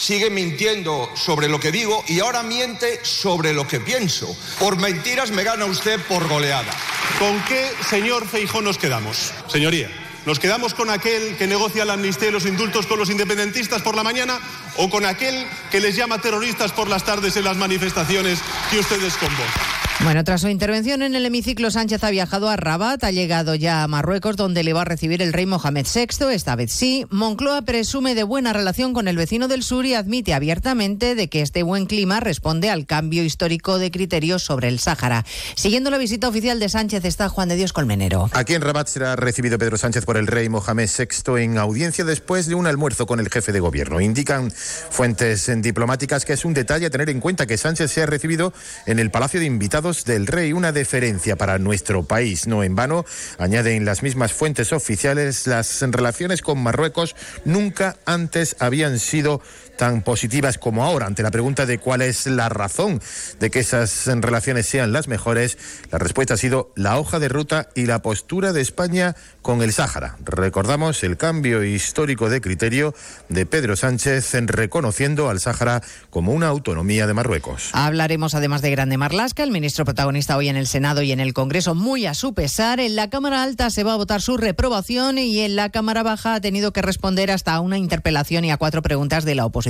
sigue 0.00 0.30
mintiendo 0.30 1.10
sobre 1.14 1.46
lo 1.46 1.60
que 1.60 1.70
digo 1.70 2.02
y 2.08 2.20
ahora 2.20 2.42
miente 2.42 3.04
sobre 3.04 3.52
lo 3.52 3.68
que 3.68 3.80
pienso. 3.80 4.34
Por 4.58 4.78
mentiras 4.78 5.30
me 5.30 5.44
gana 5.44 5.66
usted 5.66 6.00
por 6.08 6.26
goleada. 6.26 6.72
¿Con 7.18 7.38
qué, 7.44 7.70
señor 7.88 8.26
Feijó, 8.26 8.62
nos 8.62 8.78
quedamos? 8.78 9.32
Señoría, 9.46 9.90
¿nos 10.24 10.38
quedamos 10.38 10.72
con 10.72 10.88
aquel 10.88 11.36
que 11.36 11.46
negocia 11.46 11.84
la 11.84 11.92
amnistía 11.92 12.30
y 12.30 12.32
los 12.32 12.46
indultos 12.46 12.86
con 12.86 12.98
los 12.98 13.10
independentistas 13.10 13.82
por 13.82 13.94
la 13.94 14.02
mañana 14.02 14.40
o 14.78 14.88
con 14.88 15.04
aquel 15.04 15.46
que 15.70 15.80
les 15.80 15.94
llama 15.94 16.18
terroristas 16.18 16.72
por 16.72 16.88
las 16.88 17.04
tardes 17.04 17.36
en 17.36 17.44
las 17.44 17.58
manifestaciones 17.58 18.40
que 18.70 18.78
ustedes 18.78 19.14
convocan? 19.18 19.89
Bueno, 20.02 20.24
tras 20.24 20.40
su 20.40 20.48
intervención 20.48 21.02
en 21.02 21.14
el 21.14 21.26
hemiciclo, 21.26 21.70
Sánchez 21.70 22.02
ha 22.04 22.10
viajado 22.10 22.48
a 22.48 22.56
Rabat, 22.56 23.04
ha 23.04 23.10
llegado 23.10 23.54
ya 23.54 23.82
a 23.82 23.86
Marruecos, 23.86 24.34
donde 24.34 24.64
le 24.64 24.72
va 24.72 24.80
a 24.80 24.84
recibir 24.86 25.20
el 25.20 25.34
rey 25.34 25.44
Mohamed 25.44 25.86
VI, 25.94 26.32
esta 26.32 26.56
vez 26.56 26.72
sí. 26.72 27.04
Moncloa 27.10 27.62
presume 27.62 28.14
de 28.14 28.22
buena 28.22 28.54
relación 28.54 28.94
con 28.94 29.08
el 29.08 29.18
vecino 29.18 29.46
del 29.46 29.62
sur 29.62 29.84
y 29.84 29.92
admite 29.92 30.32
abiertamente 30.32 31.14
de 31.14 31.28
que 31.28 31.42
este 31.42 31.62
buen 31.62 31.84
clima 31.84 32.18
responde 32.18 32.70
al 32.70 32.86
cambio 32.86 33.22
histórico 33.22 33.78
de 33.78 33.90
criterios 33.90 34.42
sobre 34.42 34.68
el 34.68 34.78
Sáhara. 34.78 35.26
Siguiendo 35.54 35.90
la 35.90 35.98
visita 35.98 36.28
oficial 36.28 36.60
de 36.60 36.70
Sánchez 36.70 37.04
está 37.04 37.28
Juan 37.28 37.50
de 37.50 37.56
Dios 37.56 37.74
Colmenero. 37.74 38.30
Aquí 38.32 38.54
en 38.54 38.62
Rabat 38.62 38.88
será 38.88 39.16
recibido 39.16 39.58
Pedro 39.58 39.76
Sánchez 39.76 40.06
por 40.06 40.16
el 40.16 40.26
rey 40.26 40.48
Mohamed 40.48 40.88
VI 40.88 41.42
en 41.42 41.58
audiencia 41.58 42.06
después 42.06 42.46
de 42.46 42.54
un 42.54 42.66
almuerzo 42.66 43.06
con 43.06 43.20
el 43.20 43.28
jefe 43.28 43.52
de 43.52 43.60
gobierno. 43.60 44.00
Indican 44.00 44.50
fuentes 44.50 45.50
diplomáticas 45.60 46.24
que 46.24 46.32
es 46.32 46.46
un 46.46 46.54
detalle 46.54 46.86
a 46.86 46.90
tener 46.90 47.10
en 47.10 47.20
cuenta 47.20 47.46
que 47.46 47.58
Sánchez 47.58 47.92
sea 47.92 48.06
recibido 48.06 48.54
en 48.86 48.98
el 48.98 49.10
Palacio 49.10 49.40
de 49.40 49.46
Invitados 49.46 49.89
del 49.90 50.26
Rey, 50.26 50.52
una 50.52 50.72
deferencia 50.72 51.36
para 51.36 51.58
nuestro 51.58 52.04
país. 52.04 52.46
No 52.46 52.62
en 52.62 52.76
vano, 52.76 53.04
añaden 53.38 53.84
las 53.84 54.02
mismas 54.02 54.32
fuentes 54.32 54.72
oficiales, 54.72 55.46
las 55.46 55.82
relaciones 55.82 56.42
con 56.42 56.62
Marruecos 56.62 57.16
nunca 57.44 57.96
antes 58.06 58.56
habían 58.60 58.98
sido 58.98 59.42
tan 59.80 60.02
positivas 60.02 60.58
como 60.58 60.84
ahora. 60.84 61.06
Ante 61.06 61.22
la 61.22 61.30
pregunta 61.30 61.64
de 61.64 61.78
cuál 61.78 62.02
es 62.02 62.26
la 62.26 62.50
razón 62.50 63.00
de 63.38 63.50
que 63.50 63.60
esas 63.60 64.04
relaciones 64.06 64.66
sean 64.66 64.92
las 64.92 65.08
mejores, 65.08 65.56
la 65.90 65.96
respuesta 65.96 66.34
ha 66.34 66.36
sido 66.36 66.70
la 66.76 66.98
hoja 66.98 67.18
de 67.18 67.30
ruta 67.30 67.70
y 67.74 67.86
la 67.86 68.02
postura 68.02 68.52
de 68.52 68.60
España 68.60 69.16
con 69.40 69.62
el 69.62 69.72
Sáhara. 69.72 70.18
Recordamos 70.22 71.02
el 71.02 71.16
cambio 71.16 71.64
histórico 71.64 72.28
de 72.28 72.42
criterio 72.42 72.94
de 73.30 73.46
Pedro 73.46 73.74
Sánchez 73.74 74.34
en 74.34 74.48
reconociendo 74.48 75.30
al 75.30 75.40
Sáhara 75.40 75.80
como 76.10 76.32
una 76.32 76.48
autonomía 76.48 77.06
de 77.06 77.14
Marruecos. 77.14 77.70
Hablaremos 77.72 78.34
además 78.34 78.60
de 78.60 78.72
Grande 78.72 78.98
Marlasca, 78.98 79.44
el 79.44 79.50
ministro 79.50 79.86
protagonista 79.86 80.36
hoy 80.36 80.50
en 80.50 80.58
el 80.58 80.66
Senado 80.66 81.00
y 81.00 81.12
en 81.12 81.20
el 81.20 81.32
Congreso, 81.32 81.74
muy 81.74 82.04
a 82.04 82.12
su 82.12 82.34
pesar. 82.34 82.80
En 82.80 82.96
la 82.96 83.08
Cámara 83.08 83.42
Alta 83.42 83.70
se 83.70 83.82
va 83.82 83.94
a 83.94 83.96
votar 83.96 84.20
su 84.20 84.36
reprobación 84.36 85.16
y 85.16 85.40
en 85.40 85.56
la 85.56 85.70
Cámara 85.70 86.02
Baja 86.02 86.34
ha 86.34 86.40
tenido 86.42 86.74
que 86.74 86.82
responder 86.82 87.30
hasta 87.30 87.54
a 87.54 87.60
una 87.60 87.78
interpelación 87.78 88.44
y 88.44 88.50
a 88.50 88.58
cuatro 88.58 88.82
preguntas 88.82 89.24
de 89.24 89.34
la 89.34 89.46
oposición. 89.46 89.69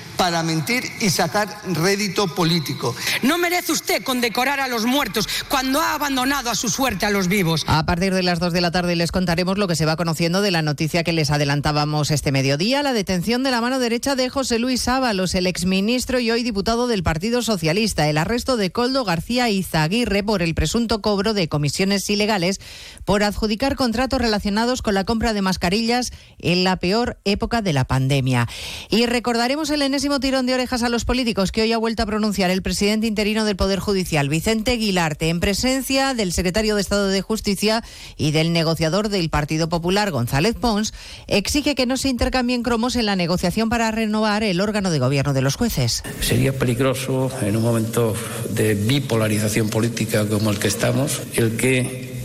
para 0.17 0.43
mentir 0.43 0.83
y 0.99 1.09
sacar 1.09 1.61
rédito 1.65 2.27
político. 2.35 2.95
No 3.21 3.37
merece 3.37 3.71
usted 3.71 4.03
condecorar 4.03 4.59
a 4.59 4.67
los 4.67 4.85
muertos 4.85 5.27
cuando 5.47 5.81
ha 5.81 5.93
abandonado 5.93 6.49
a 6.49 6.55
su 6.55 6.69
suerte 6.69 7.05
a 7.05 7.09
los 7.09 7.27
vivos. 7.27 7.63
A 7.67 7.85
partir 7.85 8.13
de 8.13 8.23
las 8.23 8.39
2 8.39 8.53
de 8.53 8.61
la 8.61 8.71
tarde 8.71 8.95
les 8.95 9.11
contaremos 9.11 9.57
lo 9.57 9.67
que 9.67 9.75
se 9.75 9.85
va 9.85 9.95
conociendo 9.95 10.41
de 10.41 10.51
la 10.51 10.61
noticia 10.61 11.03
que 11.03 11.13
les 11.13 11.31
adelantábamos 11.31 12.11
este 12.11 12.31
mediodía, 12.31 12.83
la 12.83 12.93
detención 12.93 13.43
de 13.43 13.51
la 13.51 13.61
mano 13.61 13.79
derecha 13.79 14.15
de 14.15 14.29
José 14.29 14.59
Luis 14.59 14.87
Ábalos, 14.87 15.35
el 15.35 15.47
exministro 15.47 16.19
y 16.19 16.31
hoy 16.31 16.43
diputado 16.43 16.87
del 16.87 17.03
Partido 17.03 17.41
Socialista, 17.41 18.09
el 18.09 18.17
arresto 18.17 18.57
de 18.57 18.71
Coldo 18.71 19.03
García 19.03 19.49
Izaguirre 19.49 20.23
por 20.23 20.41
el 20.41 20.55
presunto 20.55 21.01
cobro 21.01 21.33
de 21.33 21.47
comisiones 21.47 22.09
ilegales 22.09 22.59
por 23.05 23.23
adjudicar 23.23 23.75
contratos 23.75 24.21
relacionados 24.21 24.81
con 24.81 24.93
la 24.93 25.03
compra 25.03 25.33
de 25.33 25.41
mascarillas 25.41 26.11
en 26.39 26.63
la 26.63 26.77
peor 26.77 27.19
época 27.25 27.61
de 27.61 27.73
la 27.73 27.85
pandemia. 27.85 28.47
Y 28.89 29.05
recordaremos 29.05 29.69
el 29.69 29.81
enésimo 30.01 30.19
tirón 30.19 30.47
de 30.47 30.55
orejas 30.55 30.81
a 30.81 30.89
los 30.89 31.05
políticos 31.05 31.51
que 31.51 31.61
hoy 31.61 31.73
ha 31.73 31.77
vuelto 31.77 32.01
a 32.01 32.07
pronunciar 32.07 32.49
el 32.49 32.63
presidente 32.63 33.05
interino 33.05 33.45
del 33.45 33.55
Poder 33.55 33.77
Judicial, 33.77 34.29
Vicente 34.29 34.71
Guilarte, 34.71 35.29
en 35.29 35.39
presencia 35.39 36.15
del 36.15 36.33
secretario 36.33 36.73
de 36.73 36.81
Estado 36.81 37.09
de 37.09 37.21
Justicia 37.21 37.83
y 38.17 38.31
del 38.31 38.51
negociador 38.51 39.09
del 39.09 39.29
Partido 39.29 39.69
Popular, 39.69 40.09
González 40.09 40.55
Pons, 40.59 40.95
exige 41.27 41.75
que 41.75 41.85
no 41.85 41.97
se 41.97 42.09
intercambien 42.09 42.63
cromos 42.63 42.95
en 42.95 43.05
la 43.05 43.15
negociación 43.15 43.69
para 43.69 43.91
renovar 43.91 44.41
el 44.41 44.59
órgano 44.59 44.89
de 44.89 44.97
gobierno 44.97 45.33
de 45.33 45.43
los 45.43 45.55
jueces. 45.55 46.01
Sería 46.19 46.51
peligroso 46.51 47.29
en 47.43 47.55
un 47.55 47.61
momento 47.61 48.15
de 48.49 48.73
bipolarización 48.73 49.69
política 49.69 50.27
como 50.27 50.49
el 50.49 50.57
que 50.57 50.69
estamos, 50.69 51.21
el 51.35 51.57
que 51.57 52.23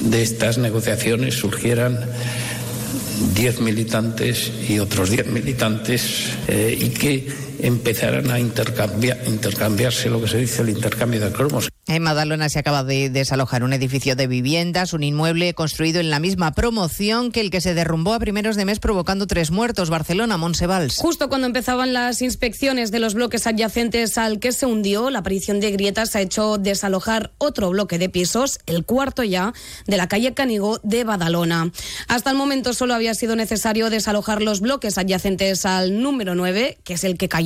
de 0.00 0.22
estas 0.22 0.58
negociaciones 0.58 1.36
surgieran 1.36 2.00
10 3.34 3.60
militantes 3.60 4.52
y 4.68 4.78
otros 4.78 5.10
10 5.10 5.28
militantes 5.28 6.30
eh, 6.48 6.76
y 6.80 6.88
que 6.90 7.45
empezaran 7.60 8.30
a 8.30 8.38
intercambiar, 8.38 9.18
intercambiarse 9.26 10.10
lo 10.10 10.20
que 10.20 10.28
se 10.28 10.38
dice 10.38 10.62
el 10.62 10.70
intercambio 10.70 11.20
de 11.20 11.32
cromos. 11.32 11.68
En 11.88 12.02
Madalona 12.02 12.48
se 12.48 12.58
acaba 12.58 12.82
de 12.82 13.10
desalojar 13.10 13.62
un 13.62 13.72
edificio 13.72 14.16
de 14.16 14.26
viviendas, 14.26 14.92
un 14.92 15.04
inmueble 15.04 15.54
construido 15.54 16.00
en 16.00 16.10
la 16.10 16.18
misma 16.18 16.52
promoción 16.52 17.30
que 17.30 17.40
el 17.40 17.50
que 17.50 17.60
se 17.60 17.74
derrumbó 17.74 18.12
a 18.12 18.18
primeros 18.18 18.56
de 18.56 18.64
mes 18.64 18.80
provocando 18.80 19.28
tres 19.28 19.52
muertos. 19.52 19.88
Barcelona, 19.88 20.36
Monsevals. 20.36 20.96
Justo 20.96 21.28
cuando 21.28 21.46
empezaban 21.46 21.92
las 21.92 22.22
inspecciones 22.22 22.90
de 22.90 22.98
los 22.98 23.14
bloques 23.14 23.46
adyacentes 23.46 24.18
al 24.18 24.40
que 24.40 24.50
se 24.50 24.66
hundió, 24.66 25.10
la 25.10 25.20
aparición 25.20 25.60
de 25.60 25.70
grietas 25.70 26.16
ha 26.16 26.20
hecho 26.20 26.58
desalojar 26.58 27.30
otro 27.38 27.70
bloque 27.70 27.98
de 27.98 28.08
pisos, 28.08 28.58
el 28.66 28.84
cuarto 28.84 29.22
ya, 29.22 29.52
de 29.86 29.96
la 29.96 30.08
calle 30.08 30.34
Canigó 30.34 30.80
de 30.82 31.04
Badalona. 31.04 31.70
Hasta 32.08 32.30
el 32.30 32.36
momento 32.36 32.72
solo 32.72 32.94
había 32.94 33.14
sido 33.14 33.36
necesario 33.36 33.90
desalojar 33.90 34.42
los 34.42 34.60
bloques 34.60 34.98
adyacentes 34.98 35.64
al 35.64 36.02
número 36.02 36.34
9, 36.34 36.78
que 36.82 36.94
es 36.94 37.04
el 37.04 37.16
que 37.16 37.28
cayó. 37.28 37.45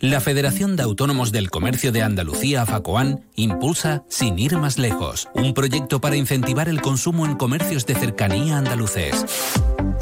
La 0.00 0.20
Federación 0.20 0.76
de 0.76 0.84
Autónomos 0.84 1.32
del 1.32 1.50
Comercio 1.50 1.90
de 1.90 2.02
Andalucía, 2.02 2.64
FACOAN, 2.64 3.24
impulsa 3.34 4.04
Sin 4.08 4.38
ir 4.38 4.56
más 4.56 4.78
lejos, 4.78 5.28
un 5.34 5.54
proyecto 5.54 6.00
para 6.00 6.14
incentivar 6.14 6.68
el 6.68 6.80
consumo 6.80 7.26
en 7.26 7.34
comercios 7.34 7.84
de 7.84 7.96
cercanía 7.96 8.58
andaluces. 8.58 9.26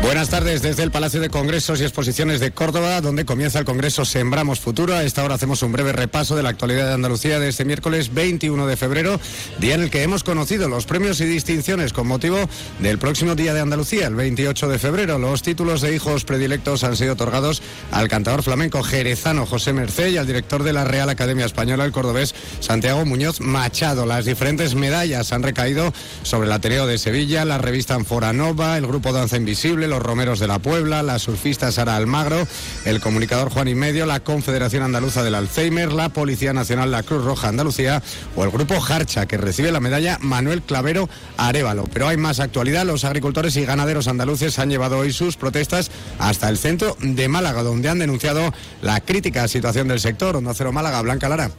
Buenas 0.00 0.30
tardes 0.30 0.62
desde 0.62 0.84
el 0.84 0.92
Palacio 0.92 1.20
de 1.20 1.28
Congresos 1.28 1.80
y 1.80 1.82
Exposiciones 1.82 2.38
de 2.38 2.52
Córdoba, 2.52 3.00
donde 3.00 3.24
comienza 3.24 3.58
el 3.58 3.64
Congreso 3.64 4.04
Sembramos 4.04 4.60
Futuro. 4.60 4.94
A 4.94 5.02
esta 5.02 5.24
hora 5.24 5.34
hacemos 5.34 5.62
un 5.62 5.72
breve 5.72 5.92
repaso 5.92 6.36
de 6.36 6.44
la 6.44 6.50
actualidad 6.50 6.86
de 6.86 6.94
Andalucía 6.94 7.40
de 7.40 7.48
este 7.48 7.64
miércoles 7.64 8.14
21 8.14 8.66
de 8.68 8.76
febrero, 8.76 9.20
día 9.58 9.74
en 9.74 9.82
el 9.82 9.90
que 9.90 10.04
hemos 10.04 10.22
conocido 10.22 10.68
los 10.68 10.86
premios 10.86 11.20
y 11.20 11.24
distinciones 11.24 11.92
con 11.92 12.06
motivo 12.06 12.38
del 12.78 12.98
próximo 12.98 13.34
Día 13.34 13.52
de 13.54 13.60
Andalucía, 13.60 14.06
el 14.06 14.14
28 14.14 14.68
de 14.68 14.78
febrero. 14.78 15.18
Los 15.18 15.42
títulos 15.42 15.80
de 15.80 15.94
hijos 15.94 16.24
predilectos 16.24 16.84
han 16.84 16.96
sido 16.96 17.14
otorgados 17.14 17.60
al 17.90 18.08
cantador 18.08 18.44
flamenco 18.44 18.84
jerezano 18.84 19.46
José 19.46 19.72
Mercé 19.72 20.10
y 20.10 20.16
al 20.16 20.28
director 20.28 20.62
de 20.62 20.72
la 20.72 20.84
Real 20.84 21.10
Academia 21.10 21.44
Española, 21.44 21.84
el 21.84 21.92
cordobés 21.92 22.36
Santiago 22.60 23.04
Muñoz 23.04 23.40
Machado. 23.40 24.06
Las 24.06 24.24
diferentes 24.24 24.76
medallas 24.76 25.32
han 25.32 25.42
recaído 25.42 25.92
sobre 26.22 26.46
el 26.46 26.52
Ateneo 26.52 26.86
de 26.86 26.98
Sevilla, 26.98 27.44
la 27.44 27.58
revista 27.58 27.94
Anforanova, 27.94 28.78
el 28.78 28.86
grupo 28.86 29.12
Danza 29.12 29.36
Invisible, 29.36 29.87
los 29.88 30.02
Romeros 30.02 30.38
de 30.38 30.46
la 30.46 30.58
Puebla, 30.58 31.02
la 31.02 31.18
surfista 31.18 31.72
Sara 31.72 31.96
Almagro, 31.96 32.46
el 32.84 33.00
comunicador 33.00 33.50
Juan 33.50 33.68
y 33.68 33.74
Medio, 33.74 34.06
la 34.06 34.20
Confederación 34.20 34.82
Andaluza 34.82 35.22
del 35.22 35.34
Alzheimer, 35.34 35.92
la 35.92 36.10
Policía 36.10 36.52
Nacional, 36.52 36.90
la 36.90 37.02
Cruz 37.02 37.24
Roja 37.24 37.48
Andalucía 37.48 38.02
o 38.36 38.44
el 38.44 38.50
grupo 38.50 38.74
Harcha, 38.74 39.26
que 39.26 39.36
recibe 39.36 39.72
la 39.72 39.80
medalla 39.80 40.18
Manuel 40.20 40.62
Clavero 40.62 41.08
Arevalo. 41.36 41.84
Pero 41.92 42.08
hay 42.08 42.16
más 42.16 42.40
actualidad. 42.40 42.84
Los 42.84 43.04
agricultores 43.04 43.56
y 43.56 43.64
ganaderos 43.64 44.08
andaluces 44.08 44.58
han 44.58 44.70
llevado 44.70 44.98
hoy 44.98 45.12
sus 45.12 45.36
protestas 45.36 45.90
hasta 46.18 46.48
el 46.48 46.58
centro 46.58 46.96
de 47.00 47.28
Málaga, 47.28 47.62
donde 47.62 47.88
han 47.88 47.98
denunciado 47.98 48.52
la 48.82 49.00
crítica 49.00 49.48
situación 49.48 49.88
del 49.88 50.00
sector. 50.00 50.36
Onda 50.36 50.54
Cero 50.54 50.72
Málaga, 50.72 51.02
Blanca 51.02 51.28
Lara. 51.28 51.50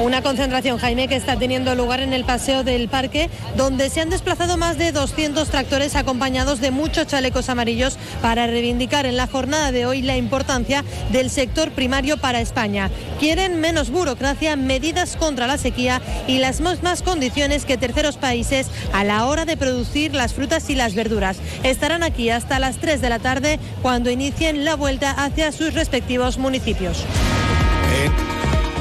Una 0.00 0.22
concentración, 0.22 0.78
Jaime, 0.78 1.06
que 1.06 1.14
está 1.14 1.38
teniendo 1.38 1.74
lugar 1.76 2.00
en 2.00 2.12
el 2.12 2.24
paseo 2.24 2.64
del 2.64 2.88
parque, 2.88 3.30
donde 3.56 3.88
se 3.90 4.00
han 4.00 4.10
desplazado 4.10 4.56
más 4.56 4.76
de 4.76 4.90
200 4.90 5.48
tractores 5.48 5.94
acompañados 5.94 6.60
de 6.60 6.72
muchos 6.72 7.06
chalecos 7.06 7.48
amarillos 7.48 7.96
para 8.20 8.48
reivindicar 8.48 9.06
en 9.06 9.16
la 9.16 9.28
jornada 9.28 9.70
de 9.70 9.86
hoy 9.86 10.02
la 10.02 10.16
importancia 10.16 10.84
del 11.12 11.30
sector 11.30 11.70
primario 11.70 12.16
para 12.16 12.40
España. 12.40 12.90
Quieren 13.20 13.60
menos 13.60 13.90
burocracia, 13.90 14.56
medidas 14.56 15.16
contra 15.16 15.46
la 15.46 15.58
sequía 15.58 16.02
y 16.26 16.38
las 16.38 16.60
mismas 16.60 17.02
condiciones 17.02 17.64
que 17.64 17.78
terceros 17.78 18.16
países 18.16 18.66
a 18.92 19.04
la 19.04 19.26
hora 19.26 19.44
de 19.44 19.56
producir 19.56 20.12
las 20.12 20.34
frutas 20.34 20.68
y 20.70 20.74
las 20.74 20.96
verduras. 20.96 21.38
Estarán 21.62 22.02
aquí 22.02 22.30
hasta 22.30 22.58
las 22.58 22.78
3 22.78 23.00
de 23.00 23.08
la 23.10 23.20
tarde 23.20 23.60
cuando 23.80 24.10
inicien 24.10 24.64
la 24.64 24.74
vuelta 24.74 25.12
hacia 25.12 25.52
sus 25.52 25.72
respectivos 25.72 26.36
municipios. 26.36 27.04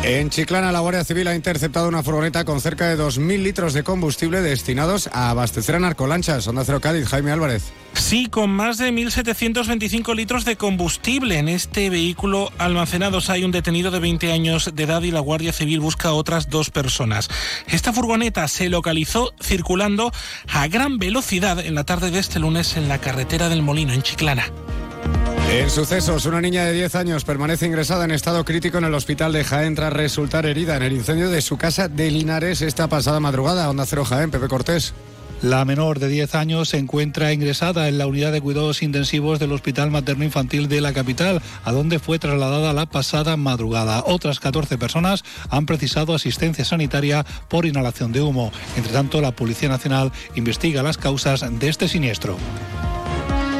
En 0.04 0.30
Chiclana, 0.30 0.74
la 0.74 0.82
Guardia 0.82 1.06
Civil 1.06 1.30
ha 1.30 1.36
interceptado 1.36 1.88
una 1.88 2.04
furgoneta 2.04 2.44
con 2.44 2.60
cerca 2.60 2.90
de 2.90 3.02
2.000 3.02 3.42
litros 3.42 3.74
de 3.74 3.84
combustible 3.84 4.42
destinados 4.42 5.08
a 5.14 5.30
abastecer 5.30 5.76
a 5.76 5.80
narcolanchas. 5.80 6.46
Onda 6.46 6.66
Cero 6.66 6.82
Cádiz, 6.82 7.08
Jaime 7.08 7.32
Álvarez. 7.32 7.72
Sí, 7.94 8.26
con 8.26 8.50
más 8.50 8.78
de 8.78 8.92
1.725 8.92 10.14
litros 10.14 10.44
de 10.44 10.58
combustible 10.58 11.38
en 11.38 11.48
este 11.48 11.90
vehículo 11.90 12.52
almacenados. 12.58 13.30
Hay 13.30 13.46
un 13.46 13.52
detenido 13.52 13.92
de 13.92 14.00
20 14.00 14.34
años 14.34 14.72
de 14.76 14.84
edad 14.84 15.04
y 15.04 15.12
la 15.12 15.22
Guardia 15.22 15.54
Civil 15.54 15.80
busca 15.80 16.10
a 16.10 16.14
otras 16.14 16.50
dos 16.50 16.70
personas. 16.70 17.30
Esta 17.68 17.94
furgoneta 17.94 18.50
se 18.50 18.68
localizó 18.68 19.32
circulando 19.42 20.12
a 20.52 20.68
gran 20.68 20.98
velocidad 20.98 21.66
en 21.66 21.76
la 21.76 21.86
tarde 21.86 22.12
de 22.12 22.20
este 22.20 22.40
lunes 22.40 22.76
en 22.76 22.90
la 22.90 23.00
carretera 23.00 23.48
del 23.48 23.62
Molino, 23.62 23.94
en 23.94 24.02
Chiclana. 24.02 24.52
En 25.54 25.70
sucesos, 25.70 26.26
una 26.26 26.42
niña 26.42 26.66
de 26.66 26.74
10 26.74 26.96
años 26.96 27.26
permanece 27.26 27.68
ingresada 27.68 28.06
en 28.06 28.12
estado 28.12 28.44
crítico 28.44 28.80
en 28.80 28.86
el 28.86 28.94
hospital 28.96 29.32
de 29.34 29.44
Jaén 29.44 29.76
tras 29.76 29.94
resultar 29.94 30.48
herida 30.48 30.76
en 30.76 30.82
el 30.82 30.94
incendio 30.94 31.30
de 31.30 31.44
su 31.44 31.58
casa 31.58 31.88
de 31.88 32.10
Linares 32.10 32.64
esta 32.64 32.88
pasada 32.88 33.20
madrugada. 33.20 33.70
Onda 33.70 33.86
Cero 33.86 34.04
Jaén, 34.04 34.32
Pepe 34.32 34.48
Cortés. 34.48 34.96
La 35.44 35.64
menor 35.64 36.00
de 36.00 36.08
10 36.08 36.34
años 36.34 36.70
se 36.70 36.80
encuentra 36.80 37.34
ingresada 37.34 37.88
en 37.88 38.00
la 38.00 38.08
unidad 38.08 38.32
de 38.32 38.42
cuidados 38.42 38.82
intensivos 38.82 39.38
del 39.38 39.52
Hospital 39.52 39.92
Materno 39.92 40.24
Infantil 40.24 40.68
de 40.68 40.82
la 40.82 40.92
capital, 40.92 41.40
a 41.64 41.72
donde 41.72 42.00
fue 42.00 42.18
trasladada 42.18 42.74
la 42.74 42.88
pasada 42.88 43.38
madrugada. 43.38 44.04
Otras 44.08 44.40
14 44.40 44.80
personas 44.80 45.24
han 45.52 45.68
precisado 45.68 46.16
asistencia 46.16 46.66
sanitaria 46.66 47.28
por 47.48 47.68
inhalación 47.68 48.12
de 48.12 48.22
humo. 48.22 48.52
Entre 48.76 48.92
tanto, 48.92 49.22
la 49.22 49.36
Policía 49.36 49.70
Nacional 49.70 50.12
investiga 50.34 50.82
las 50.82 50.98
causas 50.98 51.46
de 51.48 51.70
este 51.70 51.88
siniestro. 51.88 52.38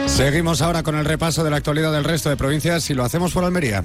Seguimos 0.06 0.62
ahora 0.62 0.84
con 0.84 0.96
el 0.96 1.06
repaso 1.06 1.44
de 1.44 1.50
la 1.50 1.58
actualidad 1.58 1.92
del 1.92 2.04
resto 2.04 2.30
de 2.30 2.38
provincias 2.38 2.90
y 2.90 2.94
lo 2.94 3.04
hacemos 3.04 3.34
por 3.34 3.44
Almería. 3.44 3.84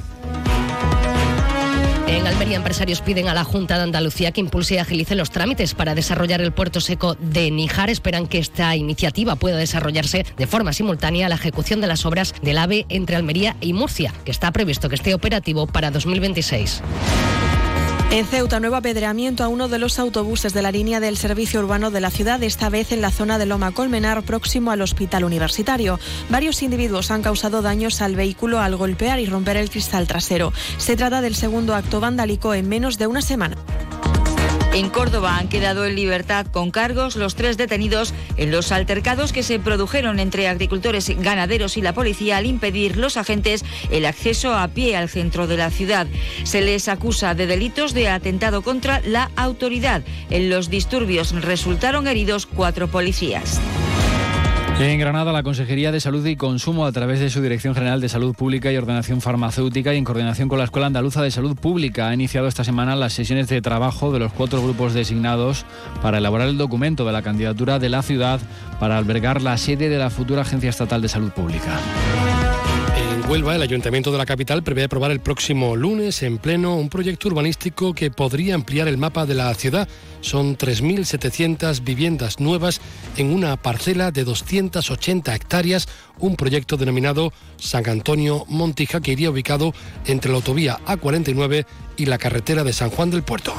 En 2.07 2.27
Almería, 2.27 2.57
empresarios 2.57 3.03
piden 3.03 3.29
a 3.29 3.35
la 3.35 3.45
Junta 3.45 3.77
de 3.77 3.83
Andalucía 3.83 4.33
que 4.33 4.41
impulse 4.41 4.75
y 4.75 4.79
agilice 4.79 5.15
los 5.15 5.31
trámites 5.31 5.75
para 5.75 5.95
desarrollar 5.95 6.41
el 6.41 6.53
puerto 6.53 6.81
seco 6.81 7.15
de 7.15 7.51
Níjar. 7.51 7.91
Esperan 7.91 8.27
que 8.27 8.39
esta 8.39 8.75
iniciativa 8.77 9.37
pueda 9.37 9.57
desarrollarse 9.57 10.25
de 10.37 10.47
forma 10.47 10.73
simultánea 10.73 11.27
a 11.27 11.29
la 11.29 11.35
ejecución 11.35 11.81
de 11.81 11.87
las 11.87 12.07
obras 12.07 12.35
del 12.41 12.59
AVE 12.59 12.87
entre 12.89 13.17
Almería 13.17 13.57
y 13.61 13.75
Murcia, 13.75 14.15
que 14.25 14.31
está 14.31 14.53
previsto 14.53 14.89
que 14.89 14.95
esté 14.95 15.15
operativo 15.15 15.67
para 15.67 15.91
2026. 15.91 16.83
En 18.11 18.25
Ceuta, 18.25 18.59
nuevo 18.59 18.77
apedreamiento 18.77 19.45
a 19.45 19.49
uno 19.49 19.69
de 19.69 19.79
los 19.79 19.99
autobuses 19.99 20.55
de 20.55 20.63
la 20.63 20.73
línea 20.73 20.99
del 20.99 21.19
servicio 21.19 21.61
urbano 21.61 21.91
de 21.91 22.01
la 22.01 22.11
ciudad, 22.11 22.43
esta 22.43 22.71
vez 22.71 22.91
en 22.91 23.03
la 23.03 23.11
zona 23.11 23.39
de 23.39 23.45
Loma 23.45 23.73
Colmenar, 23.73 24.23
próximo 24.23 24.71
al 24.71 24.81
hospital 24.81 25.25
universitario. 25.25 26.01
Varios 26.31 26.63
individuos 26.63 27.11
han 27.11 27.21
causado 27.21 27.61
daños 27.61 28.01
al 28.01 28.17
vehículo 28.17 28.61
al 28.61 28.77
golpear 28.77 29.21
y 29.21 29.27
romper 29.27 29.59
el 29.59 29.69
cristal 29.69 30.07
trasero. 30.07 30.55
Se 30.79 30.97
trata 30.97 31.21
del 31.21 31.35
segundo 31.35 31.75
acto 31.75 32.01
vandálico 32.01 32.55
en 32.55 32.67
menos 32.67 32.97
de 32.97 33.09
una 33.09 33.21
semana. 33.21 33.59
En 34.79 34.91
Córdoba 34.91 35.39
han 35.39 35.49
quedado 35.49 35.85
en 35.87 35.97
libertad 35.97 36.47
con 36.47 36.71
cargos 36.71 37.17
los 37.17 37.35
tres 37.35 37.57
detenidos 37.57 38.15
en 38.37 38.53
los 38.53 38.71
altercados 38.71 39.33
que 39.33 39.43
se 39.43 39.59
produjeron 39.59 40.21
entre 40.21 40.47
agricultores, 40.47 41.11
ganaderos 41.19 41.77
y 41.77 41.83
la 41.83 41.93
policía 41.93 42.37
al 42.37 42.47
impedir 42.47 42.97
los 42.97 43.17
agentes 43.17 43.65
el 43.91 44.07
acceso 44.07 44.55
a 44.55 44.69
pie 44.69 44.97
al 44.97 45.09
centro 45.09 45.49
de 45.49 45.57
la 45.57 45.71
ciudad. 45.71 46.07
Se 46.45 46.61
les 46.61 46.87
acusa 46.87 47.35
de 47.35 47.49
delitos 47.49 47.93
de 47.93 48.09
atentado 48.09 48.63
contra 48.63 49.01
la 49.01 49.33
autoridad. 49.35 50.05
En 50.31 50.49
los 50.49 50.71
disturbios 50.71 51.33
resultaron 51.33 52.07
heridos 52.07 52.47
cuatro 52.47 52.87
policías. 52.87 53.61
En 54.81 55.01
Granada, 55.01 55.33
la 55.33 55.43
Consejería 55.43 55.91
de 55.91 55.99
Salud 55.99 56.25
y 56.25 56.37
Consumo, 56.37 56.87
a 56.87 56.93
través 56.93 57.19
de 57.19 57.31
su 57.31 57.43
Dirección 57.43 57.75
General 57.75 58.01
de 58.01 58.09
Salud 58.09 58.33
Pública 58.33 58.71
y 58.71 58.77
Ordenación 58.77 59.21
Farmacéutica 59.21 59.93
y 59.93 59.99
en 59.99 60.05
coordinación 60.05 60.49
con 60.49 60.59
la 60.59 60.67
Escuela 60.67 60.87
Andaluza 60.87 61.21
de 61.21 61.33
Salud 61.33 61.57
Pública, 61.57 62.09
ha 62.09 62.15
iniciado 62.15 62.47
esta 62.47 62.63
semana 62.63 62.95
las 62.95 63.13
sesiones 63.13 63.49
de 63.49 63.61
trabajo 63.61 64.13
de 64.13 64.21
los 64.21 64.33
cuatro 64.33 64.63
grupos 64.63 64.95
designados 64.95 65.67
para 66.01 66.19
elaborar 66.19 66.47
el 66.47 66.59
documento 66.59 67.05
de 67.05 67.13
la 67.13 67.23
candidatura 67.23 67.81
de 67.81 67.89
la 67.89 68.03
ciudad 68.03 68.41
para 68.79 68.97
albergar 68.99 69.43
la 69.43 69.59
sede 69.59 69.89
de 69.89 69.99
la 69.99 70.11
futura 70.11 70.43
Agencia 70.43 70.71
Estatal 70.71 71.03
de 71.03 71.09
Salud 71.09 71.33
Pública. 71.33 71.77
Huelva, 73.29 73.55
el 73.55 73.61
Ayuntamiento 73.61 74.11
de 74.11 74.17
la 74.17 74.25
capital 74.25 74.63
prevé 74.63 74.85
aprobar 74.85 75.11
el 75.11 75.21
próximo 75.21 75.77
lunes 75.77 76.23
en 76.23 76.39
pleno 76.39 76.77
un 76.77 76.89
proyecto 76.89 77.29
urbanístico 77.29 77.93
que 77.93 78.11
podría 78.11 78.55
ampliar 78.55 78.89
el 78.89 78.97
mapa 78.97 79.27
de 79.27 79.35
la 79.35 79.53
ciudad. 79.53 79.87
Son 80.23 80.57
3.700 80.57 81.85
viviendas 81.85 82.41
nuevas 82.41 82.81
en 83.19 83.35
una 83.35 83.59
parcela 83.59 84.13
de 84.13 84.25
280 84.25 85.35
hectáreas, 85.35 85.89
un 86.19 86.37
proyecto 86.37 86.79
denominado 86.79 87.35
San 87.59 87.87
Antonio 87.91 88.47
Montija 88.49 89.03
que 89.03 89.13
iría 89.13 89.31
ubicado 89.31 89.75
entre 90.07 90.31
la 90.31 90.39
autovía 90.39 90.79
A49 90.87 91.67
y 91.99 92.07
la 92.07 92.17
carretera 92.17 92.65
de 92.65 92.73
San 92.73 92.89
Juan 92.89 93.11
del 93.11 93.25
Puerto. 93.25 93.53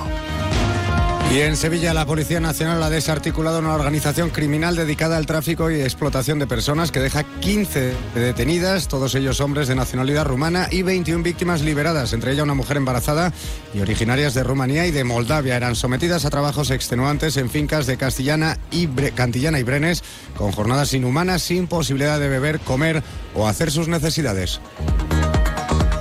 Y 1.32 1.42
en 1.42 1.56
Sevilla 1.56 1.94
la 1.94 2.08
Policía 2.08 2.40
Nacional 2.40 2.82
ha 2.82 2.90
desarticulado 2.90 3.60
una 3.60 3.76
organización 3.76 4.32
criminal 4.32 4.76
dedicada 4.76 5.16
al 5.16 5.28
tráfico 5.28 5.70
y 5.70 5.80
explotación 5.80 6.40
de 6.40 6.48
personas 6.48 6.92
que 6.92 7.00
deja 7.00 7.24
15 7.24 7.94
detenidas, 8.16 8.88
todos 8.88 9.14
ellos 9.14 9.40
hombres 9.40 9.68
de 9.68 9.76
nacionalidad 9.76 10.26
rumana 10.26 10.68
y 10.72 10.82
21 10.82 11.24
víctimas 11.24 11.62
liberadas, 11.62 12.14
entre 12.14 12.32
ellas 12.32 12.46
una 12.46 12.56
mujer 12.56 12.78
embarazada 12.78 13.32
y 13.76 13.80
originarias 13.80 14.34
de 14.34 14.44
Rumanía 14.44 14.88
y 14.88 14.92
de 14.92 15.04
Moldavia. 15.04 15.56
Eran 15.56 15.76
sometidas 15.76 16.26
a 16.26 16.32
trabajos 16.32 16.72
extenuantes 16.72 17.38
en 17.38 17.52
fincas 17.52 17.86
de 17.86 17.98
Castellana 17.98 18.58
y 18.72 18.88
Cantillana 18.88 19.60
y 19.60 19.64
Brenes 19.64 20.04
con 20.36 20.52
jornadas 20.52 20.96
inhumanas 20.96 21.44
sin 21.44 21.68
posibilidad 21.68 22.20
de 22.20 22.28
beber, 22.28 22.60
comer 22.60 23.04
o 23.36 23.48
hacer 23.48 23.70
sus 23.70 23.88
necesidades. 23.88 24.62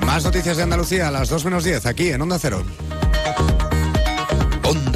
Más 0.07 0.25
noticias 0.25 0.57
de 0.57 0.63
Andalucía 0.63 1.09
a 1.09 1.11
las 1.11 1.29
2 1.29 1.45
menos 1.45 1.65
10 1.65 1.85
aquí 1.85 2.09
en 2.09 2.23
Onda 2.23 2.39
Cero. 2.39 2.65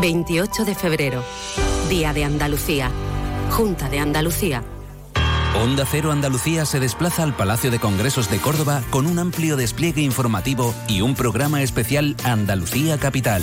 28 0.00 0.64
de 0.64 0.74
febrero. 0.74 1.22
Día 1.88 2.12
de 2.12 2.24
Andalucía. 2.24 2.90
Junta 3.50 3.88
de 3.88 3.98
Andalucía. 3.98 4.62
Onda 5.54 5.84
Cero 5.84 6.12
Andalucía 6.12 6.64
se 6.64 6.80
desplaza 6.80 7.22
al 7.22 7.36
Palacio 7.36 7.70
de 7.70 7.78
Congresos 7.78 8.30
de 8.30 8.38
Córdoba 8.38 8.82
con 8.90 9.06
un 9.06 9.18
amplio 9.18 9.56
despliegue 9.56 10.00
informativo 10.00 10.74
y 10.88 11.02
un 11.02 11.14
programa 11.14 11.62
especial 11.62 12.16
Andalucía 12.24 12.98
Capital. 12.98 13.42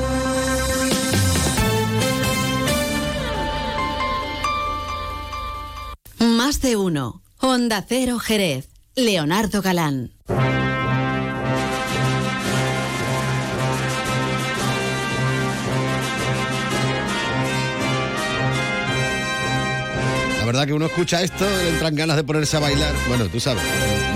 Más 6.61 6.69
de. 6.69 7.21
Honda 7.39 7.83
Cero 7.87 8.19
Jerez. 8.19 8.69
Leonardo 8.95 9.63
Galán. 9.63 10.11
La 20.37 20.45
verdad 20.45 20.67
que 20.67 20.73
uno 20.73 20.85
escucha 20.85 21.23
esto 21.23 21.45
le 21.49 21.69
entran 21.69 21.95
ganas 21.95 22.15
de 22.17 22.23
ponerse 22.23 22.57
a 22.57 22.59
bailar. 22.59 22.93
Bueno, 23.07 23.25
tú 23.25 23.39
sabes, 23.39 23.63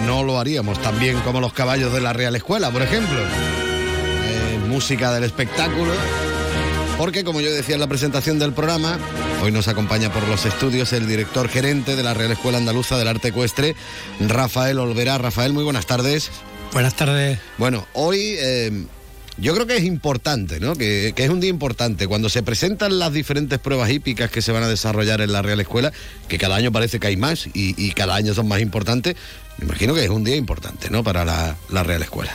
no 0.06 0.24
lo 0.24 0.38
haríamos 0.38 0.80
tan 0.80 1.00
bien 1.00 1.20
como 1.22 1.40
los 1.40 1.52
caballos 1.52 1.92
de 1.94 2.02
la 2.02 2.14
Real 2.14 2.36
Escuela, 2.36 2.70
por 2.70 2.84
ejemplo. 2.84 3.20
Eh, 3.22 4.60
música 4.68 5.12
del 5.14 5.24
espectáculo. 5.24 5.94
Porque, 6.98 7.26
como 7.26 7.42
yo 7.42 7.54
decía 7.54 7.76
en 7.76 7.82
la 7.82 7.88
presentación 7.88 8.40
del 8.40 8.54
programa, 8.54 8.98
hoy 9.44 9.52
nos 9.52 9.68
acompaña 9.68 10.12
por 10.14 10.26
los 10.28 10.46
estudios 10.46 10.94
el 10.94 11.08
director 11.08 11.50
gerente 11.50 11.96
de 11.96 12.04
la 12.04 12.14
Real 12.14 12.32
Escuela 12.32 12.58
Andaluza 12.58 12.98
del 12.98 13.10
Arte 13.10 13.28
Ecuestre, 13.30 13.76
Rafael 14.22 14.80
Olvera. 14.80 15.18
Rafael, 15.18 15.52
muy 15.52 15.66
buenas 15.66 15.86
tardes. 15.86 16.32
Buenas 16.72 16.96
tardes. 16.96 17.38
Bueno, 17.58 17.86
hoy 17.94 18.36
eh, 18.40 18.86
yo 19.38 19.54
creo 19.54 19.68
que 19.68 19.76
es 19.76 19.84
importante, 19.84 20.62
¿no? 20.62 20.76
Que, 20.78 21.12
que 21.14 21.26
es 21.26 21.30
un 21.30 21.42
día 21.42 21.50
importante. 21.50 22.08
Cuando 22.08 22.30
se 22.30 22.44
presentan 22.44 22.98
las 22.98 23.12
diferentes 23.12 23.60
pruebas 23.60 23.92
hípicas 23.92 24.32
que 24.32 24.42
se 24.42 24.54
van 24.54 24.64
a 24.64 24.70
desarrollar 24.70 25.20
en 25.20 25.34
la 25.34 25.42
Real 25.42 25.60
Escuela, 25.60 25.92
que 26.30 26.38
cada 26.38 26.56
año 26.56 26.72
parece 26.72 27.02
que 27.02 27.08
hay 27.08 27.18
más 27.18 27.48
y, 27.48 27.76
y 27.78 27.92
cada 27.92 28.16
año 28.16 28.34
son 28.34 28.48
más 28.48 28.62
importantes, 28.62 29.16
me 29.58 29.66
imagino 29.66 29.94
que 29.94 30.04
es 30.06 30.10
un 30.10 30.24
día 30.24 30.38
importante, 30.38 30.90
¿no? 30.90 31.04
Para 31.04 31.26
la, 31.26 31.58
la 31.70 31.84
Real 31.84 32.02
Escuela. 32.02 32.34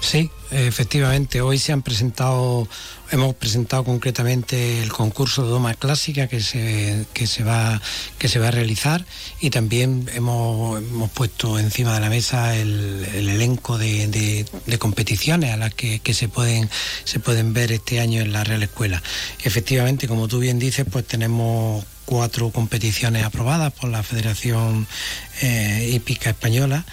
Sí, 0.00 0.30
efectivamente, 0.50 1.40
hoy 1.40 1.58
se 1.58 1.72
han 1.72 1.82
presentado, 1.82 2.68
hemos 3.10 3.34
presentado 3.34 3.84
concretamente 3.84 4.82
el 4.82 4.92
concurso 4.92 5.42
de 5.42 5.48
doma 5.48 5.74
clásica 5.74 6.28
que 6.28 6.40
se, 6.40 7.06
que 7.12 7.26
se, 7.26 7.42
va, 7.42 7.80
que 8.18 8.28
se 8.28 8.38
va 8.38 8.48
a 8.48 8.50
realizar 8.50 9.04
y 9.40 9.50
también 9.50 10.08
hemos, 10.14 10.78
hemos 10.78 11.10
puesto 11.10 11.58
encima 11.58 11.94
de 11.94 12.00
la 12.00 12.10
mesa 12.10 12.54
el, 12.56 13.06
el 13.14 13.28
elenco 13.28 13.78
de 13.78 14.46
competiciones 14.78 15.52
a 15.52 15.56
las 15.56 15.74
que, 15.74 16.00
que 16.00 16.14
se, 16.14 16.28
pueden, 16.28 16.68
se 17.04 17.18
pueden 17.18 17.52
ver 17.52 17.72
este 17.72 18.00
año 18.00 18.20
en 18.20 18.32
la 18.32 18.44
Real 18.44 18.62
Escuela. 18.62 19.02
Efectivamente, 19.42 20.06
como 20.06 20.28
tú 20.28 20.38
bien 20.38 20.58
dices, 20.58 20.86
pues 20.90 21.06
tenemos 21.06 21.84
cuatro 22.04 22.50
competiciones 22.50 23.24
aprobadas 23.24 23.72
por 23.72 23.90
la 23.90 24.02
Federación 24.02 24.86
eh, 25.40 25.90
Hípica 25.94 26.30
Española 26.30 26.84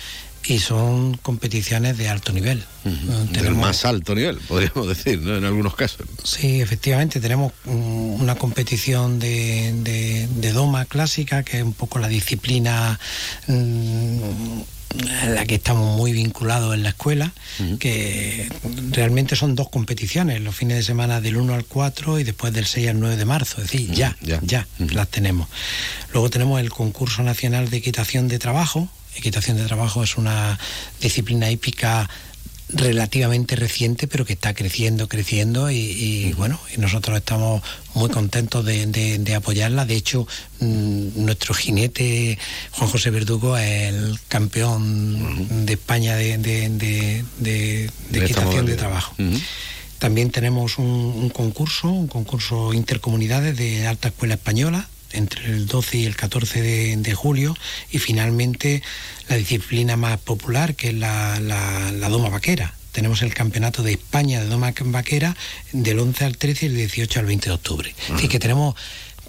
y 0.46 0.60
son 0.60 1.18
competiciones 1.18 1.98
de 1.98 2.10
alto 2.10 2.34
nivel. 2.34 2.64
Del 3.32 3.54
más 3.56 3.86
alto 3.86 4.16
nivel, 4.16 4.38
podríamos 4.39 4.88
decir, 4.88 5.20
¿no? 5.22 5.38
en 5.38 5.46
algunos 5.46 5.76
casos. 5.76 6.08
Sí, 6.24 6.62
efectivamente, 6.62 7.20
tenemos 7.20 7.54
mm, 7.66 8.22
una 8.22 8.36
competición 8.36 9.20
de, 9.20 9.74
de- 9.84 10.28
de 10.28 10.52
doma 10.52 10.86
clásica, 10.86 11.44
que 11.44 11.58
es 11.58 11.64
un 11.64 11.74
poco 11.74 12.00
la 12.00 12.08
disciplina 12.08 13.00
mm, 13.48 13.54
en 15.24 15.36
la 15.36 15.46
que 15.46 15.56
estamos 15.56 15.96
muy 15.96 16.12
vinculados 16.12 16.74
en 16.74 16.84
la 16.84 16.89
escuela, 16.89 17.32
que 17.80 18.50
realmente 18.89 19.38
son 19.38 19.56
dos 19.56 19.70
competiciones, 19.70 20.42
los 20.42 20.54
fines 20.54 20.76
de 20.78 20.84
semana 20.84 21.22
del 21.22 21.38
1 21.38 21.54
al 21.54 21.64
4 21.66 22.20
y 22.20 22.24
después 22.26 22.52
del 22.52 22.66
6 22.66 22.89
al 22.89 23.00
9 23.00 23.16
de 23.16 23.24
marzo, 23.26 23.62
es 23.62 23.72
decir, 23.72 23.89
ya, 23.92 24.18
ya, 24.42 24.68
las 24.80 25.08
tenemos. 25.08 25.48
Luego 26.12 26.30
tenemos 26.30 26.60
el 26.60 26.72
concurso 26.72 27.24
nacional 27.24 27.70
de 27.70 27.78
equitación 27.78 28.28
de 28.28 28.38
trabajo. 28.39 28.89
Equitación 29.16 29.57
de 29.57 29.66
trabajo 29.66 30.03
es 30.03 30.18
una 30.18 30.57
disciplina 31.01 31.49
hípica 31.51 32.09
relativamente 32.74 33.57
reciente, 33.57 34.07
pero 34.07 34.24
que 34.26 34.32
está 34.32 34.53
creciendo, 34.53 35.09
creciendo 35.09 35.70
y, 35.70 35.76
y, 35.78 36.34
bueno, 36.34 36.57
y 36.74 36.80
nosotros 36.80 37.18
estamos 37.18 37.62
muy 37.93 38.09
contentos 38.09 38.64
de, 38.66 38.86
de- 38.86 39.18
de 39.18 39.36
apoyarla. 39.36 39.84
De 39.86 39.95
hecho, 39.95 40.26
mm, 40.62 41.26
nuestro 41.26 41.53
jinete 41.53 42.38
Juan 42.72 42.89
José 42.89 43.09
Verdugo 43.09 43.57
es 43.57 43.93
el 43.93 44.18
campeón 44.30 45.66
de 45.66 45.74
España 45.74 46.16
de, 46.16 46.36
equitación 48.14 48.66
de 48.66 48.76
trabajo. 48.78 49.16
También 49.99 50.32
tenemos 50.32 50.78
un, 50.78 50.86
un 50.86 51.30
concurso, 51.30 51.89
un 51.89 52.07
concurso 52.07 52.74
intercomunidades 52.74 53.57
de 53.57 53.86
alta 53.86 54.07
escuela 54.07 54.36
española 54.36 54.88
entre 55.14 55.45
el 55.45 55.68
12 55.68 55.97
y 55.99 56.05
el 56.05 56.16
14 56.16 56.62
de, 56.62 56.97
de 56.97 57.14
julio 57.16 57.55
y 57.91 57.99
finalmente 57.99 58.82
la 59.30 59.36
disciplina 59.38 59.95
más 59.97 60.20
popular 60.20 60.76
que 60.76 60.89
es 60.89 60.93
la, 60.95 61.39
la- 61.39 61.91
la 61.91 62.09
doma 62.09 62.30
vaquera. 62.30 62.74
Tenemos 62.91 63.22
el 63.22 63.34
campeonato 63.34 63.84
de 63.84 63.93
España 63.93 64.41
de 64.41 64.47
doma 64.47 64.74
vaquera 64.86 65.36
del 65.72 65.99
11 65.99 66.26
al 66.26 66.38
13 66.38 66.66
y 66.66 66.70
del 66.70 66.78
18 66.80 67.20
al 67.22 67.26
20 67.26 67.45
de 67.49 67.55
octubre. 67.55 67.95
Así 68.14 68.28
que 68.28 68.38
tenemos 68.39 68.76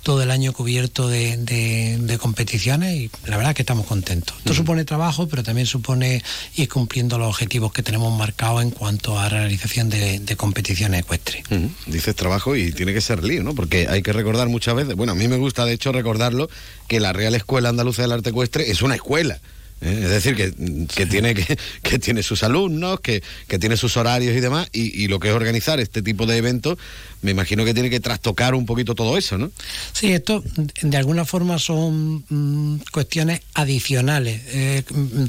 todo 0.02 0.22
el 0.22 0.30
año 0.30 0.52
cubierto 0.52 1.08
de, 1.08 1.36
de- 1.36 1.96
de 2.00 2.18
competiciones 2.18 2.94
y 2.96 3.10
la 3.26 3.36
verdad 3.36 3.54
que 3.54 3.62
estamos 3.62 3.86
contentos. 3.86 4.36
Esto 4.38 4.52
supone 4.54 4.84
trabajo, 4.84 5.28
pero 5.28 5.42
también 5.42 5.66
supone 5.66 6.22
ir 6.56 6.68
cumpliendo 6.68 7.18
los 7.18 7.28
objetivos 7.28 7.72
que 7.72 7.82
tenemos 7.82 8.16
marcados 8.18 8.62
en 8.62 8.70
cuanto 8.70 9.18
a 9.18 9.28
realización 9.28 9.88
de, 9.90 10.18
de 10.18 10.36
competiciones 10.36 11.00
ecuestres. 11.00 11.44
Dices 11.86 12.16
trabajo 12.16 12.56
y 12.56 12.72
tiene 12.72 12.92
que 12.92 13.00
ser 13.00 13.22
lío, 13.22 13.42
¿no? 13.42 13.54
Porque 13.54 13.86
hay 13.88 14.02
que 14.02 14.12
recordar 14.12 14.48
muchas 14.48 14.74
veces, 14.74 14.94
bueno, 14.96 15.12
a 15.12 15.14
mí 15.14 15.28
me 15.28 15.36
gusta 15.36 15.64
de 15.64 15.72
hecho 15.74 15.92
recordarlo, 15.92 16.50
que 16.88 16.98
la 17.00 17.12
Real 17.12 17.34
Escuela 17.34 17.68
Andaluza 17.68 18.02
del 18.02 18.12
Arte 18.12 18.30
Ecuestre 18.30 18.70
es 18.70 18.82
una 18.82 18.96
escuela. 18.96 19.40
¿Eh? 19.82 20.00
Es 20.02 20.10
decir, 20.10 20.36
que, 20.36 20.52
que 20.86 21.06
tiene, 21.06 21.34
que, 21.34 21.58
que 21.82 21.98
tiene 21.98 22.22
sus 22.22 22.42
alumnos, 22.42 23.00
que, 23.00 23.22
que 23.48 23.58
tiene 23.58 23.76
sus 23.76 23.96
horarios 23.96 24.36
y 24.36 24.40
demás, 24.40 24.68
y, 24.72 25.02
y 25.02 25.08
lo 25.08 25.20
que 25.20 25.28
es 25.28 25.34
organizar 25.34 25.80
este 25.80 26.02
tipo 26.02 26.26
de 26.26 26.36
eventos, 26.36 26.78
me 27.22 27.30
imagino 27.30 27.64
que 27.64 27.74
tiene 27.74 27.90
que 27.90 28.00
trastocar 28.00 28.54
un 28.54 28.66
poquito 28.66 28.94
todo 28.94 29.16
eso, 29.16 29.38
¿no? 29.38 29.50
Sí, 29.92 30.12
esto 30.12 30.42
de 30.82 30.96
alguna 30.96 31.24
forma 31.24 31.58
son 31.58 32.24
mm, 32.28 32.80
cuestiones 32.92 33.40
adicionales. 33.54 34.42
Eh, 34.48 34.82
mm, 34.90 35.24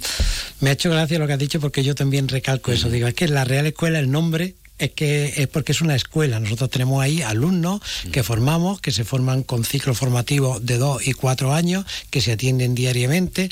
me 0.61 0.69
ha 0.69 0.73
hecho 0.73 0.89
gracia 0.89 1.19
lo 1.19 1.27
que 1.27 1.33
has 1.33 1.39
dicho 1.39 1.59
porque 1.59 1.83
yo 1.83 1.95
también 1.95 2.27
recalco 2.27 2.71
eso. 2.71 2.89
Digo, 2.89 3.07
es 3.07 3.13
que 3.13 3.27
la 3.27 3.45
Real 3.45 3.67
Escuela, 3.67 3.99
el 3.99 4.09
nombre 4.09 4.55
es 4.83 4.91
que 4.91 5.33
es 5.37 5.47
porque 5.47 5.71
es 5.71 5.81
una 5.81 5.95
escuela. 5.95 6.39
Nosotros 6.39 6.69
tenemos 6.69 7.01
ahí 7.01 7.21
alumnos 7.21 7.81
que 8.11 8.23
formamos, 8.23 8.81
que 8.81 8.91
se 8.91 9.03
forman 9.03 9.43
con 9.43 9.63
ciclos 9.63 9.97
formativos 9.97 10.65
de 10.65 10.77
dos 10.77 11.05
y 11.07 11.13
cuatro 11.13 11.53
años, 11.53 11.85
que 12.09 12.21
se 12.21 12.33
atienden 12.33 12.75
diariamente. 12.75 13.49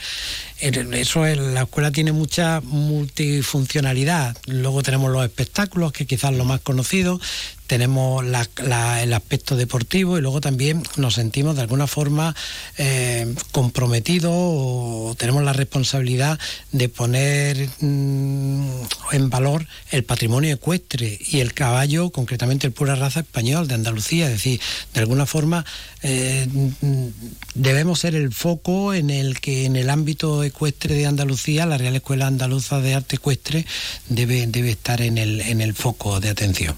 Eso 0.60 1.26
es, 1.26 1.38
la 1.38 1.64
escuela 1.64 1.92
tiene 1.92 2.12
mucha 2.12 2.62
multifuncionalidad. 2.62 4.38
Luego 4.46 4.84
tenemos 4.84 5.12
los 5.12 5.24
espectáculos, 5.24 5.92
que 5.92 6.06
quizás 6.06 6.34
lo 6.34 6.46
más 6.46 6.62
conocido. 6.62 7.20
Tenemos 7.72 8.26
el 8.26 9.14
aspecto 9.14 9.56
deportivo 9.56 10.18
y 10.18 10.22
luego 10.22 10.42
también 10.42 10.84
nos 10.98 11.14
sentimos 11.14 11.56
de 11.56 11.62
alguna 11.62 11.88
forma 11.88 12.36
eh, 12.78 13.34
comprometidos 13.54 14.34
o 14.36 15.16
tenemos 15.18 15.42
la 15.42 15.54
responsabilidad 15.54 16.38
de 16.74 16.90
poner 16.90 17.70
mm, 17.80 18.72
en 19.14 19.30
valor 19.30 19.66
el 19.90 20.04
patrimonio 20.04 20.54
ecuestre 20.54 21.18
y 21.26 21.40
el 21.40 21.54
caballo, 21.54 22.10
concretamente 22.10 22.68
el 22.68 22.74
pura 22.74 22.96
raza 22.96 23.22
español 23.22 23.70
de 23.70 23.76
Andalucía. 23.76 24.26
Es 24.26 24.34
decir, 24.34 24.60
de 24.94 25.00
alguna 25.00 25.26
forma 25.26 25.64
eh, 26.04 26.50
mm, 26.52 27.08
debemos 27.56 28.00
ser 28.00 28.16
el 28.16 28.34
foco 28.34 28.94
en 28.94 29.10
el 29.10 29.40
que 29.40 29.64
en 29.64 29.78
el 29.78 29.90
ámbito 29.90 30.44
ecuestre 30.44 30.94
de 30.96 31.06
Andalucía, 31.06 31.66
la 31.66 31.78
Real 31.78 31.96
Escuela 31.96 32.28
Andaluza 32.28 32.82
de 32.82 32.96
Arte 32.96 33.16
Ecuestre 33.16 33.66
debe, 34.10 34.46
debe 34.48 34.72
estar 34.72 35.02
en 35.02 35.18
el, 35.18 35.40
en 35.40 35.62
el 35.62 35.74
foco 35.74 36.20
de 36.20 36.28
atención. 36.28 36.76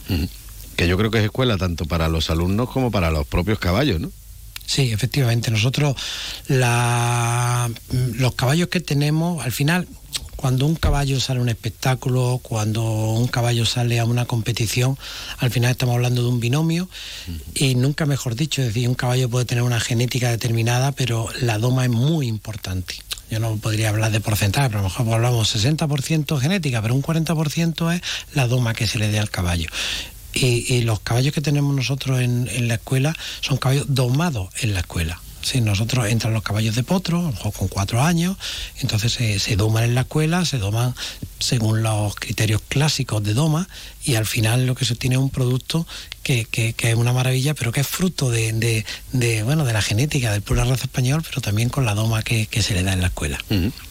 Que 0.76 0.88
yo 0.88 0.98
creo 0.98 1.12
que 1.12 1.20
es 1.20 1.26
escuela 1.26 1.58
tanto 1.58 1.86
para 1.86 2.08
los 2.10 2.30
alumnos 2.30 2.70
como 2.70 2.92
para 2.92 3.12
los 3.12 3.28
propios 3.28 3.60
caballos, 3.60 4.00
¿no? 4.00 4.12
Sí, 4.66 4.92
efectivamente. 4.92 5.52
Nosotros 5.52 5.96
los 6.48 8.34
caballos 8.36 8.70
que 8.70 8.80
tenemos, 8.80 9.44
al 9.44 9.52
final, 9.52 9.88
cuando 10.36 10.66
un 10.66 10.76
caballo 10.76 11.20
sale 11.20 11.40
a 11.40 11.44
un 11.44 11.50
espectáculo, 11.50 12.40
cuando 12.42 12.84
un 12.84 13.28
caballo 13.28 13.66
sale 13.66 14.00
a 14.00 14.06
una 14.06 14.26
competición, 14.26 14.98
al 15.38 15.52
final 15.52 15.72
estamos 15.72 15.96
hablando 15.96 16.22
de 16.22 16.30
un 16.30 16.40
binomio 16.40 16.90
y 17.54 17.76
nunca 17.76 18.06
mejor 18.06 18.36
dicho, 18.36 18.62
es 18.62 18.68
decir, 18.68 18.90
un 18.90 18.96
caballo 18.96 19.30
puede 19.30 19.46
tener 19.46 19.64
una 19.64 19.80
genética 19.80 20.32
determinada, 20.32 20.92
pero 20.92 21.30
la 21.42 21.60
doma 21.60 21.86
es 21.86 21.92
muy 21.92 22.28
importante. 22.28 22.96
Yo 23.30 23.40
no 23.40 23.56
podría 23.58 23.90
hablar 23.90 24.12
de 24.12 24.20
porcentaje, 24.22 24.68
pero 24.68 24.80
a 24.80 24.84
lo 24.84 24.90
mejor 24.90 25.14
hablamos 25.14 25.56
60% 25.56 26.40
genética, 26.40 26.82
pero 26.82 26.94
un 26.94 27.02
40% 27.02 27.96
es 27.96 28.02
la 28.34 28.48
doma 28.48 28.74
que 28.74 28.86
se 28.86 29.00
le 29.00 29.10
dé 29.10 29.20
al 29.20 29.30
caballo. 29.30 29.70
Y, 30.34 30.82
los 30.82 31.00
caballos 31.02 31.34
que 31.34 31.42
tenemos 31.42 31.76
nosotros 31.76 32.20
en 32.20 32.68
la 32.68 32.76
escuela 32.76 33.16
son 33.42 33.58
caballos 33.58 33.86
domados 33.88 34.50
en 34.62 34.74
la 34.74 34.82
escuela. 34.82 35.22
Sí, 35.44 35.60
nosotros 35.62 36.08
entran 36.08 36.34
los 36.34 36.42
caballos 36.42 36.74
de 36.76 36.84
potro, 36.84 37.20
a 37.20 37.24
lo 37.24 37.32
mejor 37.32 37.52
con 37.54 37.68
cuatro 37.68 38.02
años, 38.02 38.38
entonces 38.80 39.12
se, 39.42 39.56
doman 39.58 39.84
en 39.84 39.94
la 39.94 40.02
escuela, 40.02 40.46
se 40.46 40.58
doman 40.58 40.96
según 41.40 41.84
los 41.84 42.16
criterios 42.16 42.62
clásicos 42.70 43.22
de 43.24 43.34
doma 43.34 43.68
y 44.06 44.16
al 44.16 44.26
final 44.26 44.66
lo 44.66 44.76
que 44.76 44.86
se 44.86 44.94
obtiene 44.94 45.16
es 45.16 45.22
un 45.22 45.30
producto 45.30 45.86
que, 46.24 46.46
que- 46.46 46.74
es 46.78 46.96
una 46.96 47.12
maravilla, 47.12 47.54
pero 47.54 47.74
que 47.74 47.82
es 47.82 47.88
fruto 47.88 48.32
de, 48.32 48.54
de- 48.54 48.86
de, 49.12 49.44
bueno, 49.44 49.66
de 49.66 49.74
la 49.74 49.82
genética 49.82 50.32
del 50.32 50.42
pura 50.42 50.64
raza 50.64 50.86
español, 50.86 51.22
pero 51.28 51.42
también 51.42 51.68
con 51.68 51.86
la 51.86 51.94
doma 51.94 52.24
que, 52.24 52.46
que 52.48 52.62
se 52.64 52.74
le 52.74 52.84
da 52.84 52.94
en 52.94 53.02
la 53.02 53.08
escuela. 53.08 53.38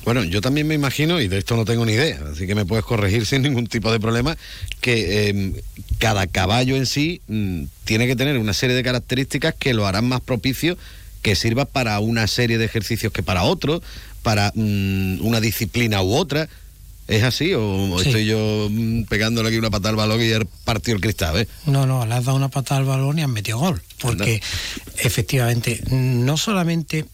Bueno, 0.05 0.25
yo 0.25 0.41
también 0.41 0.67
me 0.67 0.75
imagino, 0.75 1.21
y 1.21 1.29
de 1.29 1.37
esto 1.39 1.55
no 1.57 1.67
tengo 1.67 1.85
ni 1.85 1.93
idea, 1.93 2.19
así 2.33 2.47
que 2.47 2.55
me 2.55 2.65
puedes 2.65 2.87
corregir 2.87 3.27
sin 3.27 3.43
ningún 3.43 3.67
tipo 3.67 3.93
de 3.93 4.01
problema, 4.01 4.39
que 4.81 5.29
eh, 5.29 5.63
cada 5.99 6.27
caballo 6.27 6.77
en 6.77 6.87
sí 6.87 7.21
mm, 7.29 7.65
tiene 7.85 8.07
que 8.07 8.17
tener 8.17 8.39
una 8.39 8.55
serie 8.55 8.75
de 8.75 8.83
características 8.83 9.55
que 9.59 9.75
lo 9.75 9.87
harán 9.87 10.09
más 10.09 10.23
propicio 10.23 10.79
que 11.23 11.37
sirva 11.37 11.65
para 11.65 11.99
una 12.01 12.27
serie 12.27 12.59
de 12.59 12.65
ejercicios 12.65 13.13
que 13.13 13.23
para 13.23 13.45
otro, 13.45 13.81
para 14.23 14.53
mm, 14.55 15.25
una 15.25 15.41
disciplina 15.41 16.03
u 16.03 16.15
otra. 16.15 16.49
¿Es 17.09 17.25
así? 17.25 17.53
¿O 17.55 17.99
Sí. 18.01 18.07
estoy 18.09 18.27
yo 18.27 18.69
mm, 18.71 19.05
pegándole 19.05 19.49
aquí 19.49 19.59
una 19.59 19.71
patada 19.71 19.91
al 19.91 19.97
balón 19.97 20.23
y 20.23 20.29
ya 20.31 20.39
partido 20.65 20.95
el 20.97 21.01
cristal? 21.03 21.37
eh? 21.39 21.49
No, 21.67 21.85
no, 21.87 22.07
le 22.07 22.15
has 22.15 22.25
dado 22.25 22.37
una 22.37 22.49
patada 22.49 22.81
al 22.81 22.87
balón 22.87 23.19
y 23.19 23.23
has 23.23 23.29
metido 23.29 23.59
gol. 23.59 23.83
Porque 24.01 24.41
efectivamente, 24.99 25.83
no 25.91 26.37
solamente, 26.37 27.07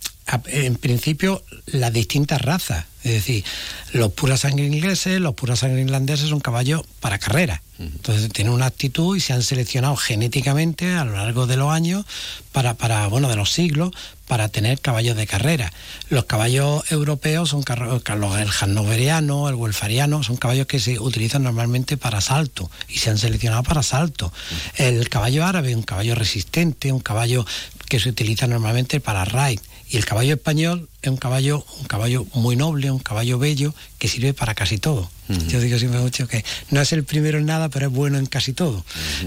en 0.46 0.76
principio, 0.76 1.42
las 1.66 1.92
distintas 1.92 2.42
razas. 2.42 2.84
Es 3.04 3.12
decir, 3.12 3.44
los 3.92 4.12
puras 4.12 4.40
sangre 4.40 4.66
ingleses, 4.66 5.20
los 5.20 5.34
puras 5.34 5.60
sangre 5.60 5.80
irlandeses 5.80 6.28
son 6.28 6.40
caballos 6.40 6.82
para 7.00 7.18
carrera. 7.18 7.62
Entonces 7.78 8.28
tienen 8.32 8.52
una 8.52 8.66
actitud 8.66 9.16
y 9.16 9.20
se 9.20 9.32
han 9.32 9.42
seleccionado 9.42 9.94
genéticamente 9.96 10.94
a 10.94 11.04
lo 11.04 11.12
largo 11.12 11.46
de 11.46 11.56
los 11.56 11.72
años 11.72 12.04
para, 12.50 12.74
para 12.74 13.06
bueno, 13.06 13.28
de 13.28 13.36
los 13.36 13.52
siglos, 13.52 13.92
para 14.26 14.48
tener 14.48 14.80
caballos 14.80 15.16
de 15.16 15.28
carrera. 15.28 15.72
Los 16.10 16.24
caballos 16.24 16.90
europeos 16.90 17.50
son 17.50 17.62
carro- 17.62 18.02
los, 18.16 18.38
el 18.38 18.48
hannoveriano, 18.60 19.48
el 19.48 19.54
welfariano, 19.54 20.24
son 20.24 20.36
caballos 20.36 20.66
que 20.66 20.80
se 20.80 20.98
utilizan 20.98 21.44
normalmente 21.44 21.96
para 21.96 22.20
salto 22.20 22.68
y 22.88 22.98
se 22.98 23.10
han 23.10 23.18
seleccionado 23.18 23.62
para 23.62 23.84
salto. 23.84 24.32
El 24.74 25.08
caballo 25.08 25.46
árabe, 25.46 25.74
un 25.76 25.84
caballo 25.84 26.16
resistente, 26.16 26.92
un 26.92 27.00
caballo 27.00 27.46
que 27.88 28.00
se 28.00 28.08
utiliza 28.08 28.48
normalmente 28.48 28.98
para 28.98 29.24
ride. 29.24 29.62
Y 29.90 29.96
el 29.96 30.04
caballo 30.04 30.34
español 30.34 30.88
es 31.02 31.08
un 31.10 31.16
caballo, 31.16 31.64
un 31.80 31.86
caballo 31.86 32.26
muy 32.34 32.56
noble, 32.56 32.90
un 32.90 32.98
caballo 32.98 33.38
bello, 33.38 33.74
que 33.98 34.08
sirve 34.08 34.34
para 34.34 34.54
casi 34.54 34.78
todo. 34.78 35.10
Yo 35.48 35.60
digo 35.60 35.78
siempre 35.78 36.00
mucho 36.00 36.26
que 36.26 36.42
no 36.70 36.80
es 36.80 36.90
el 36.92 37.04
primero 37.04 37.38
en 37.38 37.44
nada, 37.44 37.68
pero 37.68 37.88
es 37.88 37.92
bueno 37.92 38.16
en 38.18 38.24
casi 38.24 38.54
todo. 38.54 38.82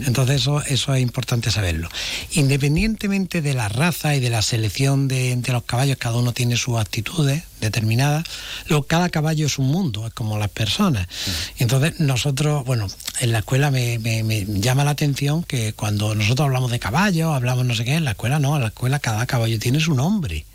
Entonces 0.08 0.42
eso, 0.42 0.62
eso 0.64 0.96
es 0.96 1.02
importante 1.02 1.52
saberlo. 1.52 1.90
Independientemente 2.32 3.42
de 3.42 3.54
la 3.54 3.70
raza 3.70 4.16
y 4.16 4.20
de 4.20 4.30
la 4.32 4.42
selección 4.42 5.08
de, 5.08 5.36
de 5.36 5.52
los 5.54 5.64
caballos, 5.64 5.98
cada 5.98 6.18
uno 6.18 6.34
tiene 6.34 6.58
sus 6.58 6.78
actitudes 6.80 7.44
determinadas. 7.62 8.26
Luego, 8.68 8.84
cada 8.88 9.10
caballo 9.10 9.46
es 9.46 9.60
un 9.60 9.68
mundo, 9.68 10.08
es 10.08 10.14
como 10.14 10.38
las 10.40 10.50
personas. 10.50 11.08
Entonces, 11.60 12.00
nosotros, 12.00 12.66
bueno, 12.66 12.88
en 13.20 13.32
la 13.32 13.40
escuela 13.40 13.70
me, 13.72 14.00
me- 14.00 14.24
me 14.24 14.44
llama 14.46 14.84
la 14.84 14.92
atención 14.92 15.44
que 15.44 15.74
cuando 15.74 16.16
nosotros 16.16 16.46
hablamos 16.48 16.72
de 16.72 16.80
caballos, 16.80 17.34
hablamos 17.36 17.64
no 17.66 17.76
sé 17.76 17.86
qué, 17.86 17.94
en 17.96 18.06
la 18.06 18.12
escuela 18.12 18.40
no, 18.40 18.56
en 18.56 18.64
la 18.64 18.68
escuela 18.70 19.00
cada 19.00 19.26
caballo 19.28 19.60
tiene 19.60 19.80
su 19.80 19.94
nombre. 19.94 20.46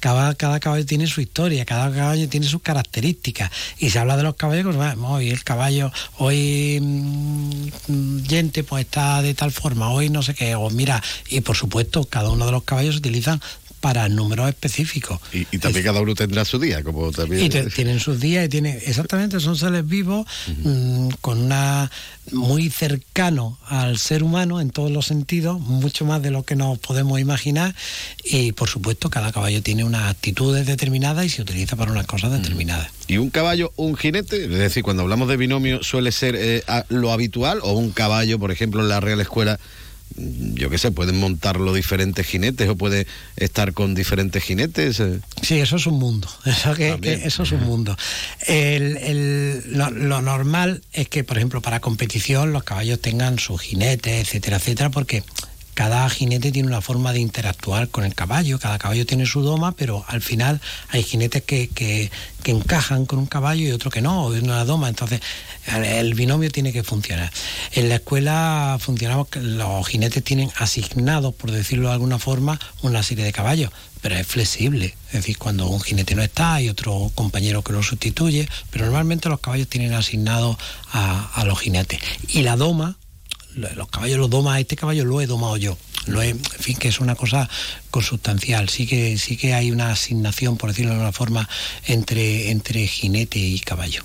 Cada, 0.00 0.34
cada 0.34 0.60
caballo 0.60 0.84
tiene 0.84 1.06
su 1.06 1.20
historia, 1.20 1.64
cada 1.64 1.94
caballo 1.94 2.28
tiene 2.28 2.46
sus 2.46 2.62
características. 2.62 3.50
Y 3.78 3.90
se 3.90 3.98
habla 3.98 4.16
de 4.16 4.22
los 4.22 4.34
caballos, 4.34 4.74
pues, 4.74 4.96
hoy 5.02 5.30
el 5.30 5.44
caballo, 5.44 5.92
hoy 6.18 6.78
mm, 6.80 7.66
mm, 7.88 8.26
gente 8.26 8.64
pues 8.64 8.84
está 8.84 9.22
de 9.22 9.34
tal 9.34 9.52
forma, 9.52 9.90
hoy 9.90 10.10
no 10.10 10.22
sé 10.22 10.34
qué, 10.34 10.54
o 10.54 10.70
mira, 10.70 11.02
y 11.28 11.40
por 11.40 11.56
supuesto, 11.56 12.04
cada 12.04 12.30
uno 12.30 12.46
de 12.46 12.52
los 12.52 12.64
caballos 12.64 12.94
se 12.94 12.98
utilizan 12.98 13.40
para 13.82 14.08
números 14.08 14.48
específicos. 14.48 15.18
Y, 15.34 15.44
y 15.50 15.58
también 15.58 15.84
cada 15.84 16.00
uno 16.00 16.14
tendrá 16.14 16.44
su 16.46 16.58
día, 16.58 16.82
como 16.84 17.10
también. 17.10 17.44
Y 17.44 17.48
te- 17.50 17.68
tienen 17.68 17.98
sus 18.00 18.20
días 18.20 18.46
y 18.46 18.48
tienen, 18.48 18.78
exactamente, 18.86 19.40
son 19.40 19.56
seres 19.56 19.86
vivos 19.86 20.24
mm, 20.64 21.08
con 21.20 21.42
una 21.42 21.90
muy 22.30 22.70
cercano 22.70 23.58
al 23.66 23.98
ser 23.98 24.22
humano 24.22 24.60
en 24.60 24.70
todos 24.70 24.92
los 24.92 25.06
sentidos, 25.06 25.60
mucho 25.60 26.04
más 26.04 26.22
de 26.22 26.30
lo 26.30 26.44
que 26.44 26.54
nos 26.54 26.78
podemos 26.78 27.18
imaginar. 27.18 27.74
Y 28.24 28.52
por 28.52 28.68
supuesto, 28.68 29.10
cada 29.10 29.32
caballo 29.32 29.60
tiene 29.62 29.82
unas 29.82 30.08
actitudes 30.10 30.64
determinadas 30.64 31.26
y 31.26 31.28
se 31.28 31.42
utiliza 31.42 31.74
para 31.74 31.90
unas 31.90 32.06
cosas 32.06 32.30
determinadas. 32.30 32.88
¿Y 33.08 33.18
un 33.18 33.30
caballo, 33.30 33.72
un 33.74 33.96
jinete? 33.96 34.44
Es 34.44 34.50
decir, 34.50 34.84
cuando 34.84 35.02
hablamos 35.02 35.28
de 35.28 35.36
binomio, 35.36 35.82
¿suele 35.82 36.12
ser 36.12 36.36
eh, 36.38 36.62
a- 36.68 36.84
lo 36.88 37.10
habitual? 37.12 37.58
¿O 37.64 37.72
un 37.72 37.90
caballo, 37.90 38.38
por 38.38 38.52
ejemplo, 38.52 38.80
en 38.80 38.88
la 38.88 39.00
Real 39.00 39.20
Escuela, 39.20 39.58
yo 40.16 40.70
qué 40.70 40.78
sé, 40.78 40.90
pueden 40.90 41.18
montarlo 41.18 41.72
diferentes 41.74 42.26
jinetes 42.26 42.68
o 42.68 42.76
puede 42.76 43.06
estar 43.36 43.72
con 43.72 43.94
diferentes 43.94 44.42
jinetes? 44.42 45.00
eh? 45.00 45.20
Sí, 45.42 45.58
eso 45.58 45.76
es 45.76 45.86
un 45.86 45.98
mundo. 45.98 46.28
Eso, 46.44 46.74
que- 46.74 46.90
También. 46.90 47.20
que 47.20 47.26
eso 47.26 47.42
es 47.44 47.52
un 47.52 47.62
mundo. 47.64 47.96
El- 48.46 48.96
el- 48.98 49.62
lo, 49.76 49.90
lo 49.90 50.22
normal 50.22 50.82
es 50.92 51.08
que, 51.08 51.24
por 51.24 51.36
ejemplo, 51.36 51.60
para 51.62 51.80
competición 51.80 52.52
los 52.52 52.64
caballos 52.64 53.00
tengan 53.00 53.38
sus 53.38 53.60
jinetes, 53.60 54.20
etcétera, 54.28 54.56
etcétera, 54.58 54.90
porque 54.90 55.22
cada 55.74 56.08
jinete 56.10 56.52
tiene 56.52 56.68
una 56.68 56.80
forma 56.82 57.12
de 57.12 57.20
interactuar 57.20 57.88
con 57.88 58.04
el 58.04 58.14
caballo, 58.14 58.58
cada 58.58 58.78
caballo 58.78 59.06
tiene 59.06 59.24
su 59.26 59.40
doma, 59.40 59.72
pero 59.72 60.04
al 60.08 60.20
final 60.20 60.60
hay 60.90 61.02
jinetes 61.02 61.42
que, 61.42 61.68
que- 61.68 62.10
encajan 62.44 63.06
con 63.06 63.20
un 63.20 63.26
caballo 63.26 63.68
y 63.68 63.70
otro 63.70 63.88
que 63.88 64.02
no, 64.02 64.24
o 64.24 64.32
una 64.32 64.64
doma, 64.64 64.88
entonces 64.88 65.20
el, 65.68 66.14
binomio 66.14 66.50
tiene 66.50 66.72
que 66.72 66.82
funcionar. 66.82 67.32
En 67.70 67.88
la 67.88 67.94
escuela 67.94 68.78
funcionamos 68.80 69.28
que 69.28 69.40
los 69.40 69.86
jinetes 69.86 70.24
tienen 70.24 70.50
asignados, 70.56 71.32
por 71.34 71.52
decirlo 71.52 71.86
de 71.88 71.94
alguna 71.94 72.18
forma, 72.18 72.58
una 72.82 73.04
serie 73.04 73.24
de 73.24 73.30
caballos, 73.32 73.70
pero 74.00 74.16
es 74.16 74.26
flexible, 74.26 74.96
es 75.06 75.12
decir, 75.12 75.38
cuando 75.38 75.68
un 75.68 75.80
jinete 75.80 76.16
no 76.16 76.22
está 76.22 76.54
hay 76.54 76.68
otro 76.68 77.12
compañero 77.14 77.62
que 77.62 77.72
lo 77.72 77.82
sustituye, 77.84 78.48
pero 78.70 78.86
normalmente 78.86 79.28
los 79.28 79.38
caballos 79.38 79.68
tienen 79.68 79.94
asignados 79.94 80.56
a, 80.90 81.30
a 81.34 81.44
los 81.44 81.60
jinetes. 81.60 82.00
Y 82.26 82.42
la 82.42 82.56
doma, 82.56 82.96
los 83.54 83.88
caballos 83.88 84.18
los 84.18 84.30
doma, 84.30 84.58
este 84.60 84.76
caballo 84.76 85.04
lo 85.04 85.20
he 85.20 85.26
domado 85.26 85.56
yo. 85.56 85.76
Lo 86.06 86.20
he, 86.20 86.30
en 86.30 86.40
fin, 86.40 86.76
que 86.76 86.88
es 86.88 86.98
una 86.98 87.14
cosa 87.14 87.48
consustancial. 87.90 88.68
Sí 88.68 88.86
que, 88.86 89.18
sí 89.18 89.36
que 89.36 89.54
hay 89.54 89.70
una 89.70 89.92
asignación, 89.92 90.56
por 90.56 90.70
decirlo 90.70 90.90
de 90.90 90.96
alguna 90.96 91.12
forma, 91.12 91.48
entre, 91.86 92.50
entre 92.50 92.86
jinete 92.86 93.38
y 93.38 93.60
caballo. 93.60 94.02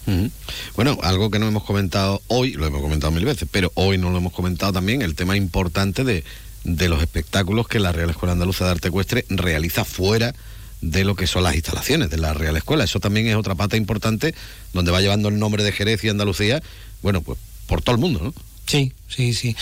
Bueno, 0.76 0.98
algo 1.02 1.32
que 1.32 1.40
no 1.40 1.48
hemos 1.48 1.64
comentado 1.64 2.22
hoy, 2.28 2.54
lo 2.54 2.68
hemos 2.68 2.82
comentado 2.82 3.12
mil 3.12 3.26
veces, 3.26 3.48
pero 3.52 3.72
hoy 3.76 3.98
no 3.98 4.10
lo 4.12 4.18
hemos 4.18 4.34
comentado 4.34 4.74
también, 4.74 5.02
el 5.02 5.16
tema 5.16 5.36
importante 5.36 6.04
de, 6.04 6.24
de 6.64 6.90
los 6.90 7.02
espectáculos 7.02 7.68
que 7.68 7.80
la 7.80 7.92
Real 7.92 8.10
Escuela 8.10 8.34
Andaluza 8.34 8.66
de 8.66 8.72
Arte 8.72 8.90
Ecuestre 8.90 9.26
realiza 9.30 9.84
fuera 9.86 10.36
de 10.82 11.04
lo 11.04 11.16
que 11.16 11.26
son 11.26 11.42
las 11.44 11.56
instalaciones 11.56 12.10
de 12.12 12.18
la 12.18 12.34
Real 12.34 12.56
Escuela. 12.58 12.84
Eso 12.84 13.00
también 13.00 13.28
es 13.28 13.36
otra 13.36 13.56
pata 13.56 13.78
importante 13.78 14.36
donde 14.74 14.92
va 14.92 15.02
llevando 15.02 15.30
el 15.30 15.40
nombre 15.40 15.64
de 15.64 15.72
Jerez 15.72 16.04
y 16.04 16.10
Andalucía, 16.10 16.62
bueno, 17.02 17.22
pues 17.22 17.40
por 17.66 17.82
todo 17.82 17.96
el 17.96 18.02
mundo, 18.02 18.20
¿no? 18.22 18.34
Sí, 18.68 18.92
sí, 19.08 19.34
sí. 19.34 19.56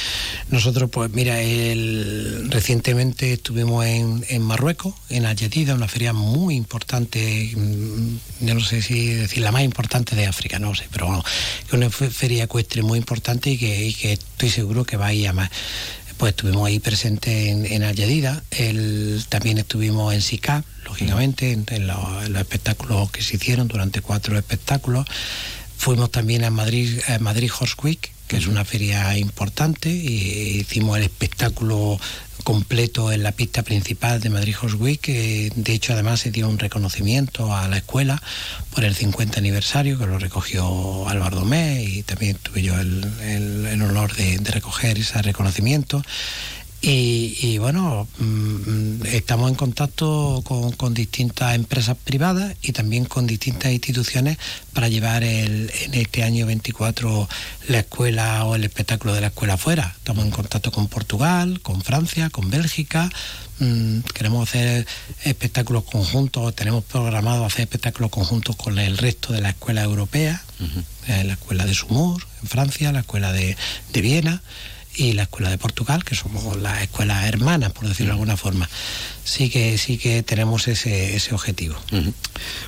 Nosotros, 0.49 0.89
pues 0.89 1.11
mira, 1.11 1.39
el, 1.39 2.47
recientemente 2.49 3.33
estuvimos 3.33 3.85
en, 3.85 4.25
en 4.29 4.41
Marruecos, 4.41 4.95
en 5.09 5.25
Algeciras, 5.27 5.77
una 5.77 5.87
feria 5.87 6.11
muy 6.11 6.55
importante, 6.55 7.53
mm, 7.55 8.17
no 8.47 8.59
sé 8.61 8.81
si 8.81 9.05
decir 9.09 9.43
la 9.43 9.51
más 9.51 9.61
importante 9.61 10.15
de 10.15 10.25
África, 10.25 10.57
no 10.57 10.73
sé, 10.73 10.85
pero 10.91 11.05
bueno, 11.05 11.23
es 11.67 11.71
una 11.73 11.91
fe- 11.91 12.09
feria 12.09 12.45
ecuestre 12.45 12.81
muy 12.81 12.97
importante 12.97 13.51
y 13.51 13.57
que, 13.59 13.85
y 13.85 13.93
que 13.93 14.13
estoy 14.13 14.49
seguro 14.49 14.85
que 14.85 14.97
va 14.97 15.07
a 15.07 15.13
ir 15.13 15.27
a 15.27 15.33
más. 15.33 15.51
Pues 16.17 16.31
estuvimos 16.31 16.65
ahí 16.65 16.79
presentes 16.79 17.47
en, 17.49 17.65
en 17.71 17.83
el- 18.57 19.23
también 19.29 19.59
estuvimos 19.59 20.13
en 20.15 20.21
SICAP, 20.23 20.65
lógicamente, 20.85 21.51
en, 21.51 21.65
los, 21.85 22.23
espectáculos 22.41 23.11
que 23.11 23.21
se 23.21 23.35
hicieron 23.35 23.67
durante 23.67 24.01
cuatro 24.01 24.35
espectáculos. 24.35 25.05
Fuimos 25.77 26.09
también 26.09 26.43
a 26.45 26.49
Madrid, 26.49 26.99
Madrid 27.19 27.51
Horse 27.59 27.75
Week, 27.83 28.11
que 28.35 28.41
es 28.41 28.47
una 28.47 28.65
feria 28.65 29.17
importante, 29.17 29.89
y 29.89 30.57
hicimos 30.59 30.97
el 30.97 31.03
espectáculo 31.03 31.97
completo 32.43 33.11
en 33.13 33.23
la 33.23 33.31
pista 33.31 33.63
principal 33.63 34.19
de 34.19 34.29
Madrid 34.29 34.55
Horse 34.61 34.75
Week. 34.75 35.01
de 35.07 35.73
hecho, 35.73 35.93
además 35.93 36.19
se 36.19 36.31
dio 36.31 36.49
un 36.49 36.59
reconocimiento 36.59 37.55
a 37.55 37.67
la 37.69 37.77
escuela 37.77 38.21
por 38.73 38.83
el 38.83 38.93
50 38.93 39.39
aniversario, 39.39 39.97
que 39.97 40.05
lo 40.05 40.19
recogió 40.19 41.07
Álvaro 41.07 41.37
Domé, 41.37 41.83
y 41.85 42.03
también 42.03 42.35
tuve 42.43 42.61
yo 42.61 42.77
el, 42.77 43.05
el- 43.21 43.65
el 43.67 43.81
honor 43.81 44.13
de, 44.15 44.37
de 44.37 44.51
recoger 44.51 44.99
ese 44.99 45.21
reconocimiento. 45.21 46.03
Y, 46.81 47.37
y, 47.41 47.57
bueno, 47.57 48.07
mm, 48.19 49.05
estamos 49.07 49.49
en 49.49 49.55
contacto 49.55 50.43
con, 50.45 50.71
con 50.73 50.93
distintas 50.93 51.55
empresas 51.55 51.97
privadas 51.97 52.55
y 52.61 52.73
también 52.73 53.05
con 53.05 53.25
distintas 53.25 53.71
instituciones 53.71 54.37
para 54.71 54.87
llevar 54.87 55.23
el, 55.23 55.71
en 55.81 55.93
este 55.95 56.23
año 56.23 56.45
24 56.45 57.27
la 57.69 57.79
escuela 57.79 58.45
o 58.45 58.55
el 58.55 58.63
espectáculo 58.63 59.15
de 59.15 59.21
la 59.21 59.27
escuela 59.27 59.55
afuera. 59.55 59.93
Estamos 59.97 60.25
en 60.25 60.31
contacto 60.31 60.71
con 60.71 60.87
Portugal, 60.87 61.59
con 61.61 61.81
Francia, 61.81 62.29
con 62.29 62.51
Bélgica. 62.51 63.09
Mm, 63.59 64.01
queremos 64.13 64.47
hacer 64.47 64.85
espectáculos 65.23 65.85
conjuntos, 65.85 66.53
tenemos 66.55 66.83
programado 66.83 67.45
hacer 67.45 67.61
espectáculos 67.61 68.11
conjuntos 68.11 68.55
con 68.57 68.77
el 68.77 68.97
resto 68.97 69.33
de 69.33 69.41
la 69.41 69.49
escuela 69.49 69.81
europea, 69.81 70.43
eh, 71.07 71.23
la 71.23 71.33
escuela 71.33 71.65
de 71.65 71.73
Sumur 71.73 72.21
en 72.43 72.47
Francia, 72.47 72.91
la 72.91 72.99
escuela 72.99 73.31
de, 73.31 73.57
de 73.91 74.01
Viena 74.01 74.43
y 74.95 75.13
la 75.13 75.23
escuela 75.23 75.49
de 75.49 75.57
Portugal, 75.57 76.03
que 76.03 76.15
somos 76.15 76.57
las 76.57 76.81
escuelas 76.81 77.25
hermanas, 77.25 77.71
por 77.71 77.87
decirlo 77.87 78.11
de 78.11 78.13
alguna 78.13 78.37
forma. 78.37 78.69
Sí 79.23 79.49
que, 79.49 79.77
sí 79.77 79.97
que 79.97 80.23
tenemos 80.23 80.67
ese, 80.67 81.15
ese 81.15 81.33
objetivo. 81.33 81.75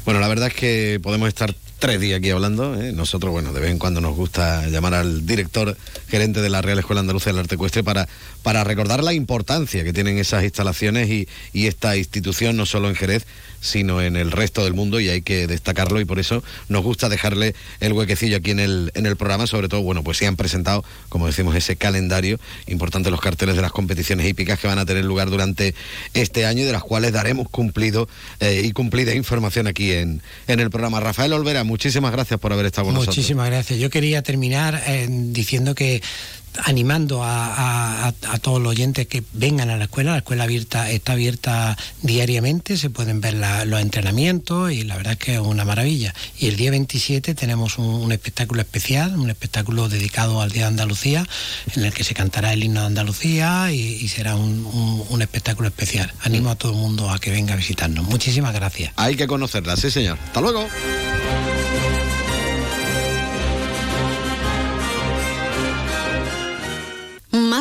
Bueno, 0.05 0.19
la 0.19 0.27
verdad 0.27 0.47
es 0.47 0.53
que 0.53 0.99
podemos 1.01 1.27
estar 1.27 1.53
tres 1.79 1.99
días 1.99 2.19
aquí 2.19 2.29
hablando. 2.29 2.79
¿eh? 2.81 2.91
Nosotros, 2.91 3.31
bueno, 3.31 3.53
de 3.53 3.61
vez 3.61 3.71
en 3.71 3.79
cuando 3.79 4.01
nos 4.01 4.15
gusta 4.15 4.67
llamar 4.67 4.93
al 4.93 5.25
director 5.25 5.77
gerente 6.07 6.41
de 6.41 6.49
la 6.49 6.61
Real 6.61 6.79
Escuela 6.79 7.01
Andaluza 7.01 7.29
del 7.29 7.39
Arte 7.39 7.55
Ecuestre 7.55 7.83
para, 7.83 8.07
para 8.43 8.63
recordar 8.63 9.03
la 9.03 9.13
importancia 9.13 9.83
que 9.83 9.93
tienen 9.93 10.17
esas 10.17 10.43
instalaciones 10.43 11.09
y, 11.09 11.27
y 11.53 11.67
esta 11.67 11.95
institución, 11.95 12.57
no 12.57 12.65
solo 12.65 12.89
en 12.89 12.95
Jerez, 12.95 13.25
sino 13.61 14.01
en 14.01 14.15
el 14.15 14.31
resto 14.31 14.63
del 14.63 14.73
mundo 14.73 14.99
y 14.99 15.09
hay 15.09 15.21
que 15.21 15.47
destacarlo 15.47 15.99
y 15.99 16.05
por 16.05 16.19
eso 16.19 16.43
nos 16.69 16.83
gusta 16.83 17.09
dejarle 17.09 17.55
el 17.79 17.93
huequecillo 17.93 18.37
aquí 18.37 18.51
en 18.51 18.59
el, 18.59 18.91
en 18.95 19.05
el 19.05 19.15
programa, 19.15 19.47
sobre 19.47 19.69
todo, 19.69 19.81
bueno, 19.81 20.03
pues 20.03 20.17
se 20.17 20.27
han 20.27 20.35
presentado, 20.35 20.83
como 21.09 21.27
decimos, 21.27 21.55
ese 21.55 21.75
calendario 21.75 22.39
importante, 22.67 23.11
los 23.11 23.21
carteles 23.21 23.55
de 23.55 23.61
las 23.61 23.71
competiciones 23.71 24.27
hípicas 24.27 24.59
que 24.59 24.67
van 24.67 24.79
a 24.79 24.85
tener 24.85 25.05
lugar 25.05 25.29
durante 25.29 25.75
este 26.13 26.45
año 26.45 26.61
y 26.61 26.65
de 26.65 26.71
las 26.71 26.83
cuales 26.83 27.11
daremos 27.13 27.49
cumplido 27.49 28.07
eh, 28.39 28.61
y 28.63 28.71
cumplida 28.71 29.13
información 29.15 29.67
aquí 29.67 29.91
en, 29.91 30.21
en 30.47 30.59
el 30.59 30.69
programa. 30.69 30.99
Rafael 30.99 31.33
Olvera, 31.33 31.63
muchísimas 31.63 32.11
gracias 32.11 32.39
por 32.39 32.53
haber 32.53 32.65
estado 32.65 32.85
con 32.85 32.95
nosotros. 32.95 33.17
Muchísimas 33.17 33.47
gracias. 33.47 33.79
Yo 33.79 33.89
quería 33.89 34.21
terminar 34.21 34.81
eh, 34.87 35.07
diciendo 35.09 35.75
que 35.75 36.01
animando 36.63 37.21
a, 37.23 38.13
todos 38.41 38.61
los 38.61 38.71
oyentes 38.71 39.07
que 39.07 39.23
vengan 39.33 39.69
a 39.69 39.77
la 39.77 39.85
escuela. 39.85 40.11
La 40.11 40.17
escuela 40.17 40.43
abierta 40.43 40.89
está 40.89 41.13
abierta 41.13 41.77
diariamente, 42.01 42.77
se 42.77 42.89
pueden 42.89 43.21
ver 43.21 43.35
los 43.65 43.81
entrenamientos 43.81 44.71
y 44.71 44.83
la 44.83 44.95
verdad 44.97 45.13
es 45.13 45.19
que 45.19 45.33
es 45.35 45.39
una 45.39 45.65
maravilla. 45.65 46.13
Y 46.37 46.47
el 46.47 46.55
día 46.55 46.71
27 46.71 47.35
tenemos 47.35 47.77
un, 47.77 48.11
espectáculo 48.11 48.61
especial, 48.61 49.17
un 49.17 49.29
espectáculo 49.29 49.89
dedicado 49.89 50.41
al 50.41 50.51
Día 50.51 50.63
de 50.63 50.67
Andalucía, 50.69 51.27
en 51.75 51.83
el 51.85 51.93
que 51.93 52.03
se 52.03 52.13
cantará 52.13 52.53
el 52.53 52.63
himno 52.63 52.81
de 52.81 52.87
Andalucía 52.87 53.71
y, 53.71 54.07
será 54.07 54.35
un- 54.35 55.05
un 55.09 55.21
espectáculo 55.21 55.67
especial. 55.67 56.11
Animo 56.21 56.49
a 56.51 56.55
todo 56.55 56.71
el 56.71 56.77
mundo 56.77 57.09
a 57.09 57.19
que 57.19 57.31
venga 57.31 57.53
a 57.53 57.57
visitarnos. 57.57 58.05
Muchísimas 58.05 58.53
gracias. 58.53 58.93
Hay 58.95 59.15
que 59.15 59.27
conocerla, 59.27 59.75
sí 59.75 59.91
señor. 59.91 60.17
Hasta 60.25 60.41
luego. 60.41 60.67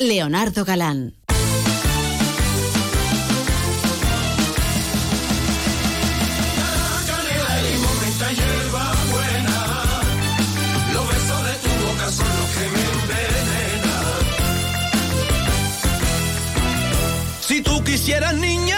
Leonardo 0.00 0.64
Galán. 0.64 1.12
Si 17.42 17.60
tú 17.60 17.84
quisieras, 17.84 18.34
niña, 18.36 18.69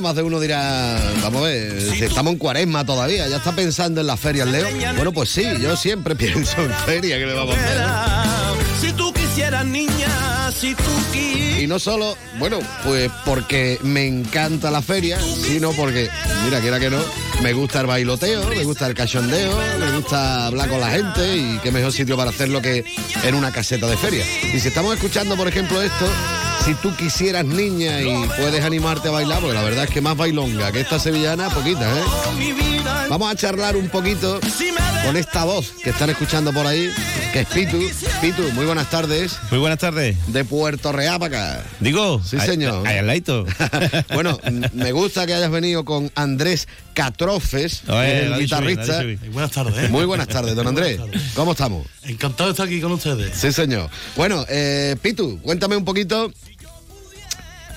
más 0.00 0.14
de 0.14 0.22
uno 0.22 0.40
dirá, 0.40 1.00
vamos 1.22 1.42
a 1.42 1.44
ver, 1.46 1.76
estamos 2.02 2.32
en 2.32 2.38
cuaresma 2.38 2.84
todavía, 2.84 3.28
ya 3.28 3.36
está 3.36 3.52
pensando 3.52 4.00
en 4.00 4.06
las 4.06 4.18
ferias, 4.20 4.48
Leo. 4.48 4.66
Bueno, 4.96 5.12
pues 5.12 5.30
sí, 5.30 5.44
yo 5.60 5.76
siempre 5.76 6.14
pienso 6.16 6.62
en 6.62 6.72
feria, 6.84 7.18
que 7.18 7.26
le 7.26 7.34
vamos 7.34 7.56
a 7.56 8.54
hacer? 8.54 8.60
Si 8.80 8.92
tú 8.92 9.12
quisieras, 9.12 9.64
niña, 9.66 10.50
si 10.52 10.74
tú 10.74 10.82
quisieras. 11.12 11.55
Y 11.66 11.68
no 11.68 11.80
solo, 11.80 12.16
bueno, 12.38 12.60
pues 12.84 13.10
porque 13.24 13.80
me 13.82 14.06
encanta 14.06 14.70
la 14.70 14.82
feria, 14.82 15.18
sino 15.20 15.72
porque, 15.72 16.08
mira, 16.44 16.60
quiera 16.60 16.78
que 16.78 16.88
no, 16.88 16.98
me 17.42 17.54
gusta 17.54 17.80
el 17.80 17.88
bailoteo, 17.88 18.46
me 18.50 18.62
gusta 18.62 18.86
el 18.86 18.94
cachondeo, 18.94 19.58
me 19.80 19.90
gusta 19.96 20.46
hablar 20.46 20.68
con 20.68 20.78
la 20.78 20.90
gente 20.90 21.36
y 21.36 21.58
qué 21.64 21.72
mejor 21.72 21.90
sitio 21.90 22.16
para 22.16 22.30
hacerlo 22.30 22.62
que 22.62 22.84
en 23.24 23.34
una 23.34 23.50
caseta 23.50 23.88
de 23.88 23.96
feria. 23.96 24.24
Y 24.54 24.60
si 24.60 24.68
estamos 24.68 24.94
escuchando, 24.94 25.36
por 25.36 25.48
ejemplo, 25.48 25.82
esto, 25.82 26.06
si 26.64 26.74
tú 26.74 26.94
quisieras 26.94 27.44
niña 27.44 28.00
y 28.00 28.28
puedes 28.38 28.64
animarte 28.64 29.08
a 29.08 29.10
bailar, 29.10 29.40
porque 29.40 29.54
la 29.54 29.64
verdad 29.64 29.84
es 29.86 29.90
que 29.90 30.00
más 30.00 30.16
bailonga 30.16 30.70
que 30.70 30.82
esta 30.82 31.00
sevillana, 31.00 31.50
poquita, 31.50 31.84
¿eh? 31.98 32.04
Vamos 33.08 33.30
a 33.30 33.34
charlar 33.34 33.76
un 33.76 33.88
poquito 33.88 34.40
con 35.04 35.16
esta 35.16 35.44
voz 35.44 35.72
que 35.82 35.90
están 35.90 36.10
escuchando 36.10 36.52
por 36.52 36.66
ahí, 36.66 36.92
que 37.32 37.40
es 37.40 37.46
Pitu. 37.46 37.78
Pitu, 38.20 38.42
muy 38.52 38.66
buenas 38.66 38.90
tardes. 38.90 39.38
Muy 39.50 39.60
buenas 39.60 39.78
tardes. 39.78 40.16
De 40.26 40.44
Puerto 40.44 40.90
Real 40.90 41.18
para 41.20 41.54
acá. 41.54 41.55
Digo, 41.80 42.22
Sí, 42.24 42.38
señor. 42.40 42.84
ladito. 42.84 43.44
bueno, 44.14 44.38
me 44.72 44.92
gusta 44.92 45.26
que 45.26 45.34
hayas 45.34 45.50
venido 45.50 45.84
con 45.84 46.10
Andrés 46.14 46.68
Catrofes, 46.94 47.82
Oye, 47.88 48.26
el 48.26 48.38
guitarrista. 48.38 49.02
bien. 49.02 49.20
Buenas 49.32 49.50
tardes. 49.50 49.84
¿eh? 49.84 49.88
Muy 49.88 50.04
buenas 50.04 50.28
tardes, 50.28 50.54
don 50.54 50.66
Andrés. 50.66 51.00
¿Cómo 51.34 51.52
estamos? 51.52 51.86
Encantado 52.04 52.48
de 52.48 52.52
estar 52.52 52.66
aquí 52.66 52.80
con 52.80 52.92
ustedes. 52.92 53.36
Sí, 53.36 53.52
señor. 53.52 53.90
Bueno, 54.16 54.44
eh, 54.48 54.96
Pitu, 55.02 55.38
cuéntame 55.42 55.76
un 55.76 55.84
poquito 55.84 56.32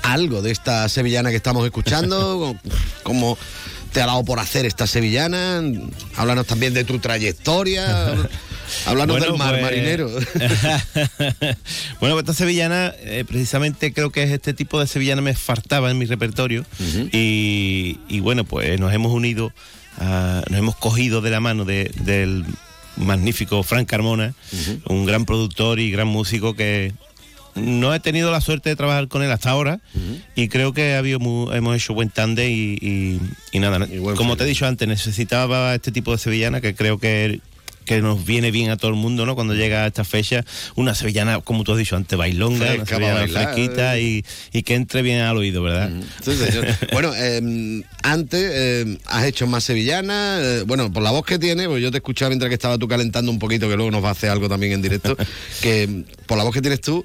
algo 0.04 0.42
de 0.42 0.52
esta 0.52 0.88
sevillana 0.90 1.30
que 1.30 1.36
estamos 1.36 1.66
escuchando, 1.66 2.56
cómo 3.04 3.38
te 3.94 4.02
ha 4.02 4.06
dado 4.06 4.24
por 4.24 4.40
hacer 4.40 4.66
esta 4.66 4.88
sevillana, 4.88 5.62
háblanos 6.16 6.46
también 6.48 6.74
de 6.74 6.84
tu 6.84 7.00
trayectoria, 7.00 8.14
Bueno, 9.18 9.26
del 9.32 9.38
mar 9.38 9.52
pues- 9.52 9.62
marinero. 9.62 10.10
bueno, 12.00 12.16
pues 12.16 12.20
esta 12.20 12.34
sevillana, 12.34 12.94
eh, 13.02 13.26
precisamente 13.28 13.94
creo 13.94 14.12
que 14.12 14.24
es 14.24 14.32
este 14.32 14.54
tipo 14.54 14.80
de 14.80 14.88
sevillana 14.88 15.22
me 15.22 15.34
faltaba 15.36 15.92
en 15.92 15.98
mi 15.98 16.06
repertorio. 16.06 16.66
y, 17.12 18.00
y 18.08 18.20
bueno, 18.20 18.44
pues 18.44 18.80
nos 18.80 18.94
hemos 18.94 19.12
unido, 19.14 19.52
a- 20.00 20.44
nos 20.50 20.60
hemos 20.60 20.76
cogido 20.76 21.22
de 21.22 21.30
la 21.32 21.40
mano 21.40 21.66
de- 21.66 21.92
del 22.02 22.46
magnífico 22.98 23.64
Frank 23.64 23.88
Carmona, 23.88 24.34
un 24.86 25.06
gran 25.06 25.26
productor 25.26 25.80
y 25.80 25.92
gran 25.92 26.08
músico 26.08 26.54
que 26.56 26.94
no 27.56 27.94
he 27.94 28.00
tenido 28.00 28.32
la 28.32 28.42
suerte 28.42 28.70
de 28.70 28.76
trabajar 28.76 29.08
con 29.08 29.24
él 29.24 29.32
hasta 29.32 29.50
ahora. 29.50 29.80
Y 30.36 30.48
creo 30.50 30.74
que 30.74 30.94
ha 30.94 31.00
habido 31.00 31.20
mu- 31.20 31.52
hemos 31.52 31.76
hecho 31.76 31.94
buen 31.94 32.10
tande 32.10 32.50
y, 32.50 32.78
y- 32.82 33.20
y 33.52 33.60
nada, 33.60 33.80
como 34.16 34.38
te 34.38 34.44
he 34.44 34.48
dicho 34.48 34.66
antes, 34.66 34.88
necesitaba 34.88 35.74
este 35.76 35.92
tipo 35.92 36.12
de 36.12 36.18
sevillana 36.20 36.62
que 36.62 36.76
creo 36.76 37.00
que 37.00 37.42
que 37.90 38.04
nos 38.04 38.24
viene 38.24 38.52
bien 38.52 38.70
a 38.70 38.78
todo 38.78 38.92
el 38.92 38.98
mundo, 38.98 39.26
¿no? 39.26 39.34
Cuando 39.34 39.56
llega 39.56 39.88
esta 39.88 40.04
fecha, 40.04 40.46
una 40.76 40.94
sevillana, 40.94 41.42
como 41.42 41.64
tú 41.64 41.72
has 41.72 41.80
dicho 41.80 41.96
antes, 41.96 42.16
bailonga, 42.20 42.60
Fresca 42.68 42.82
una 42.82 42.86
sevillana 42.86 43.20
bailar. 43.22 43.54
fresquita 43.56 43.98
y, 43.98 44.24
y 44.54 44.62
que 44.62 44.76
entre 44.76 45.02
bien 45.02 45.22
al 45.22 45.36
oído, 45.38 45.64
¿verdad? 45.64 45.90
Sí, 46.24 46.36
señor. 46.36 46.68
Bueno, 46.94 47.12
eh, 47.16 47.82
antes 48.04 48.52
eh, 48.54 48.98
has 49.08 49.26
hecho 49.26 49.48
más 49.48 49.64
sevillana. 49.64 50.38
eh, 50.40 50.64
bueno, 50.68 50.94
por 50.94 51.02
la 51.02 51.10
voz 51.10 51.26
que 51.26 51.40
tiene, 51.40 51.68
pues 51.68 51.82
yo 51.82 51.90
te 51.90 51.98
escuchaba 51.98 52.30
mientras 52.30 52.50
que 52.50 52.54
estaba 52.54 52.78
tú 52.78 52.88
calentando 52.88 53.32
un 53.32 53.40
poquito, 53.40 53.68
que 53.68 53.76
luego 53.76 53.90
nos 53.90 54.04
va 54.04 54.10
a 54.10 54.12
hacer 54.12 54.30
algo 54.30 54.48
también 54.48 54.74
en 54.74 54.84
directo. 54.84 55.18
que 55.62 55.88
mm, 55.88 56.04
por 56.28 56.38
la 56.38 56.44
voz 56.44 56.54
que 56.54 56.62
tienes 56.62 56.82
tú, 56.82 57.04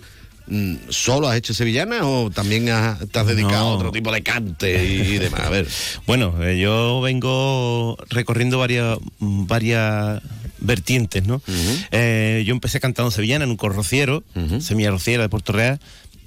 mm, 0.49 0.75
¿solo 0.91 1.29
has 1.29 1.37
hecho 1.39 1.55
sevillana 1.55 2.07
o 2.07 2.31
también 2.31 2.69
has- 2.69 2.99
te 3.11 3.19
has 3.19 3.27
dedicado 3.27 3.69
a 3.69 3.75
otro 3.77 3.91
tipo 3.91 4.13
de 4.13 4.23
cante 4.23 4.85
y, 4.85 5.15
y 5.15 5.19
demás? 5.19 5.41
A 5.41 5.49
ver. 5.49 5.67
Bueno, 6.07 6.35
yo 6.53 7.01
vengo 7.01 7.97
recorriendo 8.11 8.59
varias, 8.59 8.99
mm, 9.21 9.47
varias 9.47 10.21
vertientes, 10.65 11.25
¿no? 11.27 11.41
Eh, 11.93 12.43
yo 12.47 12.53
empecé 12.53 12.81
cantando 12.81 13.11
sevillana 13.11 13.45
en 13.45 13.51
un 13.51 13.57
corrociero, 13.57 14.25
semilla 14.61 14.91
rociera 14.91 15.23
de 15.23 15.29
Puerto 15.29 15.53
Real, 15.53 15.79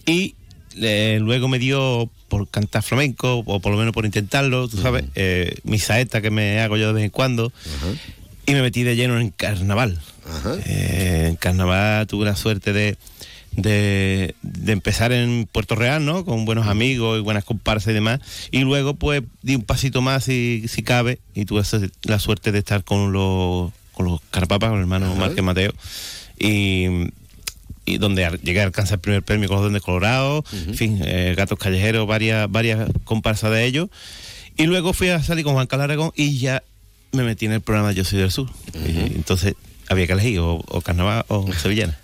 y 0.06 0.36
eh, 0.80 1.18
luego 1.22 1.48
me 1.48 1.60
dio 1.60 2.10
por 2.28 2.48
cantar 2.50 2.84
flamenco, 2.84 3.44
o 3.46 3.60
por 3.60 3.72
lo 3.72 3.78
menos 3.78 3.94
por 3.94 4.06
intentarlo, 4.06 4.68
tú 4.68 4.78
sabes, 4.78 5.06
eh, 5.16 5.58
mi 5.64 5.80
saeta 5.80 6.22
que 6.22 6.30
me 6.30 6.60
hago 6.60 6.78
yo 6.78 6.88
de 6.88 6.94
vez 6.94 7.04
en 7.04 7.10
cuando, 7.10 7.52
y 8.46 8.54
me 8.54 8.62
metí 8.62 8.84
de 8.84 8.96
lleno 8.96 9.20
en 9.20 9.30
carnaval. 9.30 10.00
Eh, 10.66 11.28
en 11.30 11.36
carnaval 11.36 12.06
tuve 12.08 12.26
la 12.26 12.36
suerte 12.36 12.74
de, 12.74 12.98
de, 13.54 14.36
de 14.42 14.72
empezar 14.72 15.12
en 15.14 15.48
Puerto 15.52 15.76
Real, 15.76 16.06
¿no? 16.06 16.26
Con 16.26 16.46
buenos 16.46 16.68
amigos 16.68 17.18
y 17.18 17.22
buenas 17.22 17.44
comparsas 17.44 17.92
y 17.92 17.94
demás. 17.94 18.20
Y 18.52 18.60
luego, 18.60 18.94
pues, 18.94 19.24
di 19.42 19.56
un 19.56 19.64
pasito 19.64 20.02
más, 20.02 20.26
si, 20.26 20.66
si 20.68 20.84
cabe, 20.84 21.20
y 21.34 21.46
tuve 21.46 21.64
la 22.04 22.20
suerte 22.20 22.52
de 22.52 22.60
estar 22.60 22.84
con 22.84 23.14
los, 23.14 23.72
con 23.98 24.06
los 24.06 24.22
Carpapas, 24.30 24.70
con 24.70 24.78
el 24.78 24.84
hermano 24.84 25.08
Ajá. 25.08 25.16
Márquez 25.16 25.44
Mateo. 25.44 25.74
Y, 26.38 26.86
y 27.86 27.98
donde 27.98 28.40
llegué 28.44 28.62
a 28.62 28.66
alcanzar 28.66 28.96
el 28.96 29.02
primer 29.02 29.24
premio 29.24 29.48
con 29.48 29.56
los 29.56 29.64
Duendes 29.64 29.82
Colorados, 29.82 30.46
en 30.54 30.76
fin, 30.76 31.02
eh, 31.04 31.34
Gatos 31.36 31.58
Callejeros, 31.58 32.06
varias, 32.06 32.50
varias 32.50 32.90
comparsas 33.06 33.52
de 33.52 33.66
ellos. 33.66 33.90
Y 34.56 34.68
luego 34.68 34.94
fui 34.94 35.10
a 35.10 35.24
salir 35.24 35.44
con 35.44 35.54
Juan 35.54 35.68
Carlos 35.68 35.86
Aragón 35.86 36.12
y 36.16 36.38
ya 36.38 36.64
me 37.12 37.24
metí 37.24 37.48
en 37.48 37.54
el 37.54 37.62
programa 37.62 37.92
Yo 37.92 38.04
Soy 38.04 38.20
del 38.20 38.32
Sur. 38.32 38.50
Y 38.88 39.16
entonces 39.16 39.56
había 39.90 40.06
que 40.06 40.14
elegir 40.14 40.40
o, 40.40 40.64
o 40.68 40.82
carnaval 40.82 41.26
o 41.28 41.52
sevillana. 41.54 41.98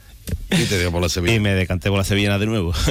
Y 0.51 0.65
te 0.65 0.80
dio 0.80 0.91
por 0.91 1.01
la 1.01 1.09
sevillana. 1.09 1.38
Y 1.38 1.39
me 1.39 1.53
decanté 1.53 1.89
por 1.89 1.97
la 1.97 2.03
sevillana 2.03 2.39
de 2.39 2.45
nuevo. 2.45 2.74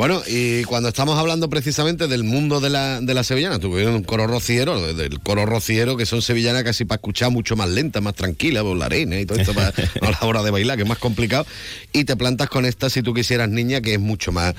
Bueno, 0.00 0.22
y 0.26 0.64
cuando 0.64 0.88
estamos 0.88 1.18
hablando 1.18 1.50
precisamente 1.50 2.08
del 2.08 2.24
mundo 2.24 2.60
de 2.60 2.70
la, 2.70 3.02
de 3.02 3.12
la 3.12 3.22
sevillana, 3.22 3.58
tuvieron 3.58 3.94
un 3.94 4.02
coro 4.02 4.26
rociero, 4.26 4.94
del 4.94 5.20
coro 5.20 5.44
rociero, 5.44 5.98
que 5.98 6.06
son 6.06 6.22
sevillanas 6.22 6.64
casi 6.64 6.86
para 6.86 6.96
escuchar 6.96 7.30
mucho 7.30 7.54
más 7.54 7.68
lenta, 7.68 8.00
más 8.00 8.14
tranquila, 8.14 8.62
por 8.62 8.78
la 8.78 8.86
arena 8.86 9.20
y 9.20 9.26
todo 9.26 9.38
esto 9.38 9.52
para, 9.52 9.68
a 10.00 10.10
la 10.10 10.18
hora 10.22 10.42
de 10.42 10.50
bailar, 10.50 10.78
que 10.78 10.84
es 10.84 10.88
más 10.88 10.96
complicado. 10.96 11.44
Y 11.92 12.04
te 12.04 12.16
plantas 12.16 12.48
con 12.48 12.64
esta, 12.64 12.88
si 12.88 13.02
tú 13.02 13.12
quisieras, 13.12 13.50
niña, 13.50 13.82
que 13.82 13.92
es 13.92 14.00
mucho 14.00 14.32
más 14.32 14.54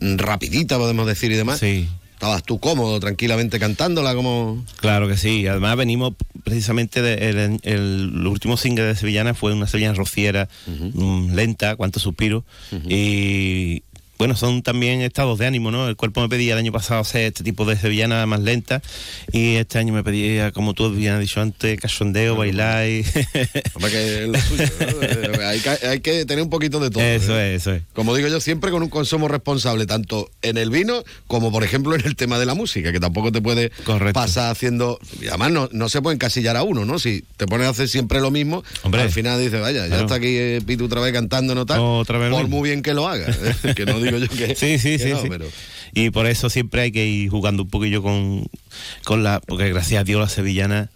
mm, 0.00 0.16
rapidita, 0.16 0.78
podemos 0.78 1.06
decir, 1.06 1.30
y 1.30 1.36
demás. 1.36 1.58
Sí. 1.60 1.86
Estabas 2.20 2.42
tú 2.42 2.60
cómodo, 2.60 3.00
tranquilamente 3.00 3.58
cantándola, 3.58 4.14
como... 4.14 4.62
Claro 4.82 5.08
que 5.08 5.16
sí. 5.16 5.46
Además 5.46 5.74
venimos 5.78 6.12
precisamente 6.44 7.00
de- 7.00 7.30
el, 7.30 7.60
el 7.62 8.26
último 8.26 8.58
single 8.58 8.84
de 8.84 8.94
Sevillana 8.94 9.32
fue 9.32 9.54
una 9.54 9.66
sevillana 9.66 9.94
rociera, 9.94 10.46
mm, 10.66 11.32
lenta, 11.32 11.76
cuánto 11.76 11.98
suspiro. 11.98 12.44
Y 12.86 13.84
bueno, 14.20 14.36
son 14.36 14.60
también 14.60 15.00
estados 15.00 15.38
de 15.38 15.46
ánimo, 15.46 15.70
¿no? 15.70 15.88
El 15.88 15.96
cuerpo 15.96 16.20
me 16.20 16.28
pedía 16.28 16.52
el 16.52 16.58
año 16.58 16.72
pasado 16.72 17.00
hacer 17.00 17.22
este 17.22 17.42
tipo 17.42 17.64
de 17.64 17.74
sevillana 17.74 18.26
más 18.26 18.40
lenta 18.40 18.82
y 19.32 19.54
este 19.54 19.78
año 19.78 19.94
me 19.94 20.04
pedía, 20.04 20.52
como 20.52 20.74
tú 20.74 20.90
bien 20.90 21.14
has 21.14 21.20
dicho 21.20 21.40
antes, 21.40 21.80
cachondeo, 21.80 22.36
bailar 22.36 22.86
y... 22.86 22.98
Hombre, 23.72 23.90
que 23.90 24.24
es 24.24 24.28
lo 24.28 24.38
suyo, 24.38 24.66
¿no? 25.32 25.48
hay, 25.48 25.60
que, 25.60 25.70
hay 25.86 26.00
que 26.00 26.26
tener 26.26 26.44
un 26.44 26.50
poquito 26.50 26.80
de 26.80 26.90
todo. 26.90 27.02
Eso 27.02 27.34
¿eh? 27.40 27.54
es, 27.54 27.62
eso 27.62 27.72
es. 27.72 27.82
Como 27.94 28.14
digo 28.14 28.28
yo, 28.28 28.40
siempre 28.40 28.70
con 28.70 28.82
un 28.82 28.90
consumo 28.90 29.26
responsable, 29.26 29.86
tanto 29.86 30.30
en 30.42 30.58
el 30.58 30.68
vino 30.68 31.02
como, 31.26 31.50
por 31.50 31.64
ejemplo, 31.64 31.94
en 31.94 32.04
el 32.04 32.14
tema 32.14 32.38
de 32.38 32.44
la 32.44 32.52
música, 32.52 32.92
que 32.92 33.00
tampoco 33.00 33.32
te 33.32 33.40
puede 33.40 33.72
pasar 34.12 34.50
haciendo. 34.50 34.98
Y 35.18 35.28
además, 35.28 35.50
no, 35.50 35.70
no 35.72 35.88
se 35.88 36.02
puede 36.02 36.16
encasillar 36.16 36.58
a 36.58 36.62
uno, 36.62 36.84
¿no? 36.84 36.98
Si 36.98 37.24
te 37.38 37.46
pones 37.46 37.68
a 37.68 37.70
hacer 37.70 37.88
siempre 37.88 38.20
lo 38.20 38.30
mismo, 38.30 38.64
Hombre. 38.82 39.00
al 39.00 39.10
final 39.10 39.40
dices, 39.40 39.62
vaya, 39.62 39.86
ya 39.86 40.00
está 40.00 40.16
aquí 40.16 40.36
eh, 40.36 40.60
Pitu 40.66 40.84
otra 40.84 41.00
vez 41.00 41.14
cantando, 41.14 41.54
¿no? 41.54 41.64
Tal, 41.64 41.80
Otra 41.80 42.18
vez 42.18 42.30
por 42.30 42.48
muy 42.48 42.68
bien 42.68 42.82
que 42.82 42.92
lo 42.92 43.08
haga. 43.08 43.26
¿eh? 43.30 43.74
que 43.74 43.86
no 43.86 43.98
digo 44.18 44.18
yo 44.18 44.28
que. 44.28 44.54
Sí, 44.54 44.78
sí, 44.78 44.90
que 44.96 44.98
sí, 44.98 45.10
no, 45.10 45.22
sí. 45.22 45.28
pero- 45.28 45.46
Y 45.92 46.10
por 46.10 46.26
eso 46.26 46.50
siempre 46.50 46.82
hay 46.82 46.92
que 46.92 47.06
ir 47.06 47.30
jugando 47.30 47.62
un 47.64 47.68
poquillo 47.70 48.02
con, 48.02 48.44
con 49.04 49.22
la... 49.22 49.40
Porque 49.40 49.68
gracias 49.70 50.00
a 50.00 50.04
Dios 50.04 50.20
la 50.20 50.28
sevillana 50.28 50.90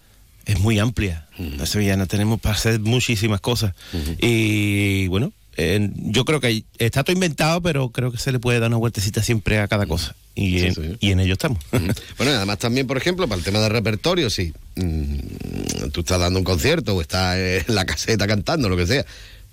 es 0.47 0.59
muy 0.61 0.79
amplia. 0.79 1.27
La 1.39 1.67
sevillana 1.67 2.07
tenemos 2.07 2.41
para 2.41 2.55
hacer 2.55 2.79
muchísimas 2.81 3.41
cosas. 3.41 3.75
Y 4.21 5.07
bueno, 5.09 5.33
eh, 5.57 5.91
yo 5.97 6.25
creo 6.25 6.41
que 6.41 6.65
está 6.79 7.03
todo 7.05 7.13
inventado, 7.15 7.61
pero 7.61 7.91
creo 7.91 8.13
que 8.13 8.19
se 8.19 8.31
le 8.33 8.39
puede 8.39 8.61
dar 8.61 8.69
una 8.69 8.77
vueltecita 8.77 9.23
siempre 9.23 9.59
a 9.59 9.69
cada 9.69 9.87
cosa. 9.87 10.15
Y, 10.37 10.59
Sí, 10.59 10.67
en, 10.67 10.75
sí. 10.75 10.81
y 11.01 11.11
en 11.13 11.21
ello 11.21 11.33
estamos. 11.35 11.59
Bueno, 11.71 12.33
y 12.33 12.35
además 12.35 12.59
también, 12.59 12.87
por 12.87 12.97
ejemplo, 12.97 13.27
para 13.29 13.39
el 13.39 13.45
tema 13.45 13.61
de 13.61 13.69
repertorio, 13.69 14.31
si 14.31 14.53
mm, 14.77 15.89
tú 15.93 16.01
estás 16.01 16.19
dando 16.21 16.39
un 16.41 16.45
concierto 16.45 16.95
o 16.95 17.01
estás 17.01 17.37
en 17.37 17.75
la 17.75 17.85
caseta 17.85 18.27
cantando, 18.27 18.69
lo 18.69 18.77
que 18.77 18.87
sea, 18.87 19.05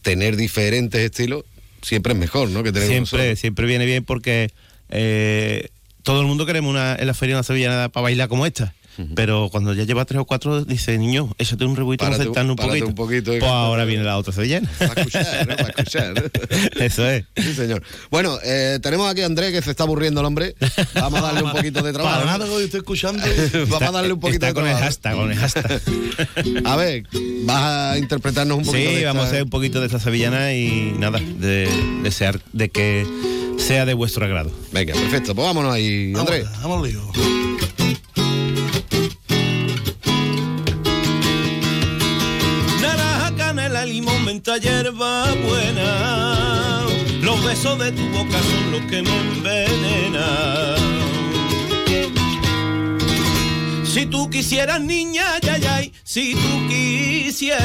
tener 0.02 0.36
diferentes 0.38 1.00
estilos 1.02 1.44
siempre 1.82 2.14
es 2.14 2.20
mejor, 2.20 2.50
¿no? 2.50 2.64
Que 2.64 2.72
Siempre, 2.74 3.36
siempre 3.36 3.66
viene 3.66 3.86
bien 3.86 4.04
porque 4.04 4.52
eh, 4.90 5.70
todo 6.04 6.22
el 6.22 6.28
mundo 6.28 6.46
queremos 6.46 6.70
una, 6.70 6.96
en 6.96 7.08
la 7.08 7.14
feria 7.14 7.36
una 7.36 7.44
sevillana 7.44 7.90
para 7.90 8.04
bailar 8.04 8.28
como 8.28 8.46
esta. 8.46 8.74
Pero 9.16 9.50
cuando 9.52 9.74
ya 9.74 9.84
lleva 9.84 10.06
tres 10.06 10.20
o 10.22 10.26
cuatro, 10.26 10.64
dice, 10.66 10.98
niño, 10.98 11.34
échate 11.38 11.66
un 11.66 11.76
rebuito, 11.76 12.04
Párate 12.06 12.28
un- 12.30 12.50
un 12.52 12.56
poquito. 12.56 12.88
un 12.88 12.96
poquito 12.96 13.36
y 13.36 13.40
pues 13.40 13.52
ahora 13.52 13.86
viene 13.86 14.04
la 14.04 14.18
otra 14.18 14.34
sevillana. 14.34 14.70
Para 14.78 15.02
escuchar, 15.02 15.48
¿no? 15.48 15.56
Para 15.56 15.70
escuchar. 15.70 16.32
Eso 16.80 17.08
es. 17.10 17.26
Sí, 17.36 17.54
señor. 17.54 17.84
Bueno, 18.10 18.38
eh, 18.44 18.80
tenemos 18.82 19.10
aquí 19.10 19.22
a 19.22 19.26
Andrés 19.26 19.52
que 19.52 19.62
se 19.62 19.72
está 19.72 19.84
aburriendo 19.84 20.20
el 20.22 20.26
hombre. 20.28 20.56
Vamos 20.96 21.20
a 21.20 21.24
darle 21.24 21.44
un 21.44 21.52
poquito 21.52 21.82
de 21.82 21.94
trabajo. 21.94 22.20
Para 22.22 22.38
nada 22.38 22.46
que 22.46 22.64
estoy 22.64 22.80
escuchando. 22.80 23.24
Vamos 23.70 23.90
a 23.90 23.92
darle 23.92 24.14
un 24.14 24.20
poquito 24.20 24.46
Está 24.46 24.48
de 24.48 24.54
con 24.54 24.68
el 24.68 24.76
hashtag, 24.76 25.16
con 25.16 25.32
el 25.32 25.38
hashtag. 25.38 25.82
A 26.66 26.76
ver, 26.76 27.04
vas 27.46 27.64
a 27.64 27.98
interpretarnos 27.98 28.58
un 28.58 28.66
poquito 28.66 28.90
Sí, 28.90 28.96
de 28.98 29.06
vamos 29.06 29.24
a 29.26 29.28
hacer 29.28 29.44
un 29.44 29.50
poquito 29.50 29.80
de 29.80 29.86
esta 29.88 30.00
sevillana 30.00 30.54
y 30.54 30.94
nada, 30.98 31.20
de 31.20 31.70
desear 32.04 32.40
de 32.54 32.70
que 32.70 33.06
sea 33.58 33.86
de 33.86 33.94
vuestro 33.94 34.26
agrado. 34.26 34.52
Venga, 34.72 34.94
perfecto. 34.94 35.36
Pues 35.36 35.48
vámonos 35.48 35.74
ahí, 35.74 36.14
Andrés. 36.16 36.46
Vamos, 36.62 36.88
lío. 36.88 37.02
Canela, 43.82 43.86
limón, 43.86 44.26
menta, 44.26 44.58
hierba 44.58 45.32
buena. 45.48 46.86
Los 47.22 47.42
besos 47.44 47.78
de 47.80 47.92
tu 47.92 48.08
boca 48.10 48.40
son 48.40 48.72
los 48.72 48.82
que 48.82 49.02
me 49.02 49.20
envenenan. 49.20 50.76
Si 53.84 54.06
tú 54.06 54.30
quisieras, 54.30 54.82
niña, 54.82 55.40
ya, 55.42 55.58
ya, 55.58 55.82
si 56.04 56.34
tú 56.34 56.68
quisieras. 56.68 57.60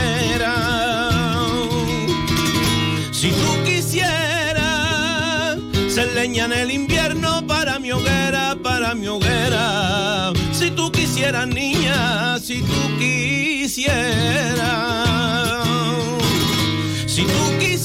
Si 3.12 3.28
tú 3.30 3.64
quisieras 3.64 5.58
ser 5.88 6.12
leña 6.14 6.46
en 6.46 6.52
el 6.52 6.70
invierno 6.70 7.46
para 7.46 7.78
mi 7.78 7.92
hoguera, 7.92 8.56
para 8.62 8.94
mi 8.94 9.06
hoguera. 9.06 10.32
Si 10.52 10.70
tú 10.70 10.90
quisieras, 10.90 11.46
niña, 11.46 12.38
si 12.38 12.62
tú 12.62 12.98
quisieras. 12.98 15.15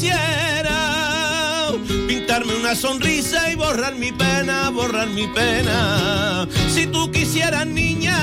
Quisieras 0.01 1.73
pintarme 2.07 2.55
una 2.55 2.73
sonrisa 2.73 3.51
y 3.51 3.55
borrar 3.55 3.93
mi 3.93 4.11
pena, 4.11 4.71
borrar 4.71 5.07
mi 5.09 5.27
pena. 5.27 6.47
Si 6.73 6.87
tú 6.87 7.11
quisieras, 7.11 7.67
niña, 7.67 8.17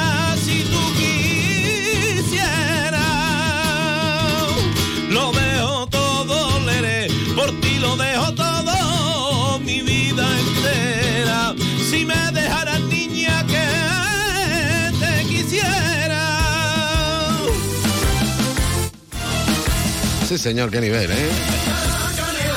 si 0.45 0.65
tú 0.65 0.81
quisieras. 0.95 1.28
Sí, 20.29 20.37
señor, 20.37 20.71
qué 20.71 20.79
nivel, 20.79 21.11
¿eh? 21.11 21.31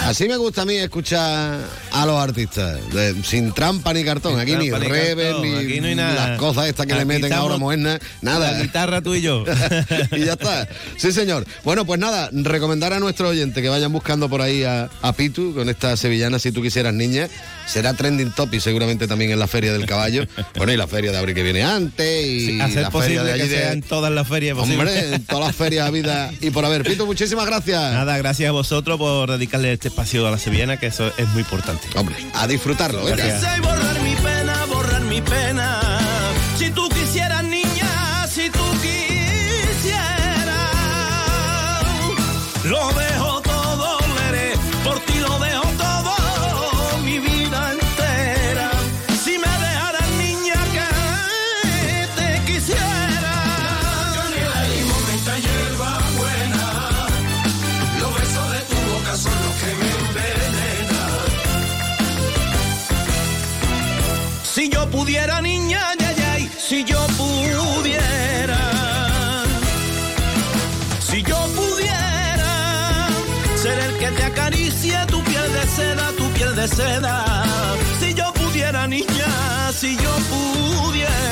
Así 0.04 0.28
me 0.28 0.36
gusta 0.36 0.64
a 0.64 0.66
mí 0.66 0.76
escuchar 0.76 1.58
a 1.92 2.06
los 2.06 2.22
artistas, 2.22 2.80
de- 2.94 3.22
sin 3.24 3.52
trampa 3.54 3.94
ni 3.94 4.04
cartón. 4.04 4.40
Aquí 4.40 4.54
ni 4.56 4.70
ni 4.70 4.72
rever, 4.72 5.36
ni, 5.40 5.56
aquí 5.56 5.82
no 5.82 5.88
hay 5.88 5.96
nada. 5.96 6.30
las 6.30 6.40
cosas 6.40 6.68
estas 6.68 6.86
que 6.88 6.94
le 6.96 7.06
meten 7.06 7.32
ahora 7.34 7.56
estamos- 7.56 7.60
modernas, 7.60 8.00
nada. 8.22 8.52
La 8.54 8.62
guitarra 8.62 9.02
tú 9.02 9.14
y 9.16 9.22
yo. 9.22 9.44
y 10.12 10.26
ya 10.26 10.34
está. 10.34 10.68
Sí, 10.98 11.12
señor. 11.12 11.46
Bueno, 11.64 11.86
pues 11.86 12.00
nada, 12.00 12.30
recomendar 12.32 12.94
a 12.94 13.00
nuestros 13.00 13.32
oyentes 13.32 13.62
que 13.62 13.70
vayan 13.70 13.92
buscando 13.92 14.30
por 14.30 14.42
ahí 14.42 14.64
a, 14.64 14.90
a 15.02 15.14
Pitu 15.14 15.54
con 15.54 15.70
esta 15.70 15.96
sevillana, 15.98 16.40
si 16.40 16.52
tú 16.52 16.62
quisieras, 16.62 16.94
niña. 16.94 17.28
Será 17.68 17.94
trending 17.94 18.32
topic 18.32 18.60
seguramente 18.60 19.08
también 19.08 19.32
en 19.32 19.40
la 19.40 19.48
Feria 19.48 19.72
del 19.74 19.86
Caballo. 19.86 20.26
Bueno, 20.56 20.74
y 20.74 20.78
la 20.78 20.88
Feria 20.88 21.12
de 21.12 21.18
Abril 21.18 21.34
que 21.34 21.44
viene 21.44 21.64
antes, 21.64 22.26
y 22.28 22.60
Hacer 22.62 22.84
la 22.84 22.90
posible 22.92 23.18
Feria 23.20 23.24
de 23.24 23.42
allí 23.42 23.50
que 23.50 23.58
sea 23.58 23.72
en 23.72 23.82
todas 23.82 24.12
las 24.12 24.28
ferias 24.28 24.56
posibles. 24.58 24.80
Hombre, 24.80 25.16
en 25.16 25.26
todas 25.26 25.48
las 25.48 25.56
ferias 25.56 25.92
vida 25.92 26.32
y 26.42 26.50
por 26.52 26.66
haber. 26.66 26.84
Pitu, 26.84 27.06
muchísimas 27.06 27.46
gracias. 27.46 27.80
Nada, 27.94 28.18
gracias 28.18 28.50
a 28.50 28.52
vosotros 28.52 28.98
por 28.98 29.32
dedicarle 29.32 29.74
este 29.74 29.88
espacio 29.88 30.28
a 30.28 30.32
la 30.32 30.38
sevillana, 30.38 30.78
que 30.78 30.88
eso 30.88 31.12
es 31.18 31.28
muy 31.30 31.42
importante. 31.42 31.88
Hombre, 31.96 32.16
a 32.34 32.48
disfrutarlo, 32.48 33.04
venga. 33.04 33.18
Gracias. 33.18 33.44
Quise 33.44 33.62
borrar 33.62 34.02
mi 34.02 34.16
pena, 34.16 34.66
borrar 34.66 35.02
mi 35.02 35.22
pena. 35.22 35.80
Si 36.58 36.70
tú 36.72 36.88
quisieras, 36.90 37.44
niña, 37.44 38.28
si 38.28 38.50
tú 38.50 38.64
quisieras, 38.82 40.06
lo 42.64 42.92
Si 78.00 78.14
yo 78.14 78.32
pudiera, 78.34 78.88
niña, 78.88 79.72
si 79.74 79.98
yo 79.98 80.12
pudiera, 80.30 81.31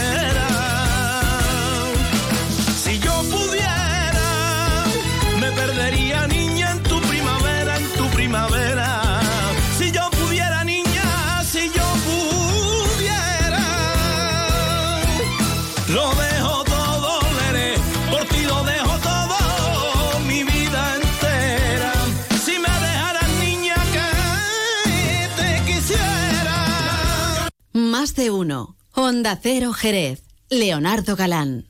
de 28.20 28.32
uno. 28.32 28.76
Onda 28.92 29.40
Cero 29.42 29.72
Jerez. 29.72 30.24
Leonardo 30.50 31.16
Galán. 31.16 31.66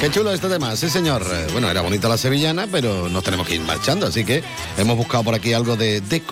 Qué 0.00 0.10
chulo 0.12 0.32
este 0.32 0.48
tema, 0.48 0.76
sí 0.76 0.88
señor. 0.88 1.26
Bueno, 1.50 1.68
era 1.68 1.80
bonita 1.80 2.08
la 2.08 2.16
sevillana, 2.16 2.68
pero 2.70 3.08
nos 3.08 3.24
tenemos 3.24 3.48
que 3.48 3.56
ir 3.56 3.62
marchando, 3.62 4.06
así 4.06 4.24
que 4.24 4.44
hemos 4.78 4.96
buscado 4.96 5.24
por 5.24 5.34
aquí 5.34 5.52
algo 5.52 5.74
de 5.74 6.00
The 6.00 6.22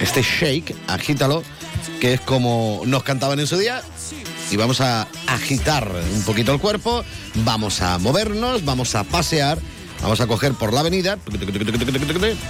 este 0.00 0.22
shake, 0.22 0.74
agítalo, 0.86 1.42
que 2.00 2.14
es 2.14 2.20
como 2.22 2.80
nos 2.86 3.02
cantaban 3.02 3.38
en 3.38 3.46
su 3.46 3.58
día. 3.58 3.82
Y 4.50 4.56
vamos 4.56 4.80
a 4.80 5.08
agitar 5.26 5.90
un 6.14 6.22
poquito 6.22 6.52
el 6.52 6.58
cuerpo, 6.60 7.04
vamos 7.34 7.82
a 7.82 7.98
movernos, 7.98 8.64
vamos 8.64 8.94
a 8.94 9.04
pasear, 9.04 9.58
vamos 10.02 10.20
a 10.20 10.26
coger 10.26 10.52
por 10.52 10.72
la 10.72 10.80
avenida 10.80 11.18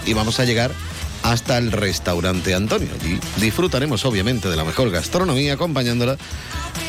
y 0.07 0.12
vamos 0.12 0.41
a 0.41 0.45
llegar 0.45 0.71
hasta 1.23 1.59
el 1.59 1.73
restaurante 1.73 2.55
Antonio. 2.55 2.89
Allí 3.01 3.19
disfrutaremos 3.39 4.05
obviamente 4.05 4.49
de 4.49 4.57
la 4.57 4.65
mejor 4.65 4.91
gastronomía 4.91 5.55
acompañándola 5.55 6.16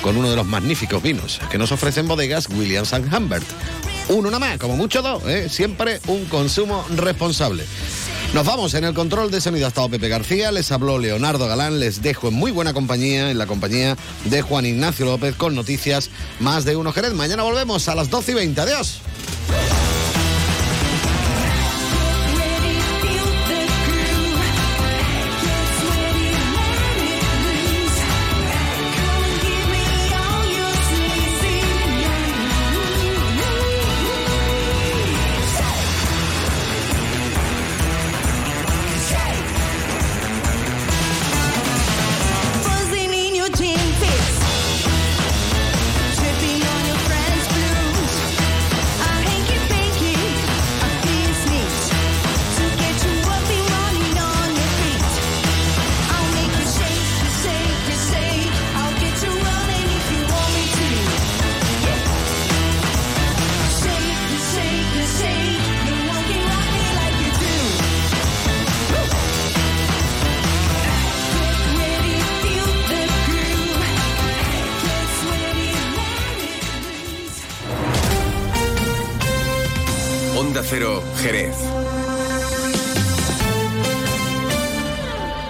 con 0.02 0.18
uno 0.18 0.30
de 0.30 0.36
los 0.36 0.46
magníficos 0.46 1.02
vinos 1.02 1.40
que 1.50 1.58
nos 1.58 1.72
ofrecen 1.72 2.08
bodegas 2.08 2.50
Williams 2.50 2.94
and 2.94 3.12
Humbert. 3.14 3.46
Uno 4.10 4.30
nada 4.30 4.40
más, 4.40 4.60
como 4.60 4.76
mucho 4.76 5.02
dos, 5.02 5.24
¿eh? 5.26 5.50
siempre 5.50 6.00
un 6.08 6.26
consumo 6.26 6.86
responsable. 6.96 7.66
Nos 8.34 8.46
vamos 8.46 8.74
en 8.74 8.84
el 8.84 8.94
control 8.94 9.32
de 9.32 9.40
sonido 9.40 9.66
ha 9.66 9.70
estado 9.70 9.90
Pepe 9.90 10.10
García, 10.10 10.52
les 10.52 10.72
habló 10.72 11.00
Leonardo 11.00 11.48
Galán, 11.48 11.80
les 11.80 12.02
dejo 12.02 12.28
en 12.28 12.34
muy 12.34 12.52
buena 12.52 12.74
compañía, 12.74 13.32
en 13.32 13.38
la 13.38 13.48
compañía 13.48 13.96
de 14.26 14.42
Juan 14.42 14.66
Ignacio 14.66 15.06
López 15.06 15.36
con 15.36 15.56
noticias 15.56 16.10
más 16.40 16.66
de 16.66 16.76
uno 16.76 16.92
Jerez. 16.92 17.14
Mañana 17.14 17.44
volvemos 17.44 17.88
a 17.88 17.96
las 17.96 18.10
12 18.10 18.34
y 18.34 18.36
20. 18.36 18.62
Adiós. 18.62 19.02